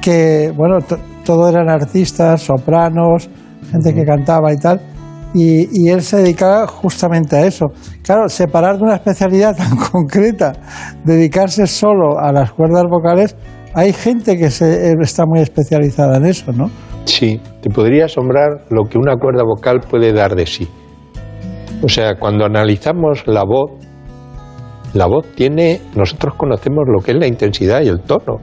[0.00, 3.28] que, bueno, to- todo eran artistas, sopranos,
[3.72, 4.80] gente que cantaba y tal,
[5.32, 7.66] y, y él se dedicaba justamente a eso.
[8.04, 10.52] Claro, separar de una especialidad tan concreta,
[11.04, 13.34] dedicarse solo a las cuerdas vocales,
[13.74, 16.70] hay gente que se, eh, está muy especializada en eso, ¿no?
[17.04, 20.68] Sí, te podría asombrar lo que una cuerda vocal puede dar de sí.
[21.82, 23.72] O sea, cuando analizamos la voz,
[24.94, 28.38] la voz tiene, nosotros conocemos lo que es la intensidad y el tono,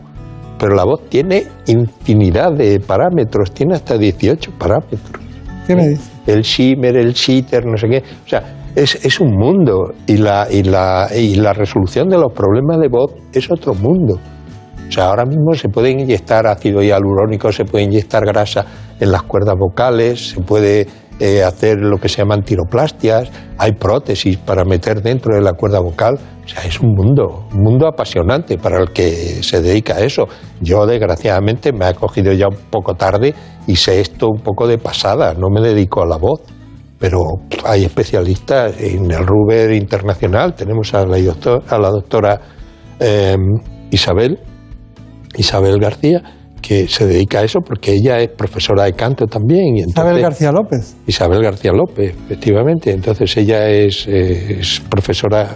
[0.60, 5.22] pero la voz tiene infinidad de parámetros, tiene hasta 18 parámetros.
[5.66, 6.12] ¿Qué me dice?
[6.28, 8.04] El shimmer, el shitter, no sé qué.
[8.26, 8.44] O sea,
[8.76, 12.90] es, es un mundo y la, y, la, y la resolución de los problemas de
[12.90, 14.20] voz es otro mundo.
[14.92, 18.66] O sea, ahora mismo se puede inyectar ácido hialurónico, se puede inyectar grasa
[19.00, 20.86] en las cuerdas vocales, se puede
[21.18, 25.80] eh, hacer lo que se llaman tiroplastias, hay prótesis para meter dentro de la cuerda
[25.80, 26.20] vocal.
[26.44, 30.28] O sea, es un mundo, un mundo apasionante para el que se dedica a eso.
[30.60, 33.34] Yo, desgraciadamente, me ha cogido ya un poco tarde
[33.68, 36.42] y sé esto un poco de pasada, no me dedico a la voz.
[37.00, 37.22] Pero
[37.64, 42.42] hay especialistas en el Ruber Internacional, tenemos a la, doctora
[43.00, 43.38] eh,
[43.90, 44.38] Isabel,
[45.38, 46.22] Isabel García,
[46.62, 49.78] que se dedica a eso porque ella es profesora de canto también.
[49.78, 50.96] Y entonces, Isabel García López.
[51.08, 52.92] Isabel García López, efectivamente.
[52.92, 55.56] Entonces ella es, eh, es profesora,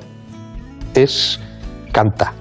[0.93, 1.39] es
[1.91, 2.33] canta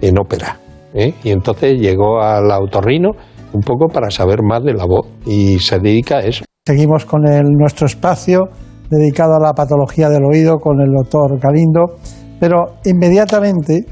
[0.00, 0.58] en ópera.
[0.94, 1.14] ¿eh?
[1.22, 3.10] Y entonces llegó al autorrino
[3.52, 6.44] un poco para saber más de la voz y se dedica a eso.
[6.66, 8.48] Seguimos con el, nuestro espacio
[8.90, 11.96] dedicado a la patología del oído con el doctor Galindo,
[12.38, 13.84] pero inmediatamente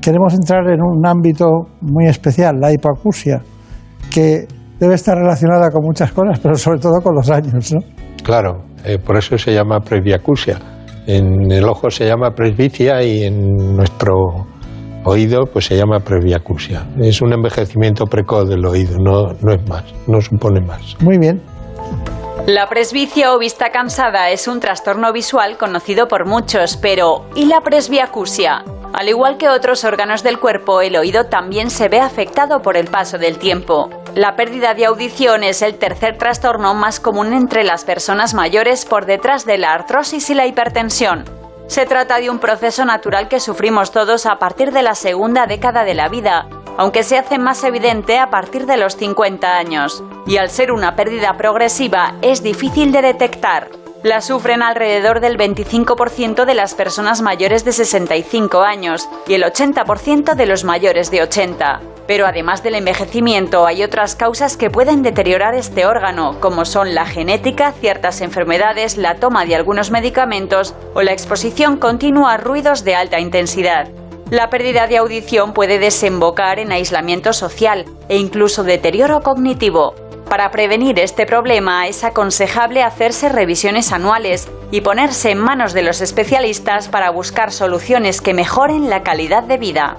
[0.00, 1.46] queremos entrar en un ámbito
[1.80, 3.42] muy especial, la hipoacusia,
[4.10, 4.46] que
[4.78, 7.72] debe estar relacionada con muchas cosas, pero sobre todo con los años.
[7.72, 7.80] ¿no?
[8.22, 10.58] Claro, eh, por eso se llama presbiacusia.
[11.06, 14.46] En el ojo se llama presbicia y en nuestro
[15.04, 16.86] oído pues se llama presbiacusia.
[16.98, 20.96] Es un envejecimiento precoz del oído, no, no es más, no supone más.
[21.00, 21.40] Muy bien.
[22.46, 27.60] La presbicia o vista cansada es un trastorno visual conocido por muchos, pero ¿y la
[27.60, 28.64] presbiacusia?
[28.92, 32.88] Al igual que otros órganos del cuerpo, el oído también se ve afectado por el
[32.88, 33.88] paso del tiempo.
[34.14, 39.06] La pérdida de audición es el tercer trastorno más común entre las personas mayores por
[39.06, 41.24] detrás de la artrosis y la hipertensión.
[41.68, 45.84] Se trata de un proceso natural que sufrimos todos a partir de la segunda década
[45.84, 50.02] de la vida, aunque se hace más evidente a partir de los 50 años.
[50.26, 53.79] Y al ser una pérdida progresiva, es difícil de detectar.
[54.02, 60.34] La sufren alrededor del 25% de las personas mayores de 65 años y el 80%
[60.36, 61.82] de los mayores de 80.
[62.06, 67.04] Pero además del envejecimiento hay otras causas que pueden deteriorar este órgano, como son la
[67.04, 72.94] genética, ciertas enfermedades, la toma de algunos medicamentos o la exposición continua a ruidos de
[72.94, 73.88] alta intensidad.
[74.30, 79.94] La pérdida de audición puede desembocar en aislamiento social e incluso deterioro cognitivo.
[80.30, 86.00] Para prevenir este problema es aconsejable hacerse revisiones anuales y ponerse en manos de los
[86.00, 89.96] especialistas para buscar soluciones que mejoren la calidad de vida.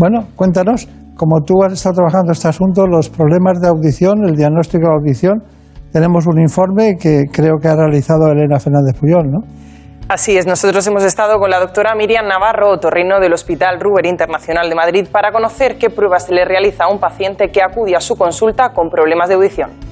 [0.00, 4.88] Bueno, cuéntanos, como tú has estado trabajando este asunto, los problemas de audición, el diagnóstico
[4.88, 5.44] de audición,
[5.92, 9.42] tenemos un informe que creo que ha realizado Elena Fernández Puyol, ¿no?
[10.12, 14.68] Así es, nosotros hemos estado con la doctora Miriam Navarro, otorrino del Hospital Ruber Internacional
[14.68, 18.00] de Madrid, para conocer qué pruebas se le realiza a un paciente que acude a
[18.02, 19.91] su consulta con problemas de audición.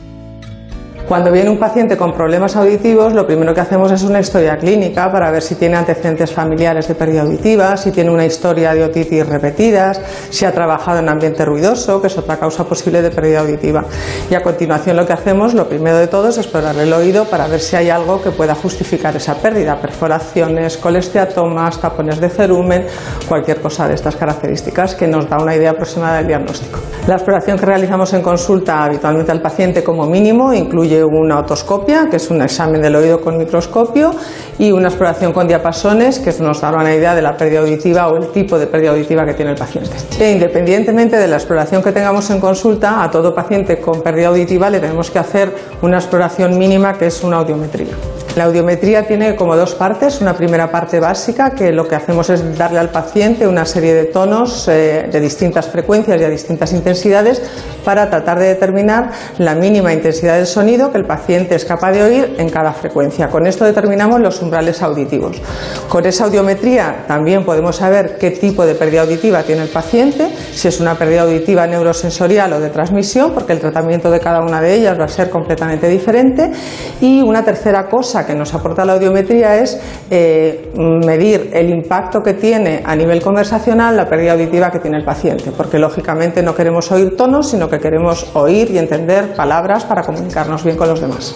[1.11, 5.11] Cuando viene un paciente con problemas auditivos, lo primero que hacemos es una historia clínica
[5.11, 9.27] para ver si tiene antecedentes familiares de pérdida auditiva, si tiene una historia de otitis
[9.27, 10.01] repetidas,
[10.31, 13.85] si ha trabajado en ambiente ruidoso, que es otra causa posible de pérdida auditiva.
[14.31, 17.49] Y a continuación lo que hacemos, lo primero de todo, es explorarle el oído para
[17.49, 22.87] ver si hay algo que pueda justificar esa pérdida, perforaciones, colesteatomas, tapones de cerumen,
[23.27, 26.79] cualquier cosa de estas características que nos da una idea aproximada del diagnóstico.
[27.09, 32.17] La exploración que realizamos en consulta habitualmente al paciente como mínimo incluye una otoscopia, que
[32.17, 34.13] es un examen del oído con microscopio,
[34.59, 38.17] y una exploración con diapasones, que nos da una idea de la pérdida auditiva o
[38.17, 39.91] el tipo de pérdida auditiva que tiene el paciente.
[40.19, 44.71] E independientemente de la exploración que tengamos en consulta, a todo paciente con pérdida auditiva
[44.71, 45.53] le tenemos que hacer
[45.83, 47.95] una exploración mínima que es una audiometría.
[48.37, 52.57] La audiometría tiene como dos partes, una primera parte básica que lo que hacemos es
[52.57, 57.43] darle al paciente una serie de tonos eh, de distintas frecuencias y a distintas intensidades
[57.85, 62.03] para tratar de determinar la mínima intensidad del sonido que el paciente es capaz de
[62.05, 63.29] oír en cada frecuencia.
[63.29, 65.43] Con esto determinamos los umbrales auditivos.
[65.89, 70.69] Con esa audiometría también podemos saber qué tipo de pérdida auditiva tiene el paciente, si
[70.69, 74.75] es una pérdida auditiva neurosensorial o de transmisión, porque el tratamiento de cada una de
[74.75, 76.53] ellas va a ser completamente diferente.
[77.01, 79.81] Y una tercera cosa que nos aporta la audiometría es
[80.11, 85.05] eh, medir el impacto que tiene a nivel conversacional la pérdida auditiva que tiene el
[85.05, 90.03] paciente, porque lógicamente no queremos oír tonos, sino que queremos oír y entender palabras para
[90.03, 91.35] comunicarnos bien con los demás.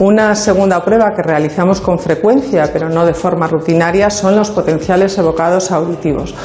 [0.00, 5.18] Una segunda prueba que realizamos con frecuencia, pero no de forma rutinaria, son los potenciales
[5.18, 6.36] evocados auditivos.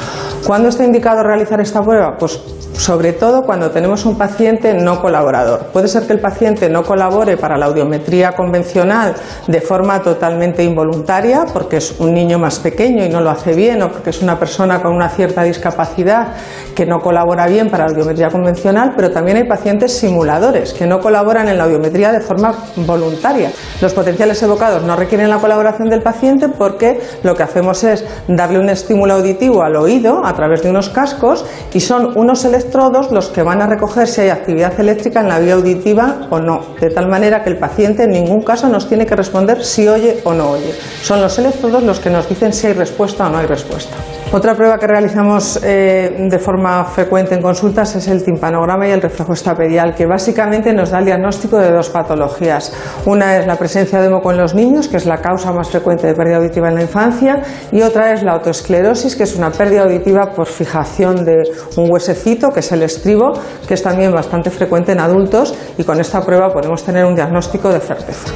[0.46, 2.18] ¿Cuándo está indicado realizar esta prueba?
[2.18, 2.38] Pues
[2.76, 5.68] sobre todo cuando tenemos un paciente no colaborador.
[5.72, 9.14] Puede ser que el paciente no colabore para la audiometría convencional
[9.46, 13.82] de forma totalmente involuntaria, porque es un niño más pequeño y no lo hace bien,
[13.82, 16.28] o porque es una persona con una cierta discapacidad
[16.74, 21.00] que no colabora bien para la audiometría convencional, pero también hay pacientes simuladores que no
[21.00, 23.52] colaboran en la audiometría de forma voluntaria.
[23.80, 28.58] Los potenciales evocados no requieren la colaboración del paciente porque lo que hacemos es darle
[28.58, 33.28] un estímulo auditivo al oído a través de unos cascos y son unos electrodos los
[33.28, 36.90] que van a recoger si hay actividad eléctrica en la vía auditiva o no, de
[36.90, 40.32] tal manera que el paciente en ningún caso nos tiene que responder si oye o
[40.34, 40.74] no oye.
[41.02, 43.96] Son los electrodos los que nos dicen si hay respuesta o no hay respuesta.
[44.34, 49.00] Otra prueba que realizamos eh, de forma frecuente en consultas es el timpanograma y el
[49.00, 52.72] reflejo estapedial, que básicamente nos da el diagnóstico de dos patologías.
[53.06, 56.08] Una es la presencia de moco en los niños, que es la causa más frecuente
[56.08, 59.82] de pérdida auditiva en la infancia, y otra es la autoesclerosis, que es una pérdida
[59.84, 61.42] auditiva por fijación de
[61.76, 63.32] un huesecito, que es el estribo,
[63.66, 67.68] que es también bastante frecuente en adultos, y con esta prueba podemos tener un diagnóstico
[67.70, 68.32] de certeza.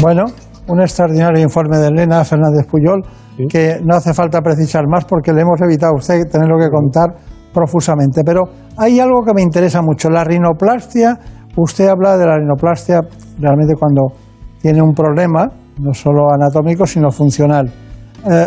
[0.00, 0.24] Bueno,
[0.68, 3.02] un extraordinario informe de Elena Fernández Puyol
[3.48, 7.10] que no hace falta precisar más porque le hemos evitado a usted tenerlo que contar
[7.52, 8.22] profusamente.
[8.24, 8.42] Pero
[8.76, 11.18] hay algo que me interesa mucho, la rinoplastia.
[11.56, 13.00] Usted habla de la rinoplastia
[13.38, 14.12] realmente cuando
[14.60, 15.46] tiene un problema,
[15.78, 17.70] no solo anatómico, sino funcional.
[18.30, 18.46] Eh,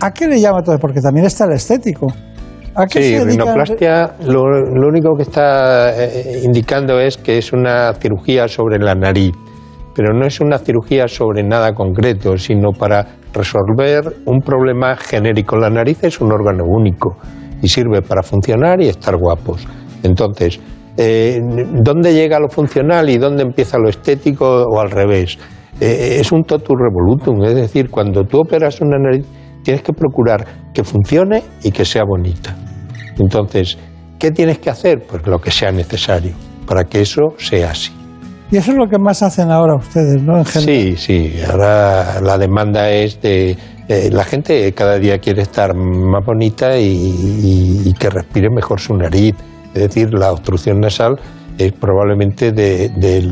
[0.00, 0.78] ¿A qué le llama todo?
[0.78, 2.06] Porque también está el estético.
[2.74, 7.94] ¿A qué sí, rinoplastia lo, lo único que está eh, indicando es que es una
[7.94, 9.32] cirugía sobre la nariz,
[9.94, 15.56] pero no es una cirugía sobre nada concreto, sino para resolver un problema genérico.
[15.56, 17.16] La nariz es un órgano único
[17.62, 19.64] y sirve para funcionar y estar guapos.
[20.02, 20.58] Entonces,
[20.96, 21.40] eh,
[21.80, 25.38] ¿dónde llega lo funcional y dónde empieza lo estético o al revés?
[25.80, 29.26] Eh, es un totus revolutum, es decir, cuando tú operas una nariz
[29.64, 32.54] tienes que procurar que funcione y que sea bonita.
[33.18, 33.76] Entonces,
[34.18, 35.04] ¿qué tienes que hacer?
[35.08, 36.32] Pues lo que sea necesario
[36.66, 37.92] para que eso sea así.
[38.50, 40.36] Y eso es lo que más hacen ahora ustedes, ¿no?
[40.38, 40.96] En general.
[40.96, 43.56] Sí, sí, ahora la demanda es de...
[43.88, 48.78] eh, la gente cada día quiere estar más bonita y, y- y que respire mejor
[48.80, 49.34] su nariz.
[49.74, 51.16] Es decir, la obstrucción nasal
[51.58, 53.22] es probablemente de, de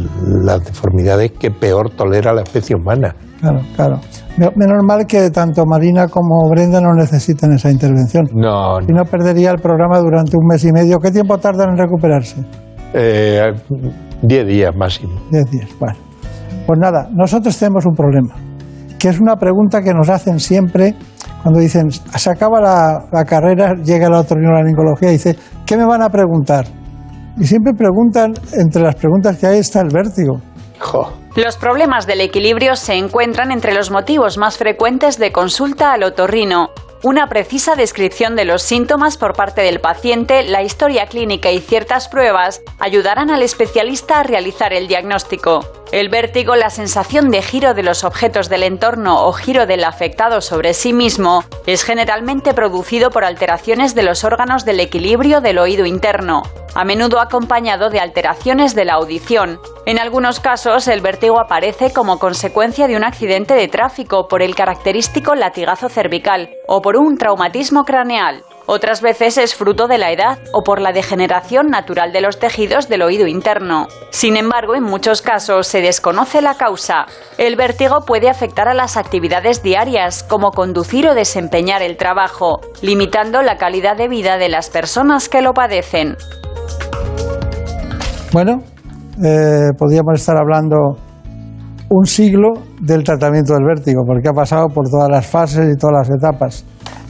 [0.44, 3.15] las deformidades que peor tolera la especie humana.
[3.40, 4.01] Claro, claro.
[4.36, 8.24] Me- Menos mal que tanto Marina como Brenda no necesitan esa intervención.
[8.35, 10.99] No, Si no, perdería el programa durante un mes y medio.
[10.99, 12.36] ¿Qué tiempo tardan en recuperarse?
[12.94, 13.53] eh,
[14.23, 15.15] 10 días máximo.
[15.31, 15.69] Diez días.
[15.81, 15.97] Bueno.
[16.66, 18.35] Pues nada, nosotros tenemos un problema,
[18.99, 20.94] que es una pregunta que nos hacen siempre
[21.43, 25.36] cuando dicen, se acaba la, la carrera, llega la otorrinolaringología y dice,
[25.66, 26.66] ¿qué me van a preguntar?
[27.38, 30.40] Y siempre preguntan, entre las preguntas que hay está el vértigo.
[31.36, 36.70] Los problemas del equilibrio se encuentran entre los motivos más frecuentes de consulta al otorrino.
[37.02, 42.09] Una precisa descripción de los síntomas por parte del paciente, la historia clínica y ciertas
[42.09, 45.81] pruebas ayudarán al especialista a realizar el diagnóstico.
[45.93, 50.40] El vértigo, la sensación de giro de los objetos del entorno o giro del afectado
[50.40, 55.85] sobre sí mismo, es generalmente producido por alteraciones de los órganos del equilibrio del oído
[55.85, 56.44] interno,
[56.74, 59.60] a menudo acompañado de alteraciones de la audición.
[59.85, 64.55] En algunos casos, el vértigo aparece como consecuencia de un accidente de tráfico por el
[64.55, 68.43] característico latigazo cervical o por un traumatismo craneal.
[68.66, 72.89] Otras veces es fruto de la edad o por la degeneración natural de los tejidos
[72.89, 73.89] del oído interno.
[74.10, 77.06] Sin embargo, en muchos casos se desconoce la causa.
[77.39, 83.43] El vértigo puede afectar a las actividades diarias, como conducir o desempeñar el trabajo, limitando
[83.43, 86.16] la calidad de vida de las personas que lo padecen.
[88.32, 88.62] Bueno,
[89.24, 90.97] eh, podríamos estar hablando
[91.90, 96.09] un siglo del tratamiento del vértigo, porque ha pasado por todas las fases y todas
[96.09, 96.64] las etapas.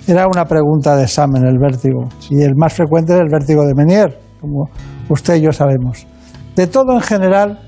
[0.06, 3.74] Era una pregunta de examen el vértigo, y el más frecuente es el vértigo de
[3.74, 4.68] Menier, como
[5.08, 6.06] usted y yo sabemos.
[6.56, 7.60] De todo en general,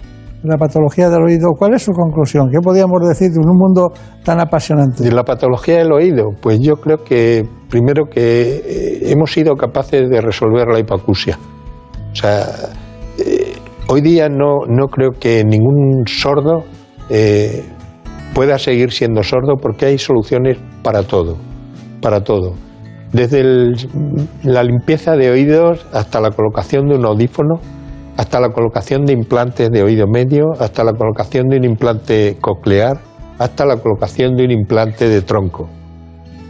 [0.45, 2.51] la patología del oído, ¿cuál es su conclusión?
[2.51, 3.93] ¿Qué podríamos decir de un mundo
[4.25, 5.03] tan apasionante?
[5.03, 10.11] De la patología del oído, pues yo creo que primero que eh, hemos sido capaces
[10.11, 11.39] de resolver la hipoacusia.
[12.13, 12.47] O sea,
[13.19, 13.55] eh,
[13.89, 16.65] hoy día no, no creo que ningún sordo
[17.09, 17.65] eh,
[18.35, 21.37] pueda seguir siendo sordo porque hay soluciones para todo,
[22.05, 22.53] para todo.
[23.15, 23.43] Desde
[24.43, 27.61] la limpieza de oídos hasta la colocación de un audífono,
[28.19, 32.99] hasta la colocación de implantes de oído medio, hasta la colocación de un implante coclear,
[33.39, 35.71] hasta la colocación de un implante de tronco.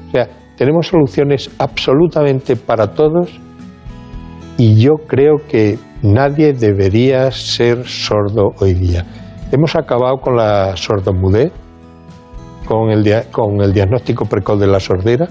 [0.08, 0.26] O sea,
[0.56, 3.30] tenemos soluciones absolutamente para todos
[4.58, 9.04] y yo creo que nadie debería ser sordo hoy día.
[9.52, 11.52] Hemos acabado con la sordomudez,
[12.66, 15.28] con el, con el diagnóstico precoz de la sordera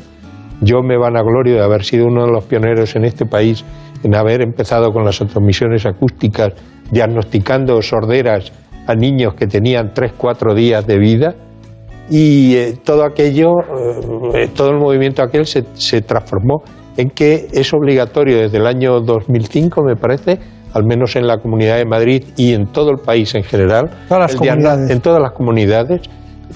[0.61, 3.65] Yo me vanaglorio de haber sido uno de los pioneros en este país
[4.03, 6.53] en haber empezado con las otomisiones acústicas,
[6.91, 8.51] diagnosticando sorderas
[8.87, 11.35] a niños que tenían 3, 4 días de vida.
[12.09, 13.51] Y eh, todo aquello,
[14.33, 16.63] eh, todo el movimiento aquel se, se transformó
[16.97, 20.39] en que es obligatorio desde el año 2005, me parece,
[20.73, 24.35] al menos en la Comunidad de Madrid y en todo el país en general, Todas
[24.89, 26.01] en todas las comunidades,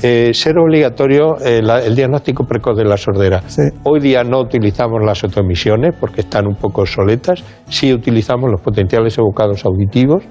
[0.04, 3.42] eh, ser obligatorio eh, la- el diagnóstico precoz de la sordera.
[3.84, 9.18] Hoy día no utilizamos las otomisiones porque están un poco obsoletas, sí utilizamos los potenciales
[9.18, 10.24] evocados auditivos,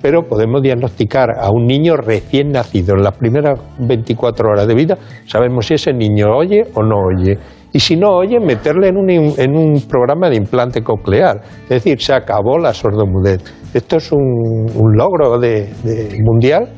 [0.00, 4.98] pero podemos diagnosticar a un niño recién nacido en las primeras 24 horas de vida,
[5.26, 7.38] sabemos si ese niño oye o no oye.
[7.74, 11.40] Y si no oye, meterle en un, en un programa de implante coclear.
[11.62, 13.40] Es decir, se acabó la sordomudez.
[13.72, 16.68] Esto es un, un logro de- de mundial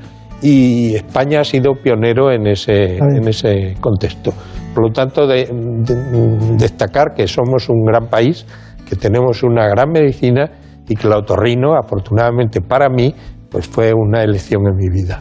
[0.47, 4.31] y España ha sido pionero en ese, en ese contexto.
[4.75, 8.45] Por lo tanto, de- de- destacar que somos un gran país,
[8.87, 10.51] que tenemos una gran medicina
[10.87, 13.15] y que el otorrino, afortunadamente para mí,
[13.51, 15.21] pues fue una elección en mi vida.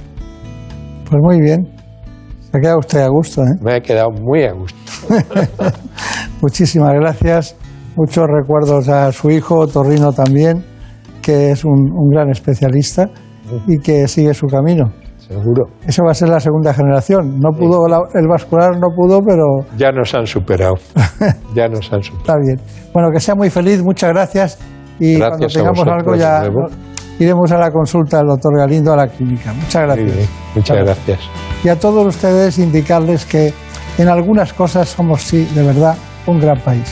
[1.09, 1.69] Pues muy bien.
[2.41, 3.55] Se ha quedado usted a gusto, ¿eh?
[3.61, 4.77] Me ha quedado muy a gusto.
[6.41, 7.55] Muchísimas gracias.
[7.95, 10.65] Muchos recuerdos a su hijo, Torrino también,
[11.21, 13.09] que es un, un gran especialista
[13.67, 14.91] y que sigue su camino.
[15.27, 15.65] Seguro.
[15.87, 17.39] Eso va a ser la segunda generación.
[17.39, 20.75] No pudo, la- el vascular no pudo, pero Ya nos han superado.
[21.55, 22.19] Ya nos han superado.
[22.21, 22.59] está bien.
[22.93, 24.59] Bueno, que sea muy feliz, muchas gracias.
[24.99, 26.43] Y Gracias cuando tengamos vosotros algo ya
[27.19, 29.53] iremos a la consulta del doctor Galindo a la clínica.
[29.53, 30.29] Muchas gracias.
[30.55, 31.19] Muchas gracias.
[31.63, 33.53] Y a todos ustedes indicarles que
[33.97, 35.95] en algunas cosas somos, sí, de verdad,
[36.27, 36.91] un gran país.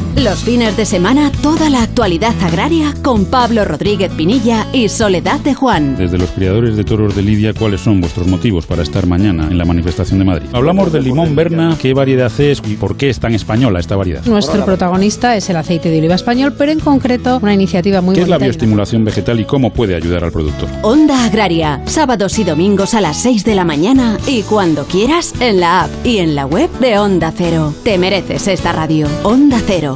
[0.17, 5.53] Los fines de semana, toda la actualidad agraria con Pablo Rodríguez Pinilla y Soledad de
[5.53, 5.95] Juan.
[5.95, 9.57] Desde los criadores de toros de Lidia, ¿cuáles son vuestros motivos para estar mañana en
[9.57, 10.49] la manifestación de Madrid?
[10.51, 14.23] Hablamos del limón Berna, qué variedad es y por qué es tan española esta variedad.
[14.25, 18.21] Nuestro protagonista es el aceite de oliva español, pero en concreto una iniciativa muy ¿Qué
[18.21, 20.69] es la bioestimulación vegetal y cómo puede ayudar al productor?
[20.81, 25.61] Onda Agraria, sábados y domingos a las 6 de la mañana y cuando quieras en
[25.61, 27.73] la app y en la web de Onda Cero.
[27.83, 29.07] Te mereces esta radio.
[29.23, 29.95] Onda Cero,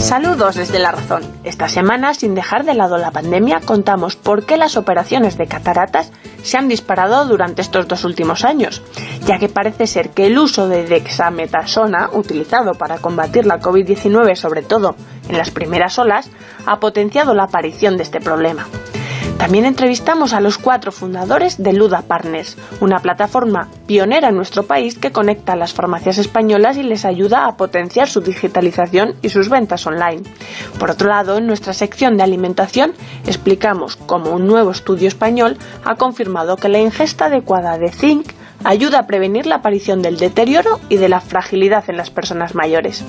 [0.00, 1.22] Saludos desde La Razón.
[1.44, 6.10] Esta semana, sin dejar de lado la pandemia, contamos por qué las operaciones de cataratas
[6.42, 8.82] se han disparado durante estos dos últimos años,
[9.26, 14.62] ya que parece ser que el uso de dexametasona, utilizado para combatir la COVID-19 sobre
[14.62, 14.96] todo
[15.28, 16.30] en las primeras olas,
[16.66, 18.66] ha potenciado la aparición de este problema.
[19.40, 24.98] También entrevistamos a los cuatro fundadores de Luda Partners, una plataforma pionera en nuestro país
[24.98, 29.48] que conecta a las farmacias españolas y les ayuda a potenciar su digitalización y sus
[29.48, 30.24] ventas online.
[30.78, 32.92] Por otro lado, en nuestra sección de alimentación
[33.26, 35.56] explicamos cómo un nuevo estudio español
[35.86, 38.32] ha confirmado que la ingesta adecuada de zinc
[38.64, 43.04] ayuda a prevenir la aparición del deterioro y de la fragilidad en las personas mayores.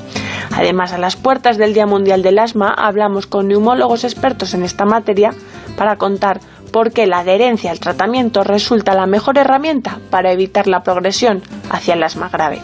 [0.55, 4.85] Además, a las puertas del Día Mundial del Asma hablamos con neumólogos expertos en esta
[4.85, 5.33] materia
[5.77, 6.39] para contar
[6.72, 11.93] por qué la adherencia al tratamiento resulta la mejor herramienta para evitar la progresión hacia
[11.93, 12.61] el asma grave.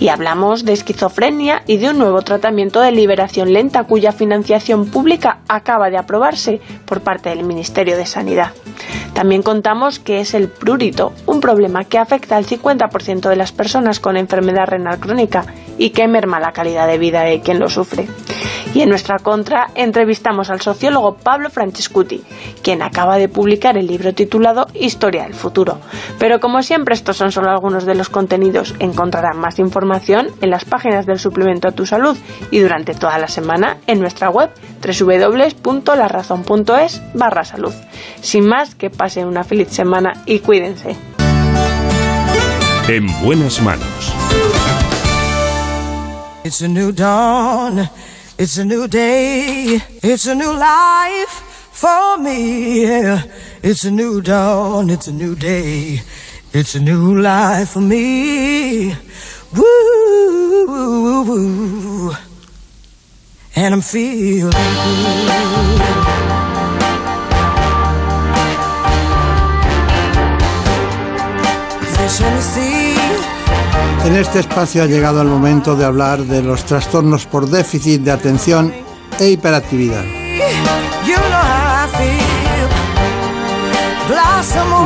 [0.00, 5.38] Y hablamos de esquizofrenia y de un nuevo tratamiento de liberación lenta cuya financiación pública
[5.48, 8.52] acaba de aprobarse por parte del Ministerio de Sanidad.
[9.12, 13.98] También contamos que es el prurito, un problema que afecta al 50% de las personas
[13.98, 15.46] con enfermedad renal crónica
[15.76, 18.06] y que merma la calidad de vida de quien lo sufre.
[18.78, 22.22] Y en nuestra contra entrevistamos al sociólogo Pablo Francescuti,
[22.62, 25.80] quien acaba de publicar el libro titulado Historia del futuro.
[26.20, 28.76] Pero como siempre estos son solo algunos de los contenidos.
[28.78, 32.16] Encontrarán más información en las páginas del suplemento a tu salud
[32.52, 34.50] y durante toda la semana en nuestra web
[34.80, 37.74] www.larazón.es barra salud.
[38.20, 40.96] Sin más, que pasen una feliz semana y cuídense.
[42.86, 44.14] En buenas manos.
[46.44, 47.90] It's a new dawn.
[48.38, 49.80] It's a new day.
[50.02, 51.30] It's a new life
[51.72, 52.82] for me.
[52.82, 53.24] Yeah.
[53.62, 54.90] It's a new dawn.
[54.90, 56.02] It's a new day.
[56.52, 58.94] It's a new life for me.
[59.54, 59.88] Woo.
[61.30, 62.12] Ooh,
[63.56, 64.52] and I'm feeling
[74.04, 78.10] En este espacio ha llegado el momento de hablar de los trastornos por déficit de
[78.10, 78.72] atención
[79.18, 80.04] e hiperactividad.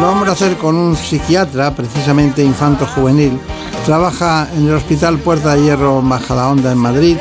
[0.01, 3.39] Lo vamos a hacer con un psiquiatra, precisamente infanto-juvenil.
[3.87, 7.19] Trabaja en el Hospital Puerta de Hierro Majadahonda en Madrid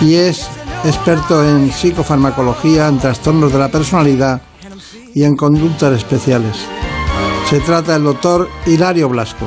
[0.00, 0.48] y es
[0.84, 4.40] experto en psicofarmacología, en trastornos de la personalidad
[5.14, 6.56] y en conductas especiales.
[7.50, 9.46] Se trata del doctor Hilario Blasco.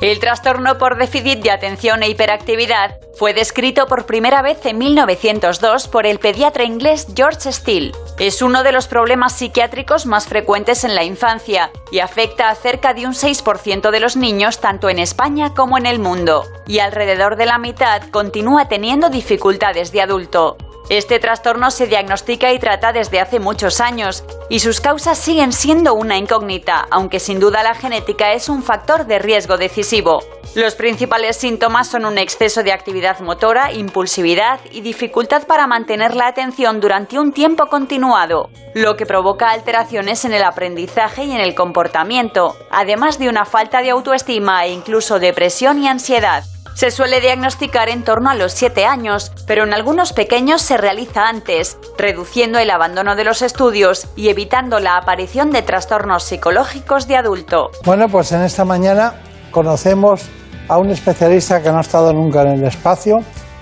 [0.00, 5.88] El trastorno por déficit de atención e hiperactividad fue descrito por primera vez en 1902
[5.88, 7.92] por el pediatra inglés George Steele.
[8.18, 12.94] Es uno de los problemas psiquiátricos más frecuentes en la infancia y afecta a cerca
[12.94, 16.44] de un 6% de los niños tanto en España como en el mundo.
[16.66, 20.56] Y alrededor de la mitad continúa teniendo dificultades de adulto.
[20.88, 25.94] Este trastorno se diagnostica y trata desde hace muchos años y sus causas siguen siendo
[25.94, 30.20] una incógnita, aunque sin duda la genética es un factor de riesgo decisivo.
[30.56, 36.26] Los principales síntomas son un exceso de actividad motora, impulsividad y dificultad para mantener la
[36.26, 41.54] atención durante un tiempo continuado, lo que provoca alteraciones en el aprendizaje y en el
[41.54, 46.42] comportamiento, además de una falta de autoestima e incluso depresión y ansiedad.
[46.74, 51.28] Se suele diagnosticar en torno a los 7 años, pero en algunos pequeños se realiza
[51.28, 57.16] antes, reduciendo el abandono de los estudios y evitando la aparición de trastornos psicológicos de
[57.16, 57.70] adulto.
[57.84, 59.14] Bueno, pues en esta mañana
[59.50, 60.28] conocemos
[60.68, 63.18] a un especialista que no ha estado nunca en el espacio,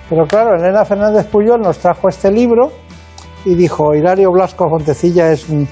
[0.08, 2.70] pero claro, Elena Fernández Puyol nos trajo este libro
[3.44, 5.66] y dijo, Hilario Blasco Fontecilla es un...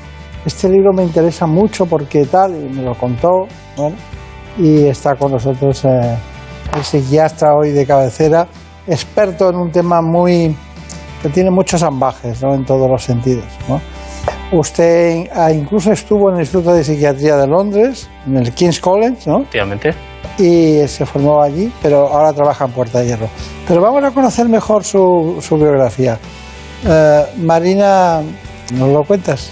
[0.45, 3.47] Este libro me interesa mucho porque tal, y me lo contó,
[3.77, 3.97] bueno,
[4.59, 5.85] y está con nosotros...
[5.85, 6.17] Eh,
[6.74, 8.47] el psiquiatra hoy de cabecera,
[8.86, 10.56] experto en un tema muy
[11.22, 12.55] que tiene muchos ambajes ¿no?
[12.55, 13.44] en todos los sentidos.
[13.68, 13.80] ¿no?
[14.52, 19.18] Usted ah, incluso estuvo en el Instituto de Psiquiatría de Londres, en el King's College,
[19.26, 19.38] ¿no?
[19.40, 19.94] Efectivamente.
[20.38, 23.28] Y se formó allí, pero ahora trabaja en Puerta de Hierro.
[23.66, 26.18] Pero vamos a conocer mejor su, su biografía.
[26.86, 28.20] Eh, Marina,
[28.74, 29.51] ¿nos lo cuentas?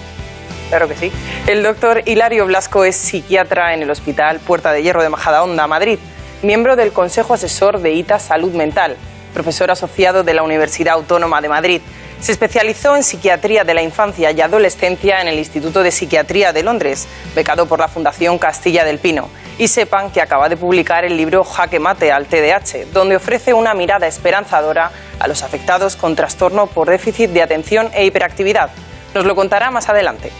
[0.68, 1.10] Claro que sí.
[1.46, 5.98] El doctor Hilario Blasco es psiquiatra en el Hospital Puerta de Hierro de Majadahonda, Madrid
[6.44, 8.96] miembro del Consejo Asesor de ITA Salud Mental,
[9.32, 11.80] profesor asociado de la Universidad Autónoma de Madrid.
[12.20, 16.62] Se especializó en psiquiatría de la infancia y adolescencia en el Instituto de Psiquiatría de
[16.62, 19.28] Londres, becado por la Fundación Castilla del Pino.
[19.58, 23.74] Y sepan que acaba de publicar el libro Jaque Mate al TDAH, donde ofrece una
[23.74, 28.70] mirada esperanzadora a los afectados con trastorno por déficit de atención e hiperactividad.
[29.14, 30.30] Nos lo contará más adelante.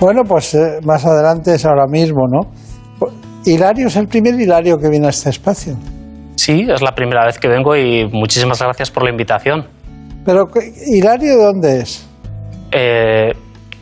[0.00, 2.67] Bueno, pues eh, más adelante es ahora mismo, ¿no?
[3.44, 5.76] Hilario es el primer Hilario que viene a este espacio.
[6.36, 9.66] Sí, es la primera vez que vengo y muchísimas gracias por la invitación.
[10.24, 10.48] Pero,
[10.86, 12.06] ¿Hilario de dónde es?
[12.70, 13.32] Eh,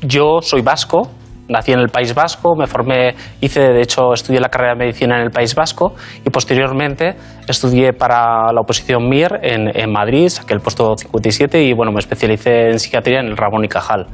[0.03, 1.11] yo soy vasco,
[1.49, 5.17] nací en el País Vasco, me formé, hice, de hecho, estudié la carrera de medicina
[5.17, 7.15] en el País Vasco y posteriormente
[7.49, 11.99] estudié para la oposición MIR en, en Madrid, saqué el puesto 57 y bueno, me
[11.99, 14.07] especialicé en psiquiatría en el Ramón y Cajal.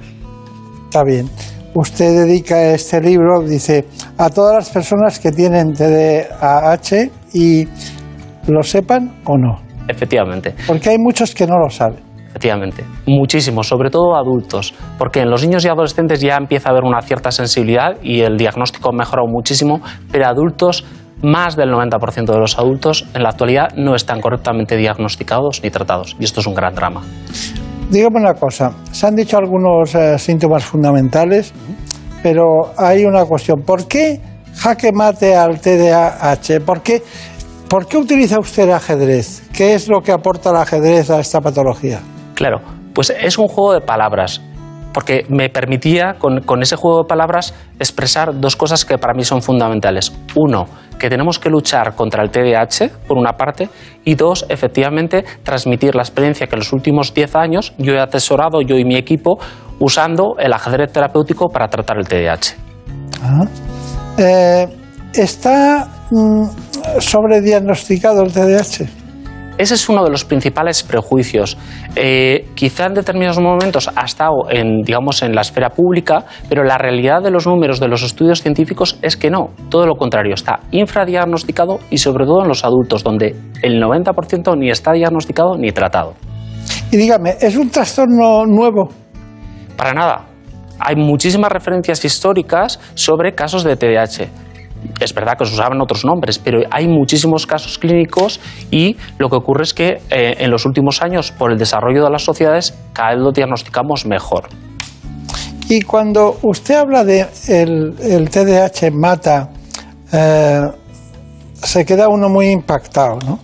[0.88, 1.28] Está bien
[1.74, 3.86] usted dedica este libro, dice,
[4.18, 7.66] a todas las personas que tienen TDAH y
[8.48, 9.60] lo sepan o no.
[9.88, 10.54] Efectivamente.
[10.66, 12.12] Porque hay muchos que no lo saben.
[12.30, 16.84] Efectivamente, muchísimos, sobre todo adultos, porque en los niños y adolescentes ya empieza a haber
[16.84, 20.82] una cierta sensibilidad y el diagnóstico ha mejorado muchísimo, pero adultos,
[21.22, 26.16] más del 90% de los adultos en la actualidad no están correctamente diagnosticados ni tratados,
[26.18, 27.02] y esto es un gran drama.
[27.92, 31.52] Dígame una cosa, se han dicho algunos eh, síntomas fundamentales,
[32.22, 33.60] pero hay una cuestión.
[33.60, 34.18] ¿Por qué
[34.56, 36.64] jaque mate al TDAH?
[36.64, 37.02] ¿Por qué,
[37.68, 39.42] ¿Por qué utiliza usted el ajedrez?
[39.52, 42.00] ¿Qué es lo que aporta el ajedrez a esta patología?
[42.32, 42.62] Claro,
[42.94, 44.40] pues es un juego de palabras
[44.92, 49.42] porque me permitía con, ese juego de palabras expresar dos cosas que para mí son
[49.42, 50.12] fundamentales.
[50.36, 50.66] Uno,
[50.98, 53.68] que tenemos que luchar contra el TDAH, por una parte,
[54.04, 58.60] y dos, efectivamente, transmitir la experiencia que en los últimos 10 años yo he atesorado,
[58.60, 59.38] yo y mi equipo,
[59.78, 62.56] usando el ajedrez terapéutico para tratar el TDAH.
[63.22, 63.44] Ah.
[64.18, 64.68] Eh,
[65.14, 66.44] ¿Está mm,
[66.98, 69.01] sobrediagnosticado el TDAH?
[69.58, 71.58] Ese es uno de los principales prejuicios.
[71.94, 76.78] Eh, quizá en determinados momentos ha estado en, digamos, en la esfera pública, pero la
[76.78, 80.60] realidad de los números de los estudios científicos es que no, todo lo contrario, está
[80.70, 86.14] infradiagnosticado y sobre todo en los adultos, donde el 90% ni está diagnosticado ni tratado.
[86.90, 88.88] Y dígame, ¿es un trastorno nuevo?
[89.76, 90.26] Para nada.
[90.78, 94.28] Hay muchísimas referencias históricas sobre casos de TDAH.
[95.00, 98.40] Es verdad que se usaban otros nombres, pero hay muchísimos casos clínicos
[98.70, 102.10] y lo que ocurre es que eh, en los últimos años, por el desarrollo de
[102.10, 104.48] las sociedades, cada vez lo diagnosticamos mejor.
[105.68, 109.50] Y cuando usted habla de el, el TDAH mata,
[110.12, 110.60] eh,
[111.54, 113.38] se queda uno muy impactado, ¿no?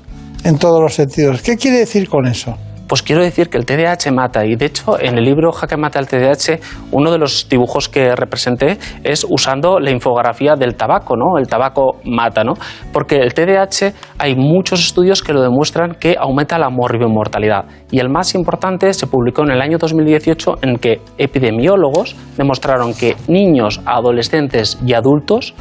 [0.45, 1.43] En todos los sentidos.
[1.43, 2.57] ¿Qué quiere decir con eso?
[2.89, 5.99] Pues quiero decir que el TDAH mata y de hecho en el libro Jaque mata
[5.99, 6.59] el TDAH
[6.91, 11.37] uno de los dibujos que representé es usando la infografía del tabaco, ¿no?
[11.39, 12.55] El tabaco mata, ¿no?
[12.91, 18.09] Porque el TDAH hay muchos estudios que lo demuestran que aumenta la morbimortalidad y el
[18.09, 24.79] más importante se publicó en el año 2018 en que epidemiólogos demostraron que niños, adolescentes
[24.87, 25.53] y adultos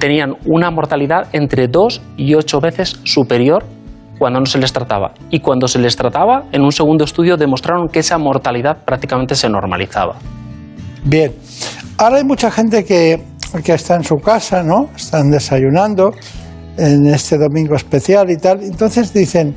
[0.00, 3.75] tenían una mortalidad entre 2 y 8 veces superior
[4.18, 5.12] cuando no se les trataba.
[5.30, 9.48] Y cuando se les trataba, en un segundo estudio demostraron que esa mortalidad prácticamente se
[9.48, 10.16] normalizaba.
[11.04, 11.32] Bien,
[11.98, 13.22] ahora hay mucha gente que,
[13.62, 14.88] que está en su casa, ¿no?
[14.96, 16.12] Están desayunando
[16.76, 18.62] en este domingo especial y tal.
[18.62, 19.54] Entonces dicen,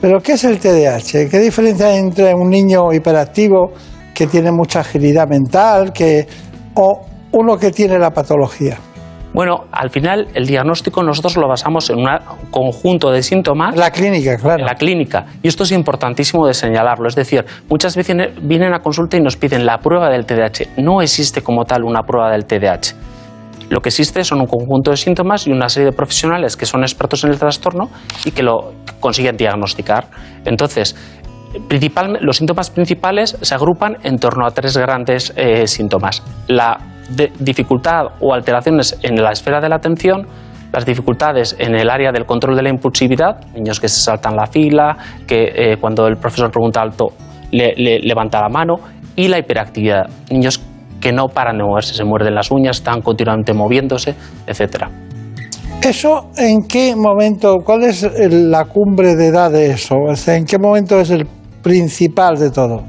[0.00, 1.28] ¿pero qué es el TDAH?
[1.30, 3.72] ¿Qué diferencia hay entre un niño hiperactivo
[4.14, 6.26] que tiene mucha agilidad mental que,
[6.74, 8.78] o uno que tiene la patología?
[9.32, 12.08] Bueno, al final el diagnóstico nosotros lo basamos en un
[12.50, 13.76] conjunto de síntomas.
[13.76, 14.60] La clínica, claro.
[14.60, 15.26] En la clínica.
[15.42, 17.08] Y esto es importantísimo de señalarlo.
[17.08, 20.78] Es decir, muchas veces vienen a consulta y nos piden la prueba del TDAH.
[20.78, 22.94] No existe como tal una prueba del TDAH.
[23.70, 26.82] Lo que existe son un conjunto de síntomas y una serie de profesionales que son
[26.82, 27.88] expertos en el trastorno
[28.24, 30.08] y que lo consiguen diagnosticar.
[30.44, 30.96] Entonces,
[31.68, 36.24] principal, los síntomas principales se agrupan en torno a tres grandes eh, síntomas.
[36.48, 36.78] La
[37.10, 40.26] de dificultad o alteraciones en la esfera de la atención,
[40.72, 44.46] las dificultades en el área del control de la impulsividad, niños que se saltan la
[44.46, 44.96] fila,
[45.26, 47.08] que eh, cuando el profesor pregunta alto
[47.50, 48.76] le, le, levanta la mano,
[49.16, 50.62] y la hiperactividad, niños
[51.00, 54.14] que no paran de moverse, se muerden las uñas, están continuamente moviéndose,
[54.46, 54.90] etcétera.
[55.82, 59.96] ¿Eso en qué momento, cuál es la cumbre de edad de eso?
[59.96, 61.26] O sea, ¿En qué momento es el
[61.62, 62.84] principal de todo?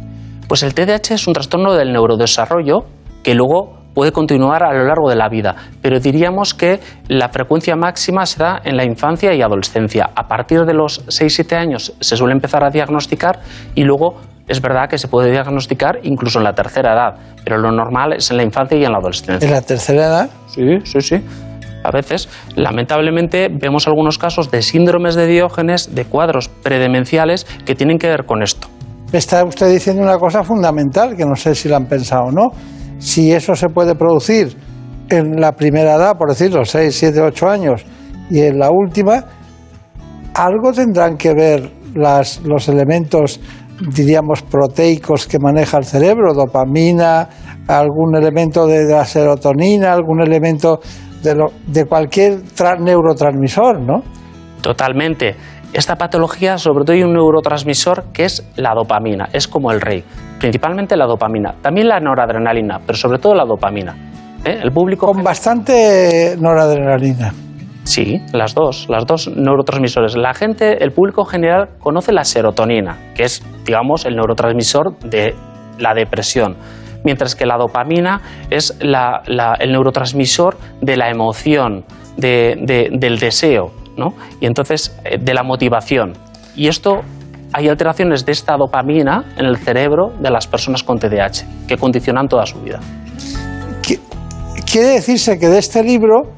[0.47, 2.83] Pues el TDAH es un trastorno del neurodesarrollo
[3.23, 7.75] que luego puede continuar a lo largo de la vida, pero diríamos que la frecuencia
[7.75, 10.09] máxima se da en la infancia y adolescencia.
[10.15, 13.39] A partir de los 6-7 años se suele empezar a diagnosticar
[13.75, 17.71] y luego es verdad que se puede diagnosticar incluso en la tercera edad, pero lo
[17.71, 19.47] normal es en la infancia y en la adolescencia.
[19.47, 20.29] ¿En la tercera edad?
[20.47, 21.23] Sí, sí, sí.
[21.83, 27.97] A veces, lamentablemente, vemos algunos casos de síndromes de Diógenes, de cuadros predemenciales que tienen
[27.97, 28.67] que ver con esto.
[29.11, 32.51] Está usted diciendo una cosa fundamental que no sé si la han pensado o no
[33.01, 34.55] si eso se puede producir
[35.09, 37.85] en la primera edad, por decirlo, 6, 7, 8 años,
[38.29, 39.25] y en la última,
[40.35, 43.41] algo tendrán que ver las, los elementos,
[43.93, 47.27] diríamos, proteicos que maneja el cerebro, dopamina,
[47.67, 50.79] algún elemento de, la serotonina, algún elemento
[51.23, 52.39] de, lo, de cualquier
[52.79, 54.03] neurotransmisor, ¿no?
[54.61, 55.35] Totalmente.
[55.73, 60.03] Esta patología, sobre todo, hay un neurotransmisor que es la dopamina, es como el rey.
[60.37, 63.95] Principalmente la dopamina, también la noradrenalina, pero sobre todo la dopamina.
[64.43, 64.59] ¿Eh?
[64.63, 65.05] El público.
[65.07, 67.31] Con bastante noradrenalina.
[67.83, 70.17] Sí, las dos, las dos neurotransmisores.
[70.17, 75.35] La gente, el público general conoce la serotonina, que es, digamos, el neurotransmisor de
[75.79, 76.57] la depresión,
[77.05, 81.85] mientras que la dopamina es la, la, el neurotransmisor de la emoción,
[82.17, 84.13] de, de, del deseo, ¿no?
[84.39, 86.13] Y entonces, eh, de la motivación.
[86.55, 87.01] Y esto,
[87.53, 92.27] hay alteraciones de esta dopamina en el cerebro de las personas con TDAH, que condicionan
[92.27, 92.79] toda su vida.
[94.71, 96.31] Quiere decirse que de este libro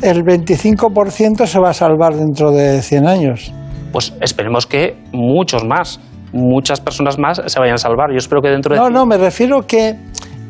[0.00, 3.52] el 25% se va a salvar dentro de 100 años.
[3.92, 5.98] Pues esperemos que muchos más,
[6.32, 8.10] muchas personas más se vayan a salvar.
[8.12, 8.80] Yo espero que dentro de...
[8.80, 9.96] No, no, me refiero que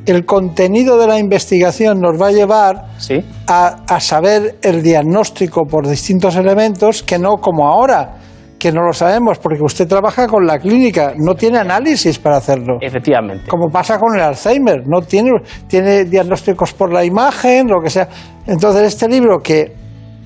[0.07, 3.25] el contenido de la investigación nos va a llevar ¿Sí?
[3.49, 8.17] a, a, saber el diagnóstico por distintos elementos que no como ahora,
[8.59, 12.79] que no lo sabemos, porque usted trabaja con la clínica, no tiene análisis para hacerlo.
[12.81, 13.45] Efectivamente.
[13.49, 15.33] Como pasa con el Alzheimer, no tiene,
[15.67, 18.09] tiene diagnósticos por la imagen, lo que sea.
[18.47, 19.75] Entonces, este libro que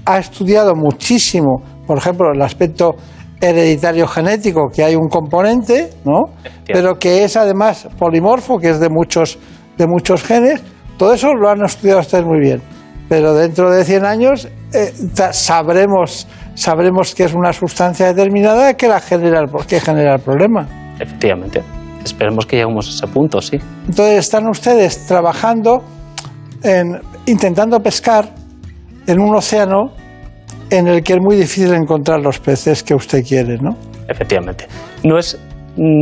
[0.05, 2.95] ha estudiado muchísimo, por ejemplo, el aspecto
[3.41, 6.35] hereditario genético, que hay un componente, ¿no?
[6.67, 9.39] Pero que es además polimorfo, que es de muchos
[9.81, 10.61] de muchos genes,
[10.99, 12.61] todo eso lo han estudiado ustedes muy bien.
[13.09, 14.93] Pero dentro de 100 años eh,
[15.33, 20.69] sabremos, sabremos que es una sustancia determinada que, la genera, que genera el problema.
[21.01, 21.63] Efectivamente.
[22.05, 23.59] Esperemos que lleguemos a ese punto, sí.
[23.89, 25.83] Entonces están ustedes trabajando,
[26.63, 28.35] en, intentando pescar
[29.07, 29.93] en un océano
[30.69, 33.77] en el que es muy difícil encontrar los peces que usted quiere, ¿no?
[34.09, 34.67] Efectivamente.
[35.05, 35.39] No es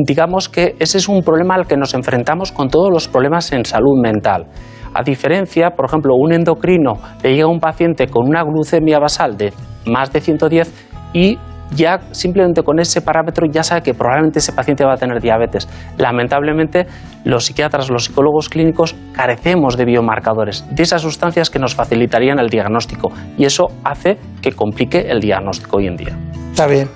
[0.05, 3.64] digamos que ese es un problema al que nos enfrentamos con todos los problemas en
[3.64, 4.46] salud mental.
[4.92, 9.36] A diferencia, por ejemplo, un endocrino le llega a un paciente con una glucemia basal
[9.36, 9.52] de
[9.86, 10.72] más de 110
[11.12, 11.38] y
[11.70, 15.68] ya simplemente con ese parámetro ya sabe que probablemente ese paciente va a tener diabetes.
[15.96, 16.86] Lamentablemente,
[17.24, 22.48] los psiquiatras, los psicólogos clínicos carecemos de biomarcadores, de esas sustancias que nos facilitarían el
[22.48, 26.18] diagnóstico y eso hace que complique el diagnóstico hoy en día.
[26.50, 26.88] Está bien.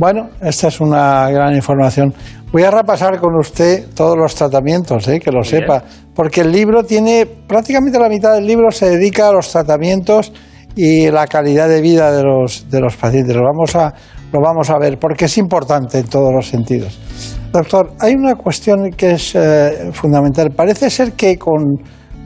[0.00, 2.14] Bueno, esta es una gran información.
[2.50, 5.20] Voy a repasar con usted todos los tratamientos, ¿eh?
[5.20, 9.32] que lo sepa, porque el libro tiene prácticamente la mitad del libro se dedica a
[9.34, 10.32] los tratamientos
[10.74, 13.36] y la calidad de vida de los, de los pacientes.
[13.36, 13.92] Lo vamos, a,
[14.32, 16.98] lo vamos a ver porque es importante en todos los sentidos.
[17.52, 20.48] Doctor, hay una cuestión que es eh, fundamental.
[20.56, 21.76] Parece ser que con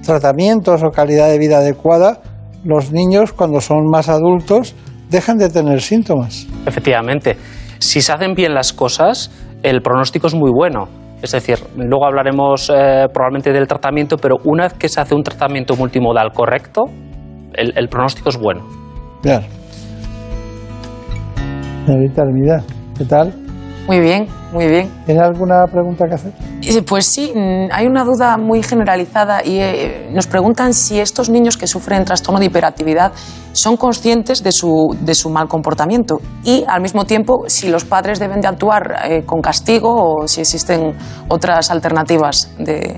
[0.01, 2.21] tratamientos o calidad de vida adecuada,
[2.63, 4.77] los niños cuando son más adultos
[5.11, 6.47] dejan de tener síntomas.
[6.67, 7.37] Efectivamente,
[7.79, 9.31] si se hacen bien las cosas,
[9.63, 10.89] el pronóstico es muy bueno.
[11.23, 15.23] Es decir, luego hablaremos eh, probablemente del tratamiento, pero una vez que se hace un
[15.23, 16.83] tratamiento multimodal correcto,
[17.55, 18.63] el, pronóstico es bueno.
[19.23, 19.47] Claro.
[21.87, 22.23] Señorita
[22.99, 23.44] ¿qué tal?
[23.87, 24.91] Muy bien, muy bien.
[25.05, 26.33] ¿Tiene alguna pregunta que hacer?
[26.63, 31.29] Eh, Pues sí, mm, hay una duda muy generalizada y eh, nos preguntan si estos
[31.29, 33.13] niños que sufren trastorno de hiperactividad
[33.53, 38.19] son conscientes de su, de su mal comportamiento y al mismo tiempo si los padres
[38.19, 40.95] deben de actuar eh, con castigo o si existen
[41.29, 42.97] otras alternativas de...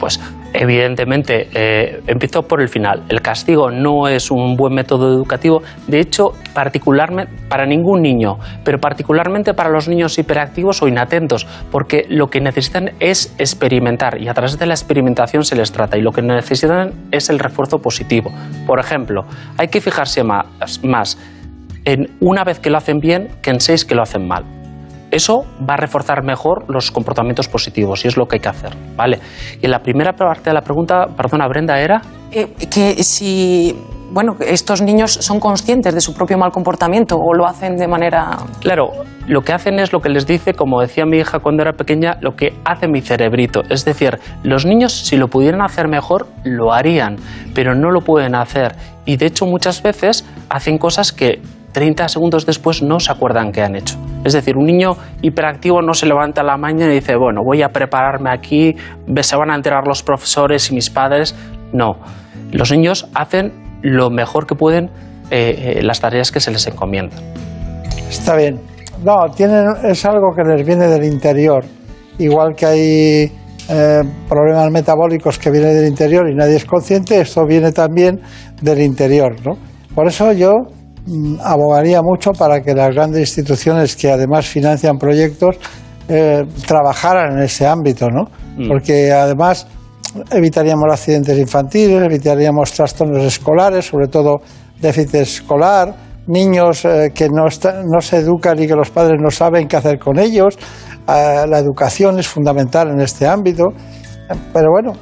[0.00, 0.18] Pues
[0.52, 3.04] evidentemente, eh, empiezo por el final.
[3.08, 5.62] El castigo no es un buen método educativo.
[5.86, 12.06] De hecho, particularmente para ningún niño, pero particularmente para los niños hiperactivos o inatentos, porque
[12.08, 16.02] lo que necesitan es experimentar y a través de la experimentación se les trata y
[16.02, 18.30] lo que necesitan es el refuerzo positivo.
[18.66, 19.24] Por ejemplo,
[19.56, 20.46] hay que fijarse más,
[20.82, 21.18] más
[21.84, 24.59] en una vez que lo hacen bien que en seis que lo hacen mal.
[25.10, 28.76] Eso va a reforzar mejor los comportamientos positivos y es lo que hay que hacer,
[28.96, 29.18] ¿vale?
[29.60, 32.00] Y la primera parte de la pregunta, perdona Brenda, era
[32.32, 33.74] Eh, que si,
[34.12, 38.38] bueno, estos niños son conscientes de su propio mal comportamiento o lo hacen de manera...
[38.60, 38.92] Claro,
[39.26, 42.18] lo que hacen es lo que les dice, como decía mi hija cuando era pequeña,
[42.20, 43.62] lo que hace mi cerebrito.
[43.68, 47.16] Es decir, los niños si lo pudieran hacer mejor, lo harían,
[47.52, 48.76] pero no lo pueden hacer.
[49.06, 51.40] Y de hecho muchas veces hacen cosas que
[51.72, 53.96] 30 segundos después no se acuerdan que han hecho.
[54.24, 54.92] Es decir, un niño
[55.22, 58.76] hiperactivo no se levanta a la mañana y dice, bueno, voy a prepararme aquí,
[59.22, 61.34] se van a enterar los profesores y mis padres.
[61.72, 61.96] No,
[62.52, 63.52] los niños hacen
[63.82, 64.90] lo mejor que pueden
[65.30, 67.18] eh, eh, las tareas que se les encomiendan.
[68.08, 68.60] Está bien.
[69.04, 69.26] No,
[69.84, 71.64] es algo que les viene del interior.
[72.18, 73.32] Igual que hay
[73.72, 78.20] eh, problemas metabólicos que vienen del interior y nadie es consciente, esto viene también
[78.60, 79.36] del interior.
[79.46, 79.52] ¿no?
[79.94, 80.50] Por eso yo
[81.42, 85.56] abogaría mucho para que las grandes instituciones que además financian proyectos
[86.08, 88.24] eh, trabajaran en ese ámbito, ¿no?
[88.56, 88.68] Mm.
[88.68, 89.66] Porque además
[90.30, 94.38] evitaríamos accidentes infantiles, evitaríamos trastornos escolares, sobre todo
[94.80, 95.94] déficit escolar,
[96.26, 99.76] niños eh, que no, está- no se educan y que los padres no saben qué
[99.76, 100.56] hacer con ellos.
[101.08, 103.64] Eh, la educación es fundamental en este ámbito.
[104.30, 104.92] Eh, Pero bueno,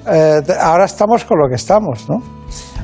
[0.61, 2.16] ahora estamos con lo que estamos, ¿no?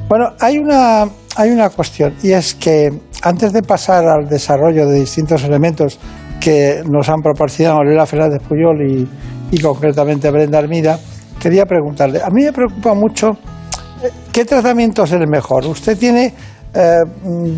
[0.08, 2.90] Bueno, hay una, hay una cuestión y es que
[3.22, 5.98] antes de pasar al desarrollo de distintos elementos
[6.40, 9.08] que nos han proporcionado Lola Fernández Puyol y,
[9.50, 10.98] y concretamente Brenda Armida,
[11.40, 13.30] quería preguntarle, a mí me preocupa mucho
[14.02, 15.66] eh, qué tratamiento es el mejor.
[15.66, 16.34] Usted tiene
[16.74, 16.98] eh,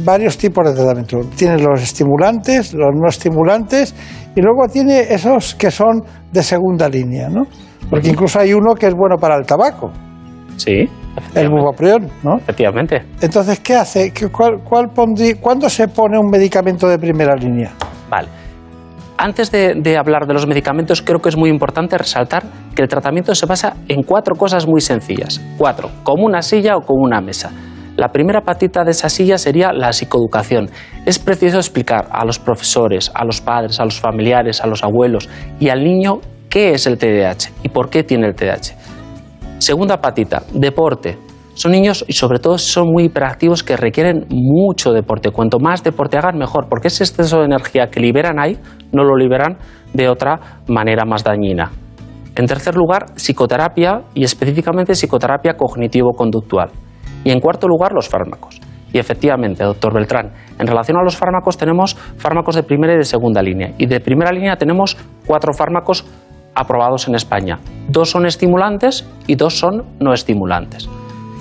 [0.04, 1.20] varios tipos de tratamiento.
[1.34, 3.94] Tiene los estimulantes, los no estimulantes
[4.34, 7.44] y luego tiene esos que son de segunda línea, ¿no?
[7.88, 9.90] Porque incluso hay uno que es bueno para el tabaco,
[10.56, 10.88] Sí,
[11.34, 12.36] el bupropión, ¿no?
[12.36, 13.04] efectivamente.
[13.20, 14.12] Entonces, ¿qué hace?
[14.12, 17.72] ¿Qué- cuál, cuál pondrí- ¿Cuándo se pone un medicamento de primera línea?
[18.10, 18.28] Vale.
[19.18, 22.42] Antes de, de hablar de los medicamentos, creo que es muy importante resaltar
[22.74, 25.40] que el tratamiento se basa en cuatro cosas muy sencillas.
[25.56, 27.50] Cuatro, como una silla o como una mesa.
[27.96, 30.68] La primera patita de esa silla sería la psicoeducación.
[31.06, 35.30] Es preciso explicar a los profesores, a los padres, a los familiares, a los abuelos
[35.58, 36.18] y al niño
[36.50, 38.74] qué es el TDAH y por qué tiene el TDAH.
[39.58, 41.18] Segunda patita, deporte.
[41.54, 45.30] Son niños y sobre todo son muy hiperactivos que requieren mucho deporte.
[45.30, 48.58] Cuanto más deporte hagan, mejor, porque ese exceso de energía que liberan ahí
[48.92, 49.56] no lo liberan
[49.94, 51.72] de otra manera más dañina.
[52.36, 56.68] En tercer lugar, psicoterapia y específicamente psicoterapia cognitivo-conductual.
[57.24, 58.60] Y en cuarto lugar, los fármacos.
[58.92, 63.04] Y efectivamente, doctor Beltrán, en relación a los fármacos tenemos fármacos de primera y de
[63.04, 63.72] segunda línea.
[63.78, 64.96] Y de primera línea tenemos
[65.26, 66.04] cuatro fármacos
[66.56, 67.60] aprobados en España.
[67.88, 70.88] Dos son estimulantes y dos son no estimulantes.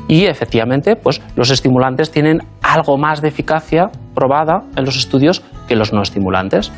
[0.07, 5.75] Y efectivamente, pues los estimulantes tienen algo más de eficacia probada en los estudios que
[5.75, 6.71] los no estimulantes.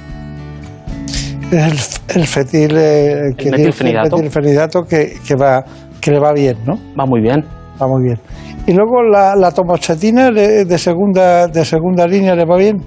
[1.52, 4.16] Es el, el fetil, eh, que metilfenidato.
[4.18, 5.64] el metilfenidato que, que va,
[6.00, 6.76] que le va bien, ¿no?
[6.98, 7.44] Va muy bien.
[7.82, 8.20] Va muy bien.
[8.66, 12.78] Y luego la, la tomoxetina le- de segunda, de segunda línea le va bien.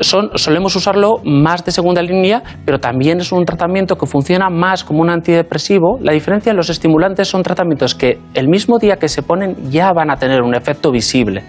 [0.00, 5.02] Solemos usarlo más de segunda línea, pero también es un tratamiento que funciona más como
[5.02, 5.98] un antidepresivo.
[6.00, 9.92] La diferencia en los estimulantes son tratamientos que el mismo día que se ponen ya
[9.92, 11.44] van a tener un efecto visible,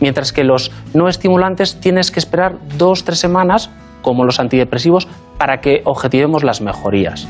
[0.00, 5.60] mientras que los no estimulantes tienes que esperar dos, tres semanas, como los antidepresivos, para
[5.60, 7.28] que objetivemos las mejorías.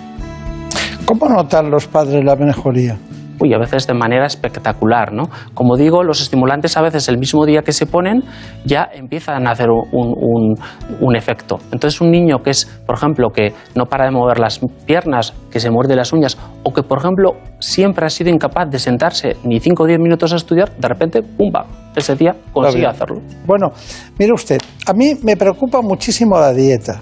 [1.07, 2.99] ¿Cómo notan los padres la mejoría?
[3.43, 5.25] Uy, a veces de manera espectacular, ¿no?
[5.53, 8.23] Como digo, los estimulantes a veces el mismo día que se ponen
[8.65, 10.55] ya empiezan a hacer un, un-
[11.01, 11.59] un efecto.
[11.73, 15.59] Entonces un niño que es, por ejemplo, que no para de mover las piernas, que
[15.59, 19.59] se muerde las uñas, o que, por ejemplo, siempre ha sido incapaz de sentarse ni
[19.59, 21.67] 5 o 10 minutos a estudiar, de repente, ¡pumba!
[21.97, 23.21] Ese día consigue hacerlo.
[23.45, 23.73] Bueno,
[24.19, 27.01] mire usted, a mí me preocupa muchísimo la dieta.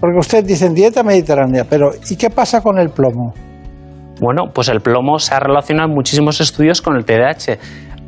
[0.00, 3.32] Porque usted dice dieta mediterránea, pero ¿y qué pasa con el plomo?
[4.20, 7.58] Bueno, pues el plomo se ha relacionado en muchísimos estudios con el TDAH.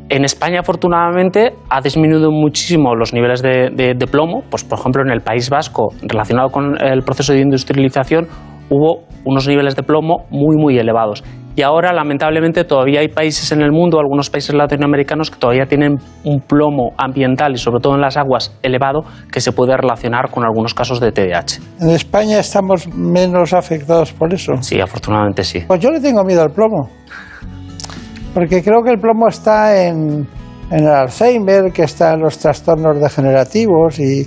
[0.09, 4.41] En España, afortunadamente, ha disminuido muchísimo los niveles de, de- de plomo.
[4.49, 8.27] Pues, por ejemplo, en el País Vasco, relacionado con el proceso de industrialización,
[8.71, 11.23] hubo unos niveles de plomo muy, muy elevados.
[11.59, 15.97] Y ahora, lamentablemente, todavía hay países en el mundo, algunos países latinoamericanos, que todavía tienen
[16.23, 20.45] un plomo ambiental y, sobre todo en las aguas, elevado, que se puede relacionar con
[20.45, 21.59] algunos casos de TDAH.
[21.81, 24.53] En España estamos menos afectados por eso.
[24.61, 25.65] Sí, afortunadamente sí.
[25.67, 26.89] Pues yo le tengo miedo al plomo.
[28.33, 30.25] Porque creo que el plomo está en,
[30.71, 34.25] en el Alzheimer, que está en los trastornos degenerativos y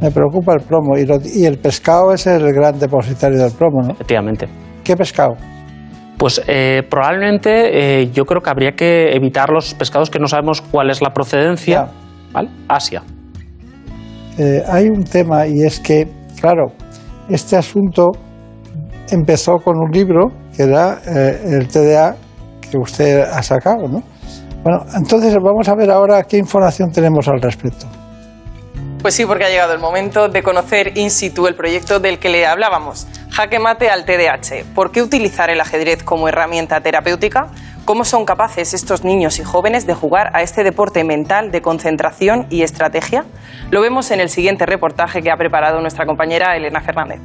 [0.00, 0.96] me preocupa el plomo.
[0.96, 3.92] Y, lo- y el pescado es el gran depositario del plomo, ¿no?
[3.92, 4.48] Efectivamente.
[4.82, 5.34] ¿Qué pescado?
[6.20, 10.60] Pues eh, probablemente eh, yo creo que habría que evitar los pescados que no sabemos
[10.60, 11.88] cuál es la procedencia.
[12.30, 12.50] ¿Vale?
[12.68, 13.02] Asia.
[14.36, 16.06] Eh, hay un tema y es que,
[16.38, 16.66] claro,
[17.30, 18.10] este asunto
[19.10, 22.16] empezó con un libro que era eh, el TDA
[22.70, 24.02] que usted ha sacado, ¿no?
[24.62, 27.86] Bueno, entonces vamos a ver ahora qué información tenemos al respecto.
[29.00, 32.28] Pues sí, porque ha llegado el momento de conocer in situ el proyecto del que
[32.28, 33.06] le hablábamos.
[33.32, 34.64] Jaque mate al TDAH.
[34.74, 37.48] ¿Por qué utilizar el ajedrez como herramienta terapéutica?
[37.84, 42.46] ¿Cómo son capaces estos niños y jóvenes de jugar a este deporte mental de concentración
[42.50, 43.24] y estrategia?
[43.70, 47.20] Lo vemos en el siguiente reportaje que ha preparado nuestra compañera Elena Fernández.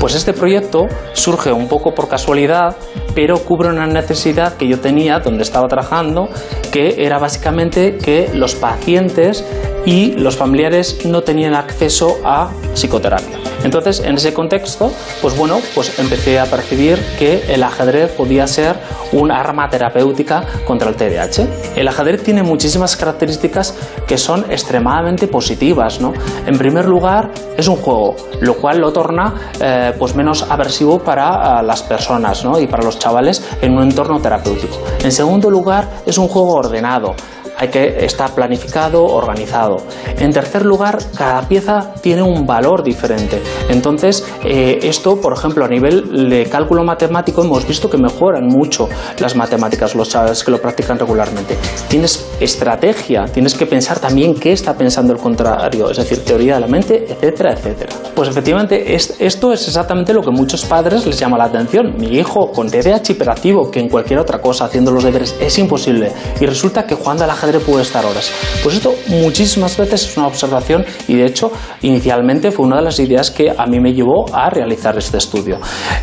[0.00, 2.76] Pues este proyecto surge un poco por casualidad,
[3.14, 6.28] pero cubre una necesidad que yo tenía donde estaba trabajando,
[6.72, 9.44] que era básicamente que los pacientes
[9.84, 13.45] y los familiares no tenían acceso a psicoterapia.
[13.66, 18.76] Entonces, en ese contexto, pues bueno, pues empecé a percibir que el ajedrez podía ser
[19.10, 21.74] un arma terapéutica contra el TDAH.
[21.74, 23.74] El ajedrez tiene muchísimas características
[24.06, 26.12] que son extremadamente positivas, ¿no?
[26.46, 31.58] En primer lugar, es un juego, lo cual lo torna eh, pues menos aversivo para
[31.58, 32.60] ah, las personas, ¿no?
[32.60, 34.78] Y para los chavales en un entorno terapéutico.
[35.02, 37.16] En segundo lugar, es un juego ordenado
[37.58, 39.78] hay que estar planificado, organizado.
[40.18, 43.40] En tercer lugar, cada pieza tiene un valor diferente.
[43.68, 48.88] Entonces, eh, esto, por ejemplo, a nivel de cálculo matemático, hemos visto que mejoran mucho
[49.18, 51.56] las matemáticas los chavales que lo practican regularmente.
[51.88, 56.60] Tienes estrategia, tienes que pensar también qué está pensando el contrario, es decir, teoría de
[56.60, 57.92] la mente, etcétera, etcétera.
[58.14, 61.94] Pues efectivamente, es- esto es exactamente lo que muchos padres les llama la atención.
[61.98, 66.12] Mi hijo con TDAH hiperactivo, que en cualquier otra cosa, haciendo los deberes, es imposible.
[66.40, 67.30] Y resulta que jugando al
[67.60, 68.30] puede estar horas.
[68.62, 71.50] Pues esto muchísimas veces es una observación y de hecho
[71.82, 75.58] inicialmente fue una de las ideas que a mí me llevó a realizar este estudio.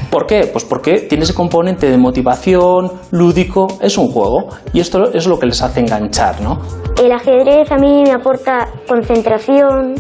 [0.09, 0.47] ¿Por qué?
[0.51, 5.39] Pues porque tiene ese componente de motivación, lúdico, es un juego y esto es lo
[5.39, 6.59] que les hace enganchar, ¿no?
[7.01, 9.95] El ajedrez a mí me aporta concentración,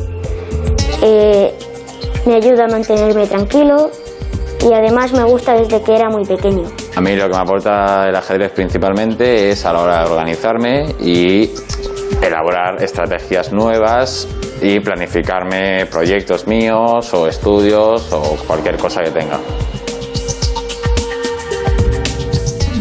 [1.01, 1.53] eh,
[2.25, 3.89] me ayuda a mantenerme tranquilo
[4.61, 6.82] y además me gusta desde que era muy pequeño.
[6.95, 10.85] A mí lo que me aporta el ajedrez principalmente es a la hora de organizarme
[10.99, 11.49] y
[12.21, 14.27] elaborar estrategias nuevas
[14.61, 19.39] y planificarme proyectos míos o estudios o cualquier cosa que tenga.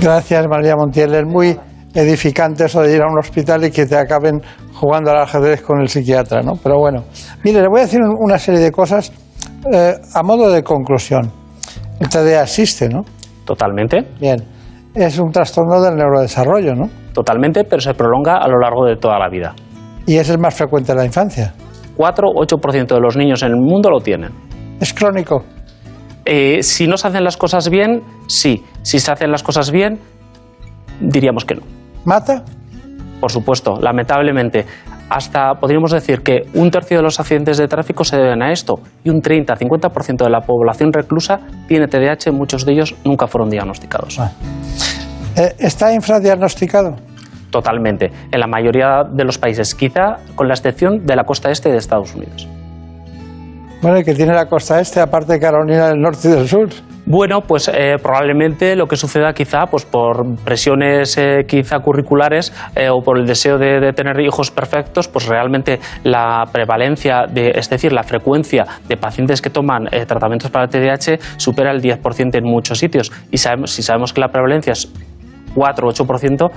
[0.01, 1.15] Gracias, María Montiel.
[1.15, 1.59] Es muy
[1.95, 4.43] edificante eso de ir a un hospital y que te acaben
[4.75, 6.53] jugando al ajedrez con el psiquiatra, ¿no?
[6.63, 7.05] Pero bueno,
[7.45, 9.11] mire, le voy a decir un- una serie de cosas
[9.73, 11.31] eh, a modo de conclusión.
[12.01, 13.05] El TDA existe, ¿no?
[13.45, 14.07] Totalmente.
[14.21, 14.43] Bien.
[14.95, 16.91] Es un trastorno del neurodesarrollo, ¿no?
[17.15, 19.55] Totalmente, pero se prolonga a lo largo de toda la vida.
[20.07, 21.55] Y es el más frecuente en la infancia.
[21.97, 24.33] 4-8% de los niños en el mundo lo tienen.
[24.81, 25.45] Es crónico.
[26.25, 28.63] Eh, si no se hacen las cosas bien, sí.
[28.83, 29.99] Si se hacen las cosas bien,
[31.01, 31.63] diríamos que no.
[32.05, 32.45] ¿Mata?
[33.21, 34.67] Por supuesto, lamentablemente.
[35.13, 38.81] Hasta podríamos decir que un tercio de los accidentes de tráfico se deben a esto
[39.05, 44.19] y un 30-50% de la población reclusa tiene TDAH, muchos de ellos nunca fueron diagnosticados.
[45.37, 46.97] Eh, ¿Está infradiagnosticado?
[47.51, 51.71] Totalmente, en la mayoría de los países, quizá con la excepción de la costa este
[51.71, 52.49] de Estados Unidos.
[53.83, 56.71] Bueno, y que tiene la costa este, aparte de Carolina del Norte y del Sur.
[57.05, 62.91] Bueno, pues eh, probablemente lo que suceda quizá pues por presiones eh, quizá curriculares eh,
[62.91, 67.93] o por el deseo de, tener hijos perfectos, pues realmente la prevalencia, de, es decir,
[67.93, 72.79] la frecuencia de pacientes que toman tratamientos para el TDAH supera el 10% en muchos
[72.79, 73.11] sitios.
[73.31, 74.91] Y sabemos, si sabemos que la prevalencia es
[75.55, 76.51] 4 o 8%,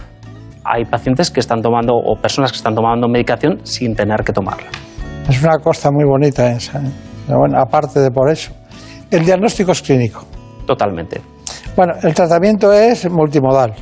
[0.63, 4.67] hay pacientes que están tomando o personas que están tomando medicación sin tener que tomarla.
[5.27, 6.81] Es una costa muy bonita esa.
[7.25, 8.53] Pero bueno, aparte de por eso.
[9.15, 10.25] El diagnóstico es clínico.
[10.67, 11.21] Totalmente.
[11.77, 13.73] Bueno, el tratamiento es multimodal.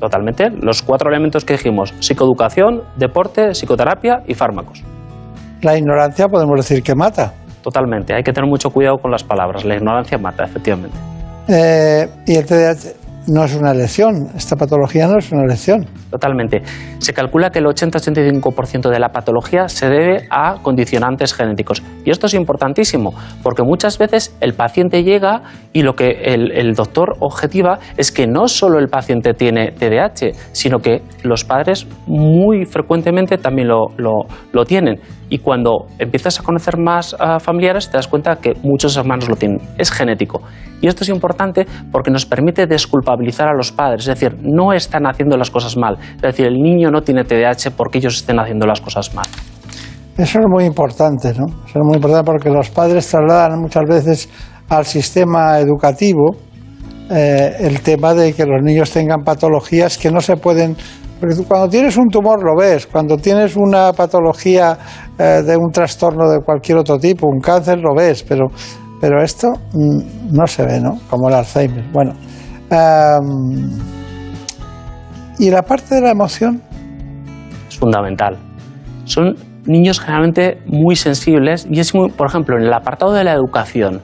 [0.00, 0.48] Totalmente.
[0.62, 4.82] Los cuatro elementos que dijimos, psicoeducación, deporte, psicoterapia y fármacos.
[5.60, 7.34] La ignorancia podemos decir que mata.
[7.62, 8.14] Totalmente.
[8.14, 9.62] Hay que tener mucho cuidado con las palabras.
[9.66, 10.96] La ignorancia mata, efectivamente.
[11.48, 14.28] Eh, y el TDAH no es una elección.
[14.34, 15.86] Esta patología no es una elección.
[16.10, 16.62] Totalmente.
[16.98, 21.82] Se calcula que el 80-85% de la patología se debe a condicionantes genéticos.
[22.04, 25.42] Y esto es importantísimo, porque muchas veces el paciente llega
[25.72, 30.32] y lo que el, el doctor objetiva es que no solo el paciente tiene TDAH,
[30.52, 35.00] sino que los padres muy frecuentemente también lo, lo, lo tienen.
[35.28, 39.36] Y cuando empiezas a conocer más uh, familiares, te das cuenta que muchos hermanos lo
[39.36, 39.60] tienen.
[39.76, 40.42] Es genético.
[40.80, 44.08] Y esto es importante porque nos permite desculpabilizar a los padres.
[44.08, 45.98] Es decir, no están haciendo las cosas mal.
[46.16, 49.26] Es decir, el niño no tiene TDAH porque ellos estén haciendo las cosas mal.
[50.16, 51.46] Eso es muy importante, ¿no?
[51.64, 54.28] Eso es muy importante porque los padres trasladan muchas veces
[54.68, 56.36] al sistema educativo
[57.10, 60.76] eh, el tema de que los niños tengan patologías que no se pueden
[61.46, 64.78] cuando tienes un tumor lo ves, cuando tienes una patología
[65.18, 68.46] eh, de un trastorno de cualquier otro tipo, un cáncer, lo ves, pero,
[69.00, 70.98] pero esto mm, no se ve, ¿no?
[71.10, 71.84] Como el Alzheimer.
[71.92, 72.12] Bueno.
[72.70, 73.78] Um,
[75.38, 76.60] ¿Y la parte de la emoción?
[77.68, 78.36] Es fundamental.
[79.04, 79.36] Son
[79.66, 84.02] niños generalmente muy sensibles y es muy, por ejemplo, en el apartado de la educación,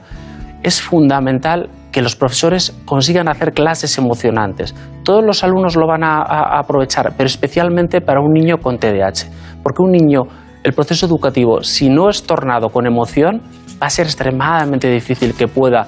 [0.63, 4.75] es fundamental que los profesores consigan hacer clases emocionantes.
[5.05, 6.23] Todos los alumnos lo van a,
[6.59, 9.31] aprovechar, pero especialmente para un niño con TDAH,
[9.63, 10.23] porque un niño,
[10.65, 13.41] el proceso educativo, si no es tornado con emoción,
[13.81, 15.87] va a ser extremadamente difícil que pueda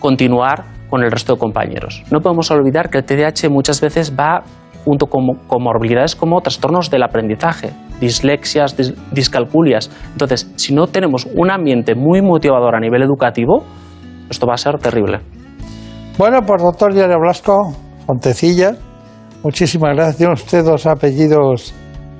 [0.00, 2.02] continuar con el resto de compañeros.
[2.10, 4.42] No podemos olvidar que el TDAH muchas veces va
[4.84, 7.70] junto con comorbilidades como trastornos del aprendizaje,
[8.00, 9.92] dislexias, dis discalculias.
[10.10, 13.64] Entonces, si no tenemos un ambiente muy motivador a nivel educativo,
[14.30, 15.20] esto va a ser terrible.
[16.16, 17.74] Bueno, pues doctor Diario Blasco,
[18.06, 18.76] Fontecilla,
[19.42, 20.16] muchísimas gracias.
[20.16, 21.74] Tiene usted dos apellidos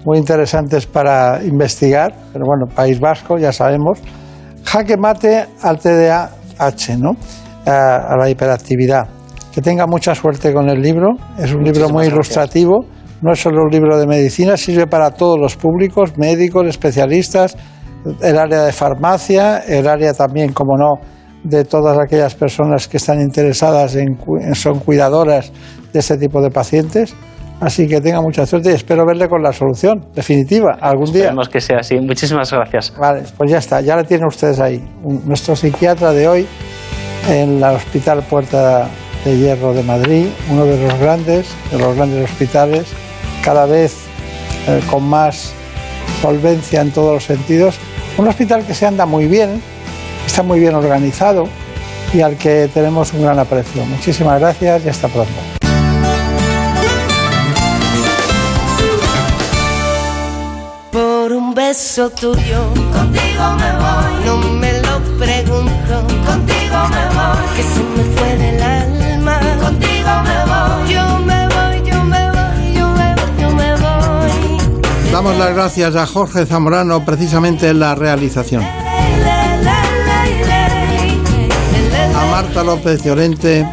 [0.04, 4.00] muy interesantes para investigar, pero bueno, País Vasco, ya sabemos.
[4.64, 7.12] Jaque mate al TDAH, ¿no?
[7.66, 9.08] A, a la hiperactividad.
[9.52, 11.08] Que tenga mucha suerte con el libro.
[11.38, 12.86] Es un libro muy ilustrativo.
[13.20, 17.54] No es solo un libro de medicina, sirve para todos los públicos, médicos, especialistas,
[18.22, 20.94] el área de farmacia, el área también, como no,
[21.42, 24.18] de todas aquellas personas que están interesadas en,
[24.54, 25.52] son cuidadoras
[25.92, 27.14] de este tipo de pacientes.
[27.60, 31.24] Así que tenga mucha suerte y espero verle con la solución definitiva algún día.
[31.24, 31.96] Esperemos que sea así.
[32.00, 32.94] Muchísimas gracias.
[32.98, 34.82] Vale, pues ya está, ya la tienen ustedes ahí.
[35.02, 36.46] Nuestro psiquiatra de hoy
[37.28, 38.88] en el Hospital Puerta
[39.24, 42.86] de Hierro de Madrid, uno de los grandes, de los grandes hospitales,
[43.44, 43.94] cada vez
[44.66, 45.52] eh, con más
[46.22, 47.78] solvencia en todos los sentidos.
[48.16, 49.60] Un hospital que se anda muy bien,
[50.30, 51.48] está muy bien organizado
[52.14, 53.84] y al que tenemos un gran aprecio.
[53.84, 55.32] Muchísimas gracias y hasta pronto.
[60.92, 62.60] Por un beso tuyo,
[62.92, 64.24] contigo me voy.
[64.24, 65.94] No me lo pregunto,
[66.24, 67.46] contigo me voy.
[67.56, 70.94] Que se me fue del alma, contigo me voy.
[70.94, 75.10] Yo me voy, yo me voy, yo me voy, yo me voy.
[75.10, 78.89] Damos las gracias a Jorge Zamorano precisamente en la realización.
[82.20, 83.66] A Marta López Llorente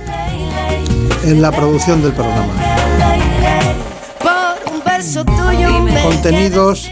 [1.24, 2.54] en la producción del programa.
[4.20, 6.90] Por un beso tuyo, me Contenidos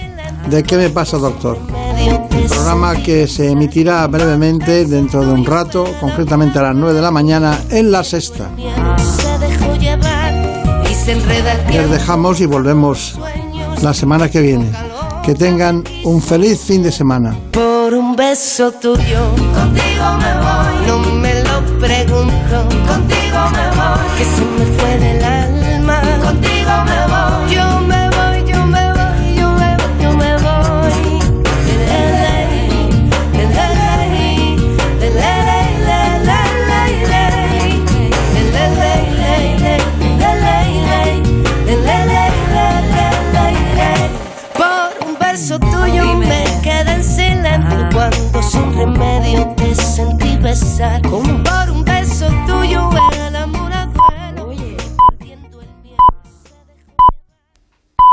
[0.49, 1.57] de ¿Qué me pasa, doctor?
[1.97, 7.01] El programa que se emitirá brevemente dentro de un rato, concretamente a las 9 de
[7.01, 8.49] la mañana, en la sexta.
[11.71, 13.17] Les dejamos y volvemos
[13.81, 14.71] la semana que viene.
[15.23, 17.35] Que tengan un feliz fin de semana.
[17.51, 20.87] Por un beso tuyo, contigo me voy.
[20.87, 21.24] No me
[24.17, 27.64] Que se me fue del alma, contigo me voy.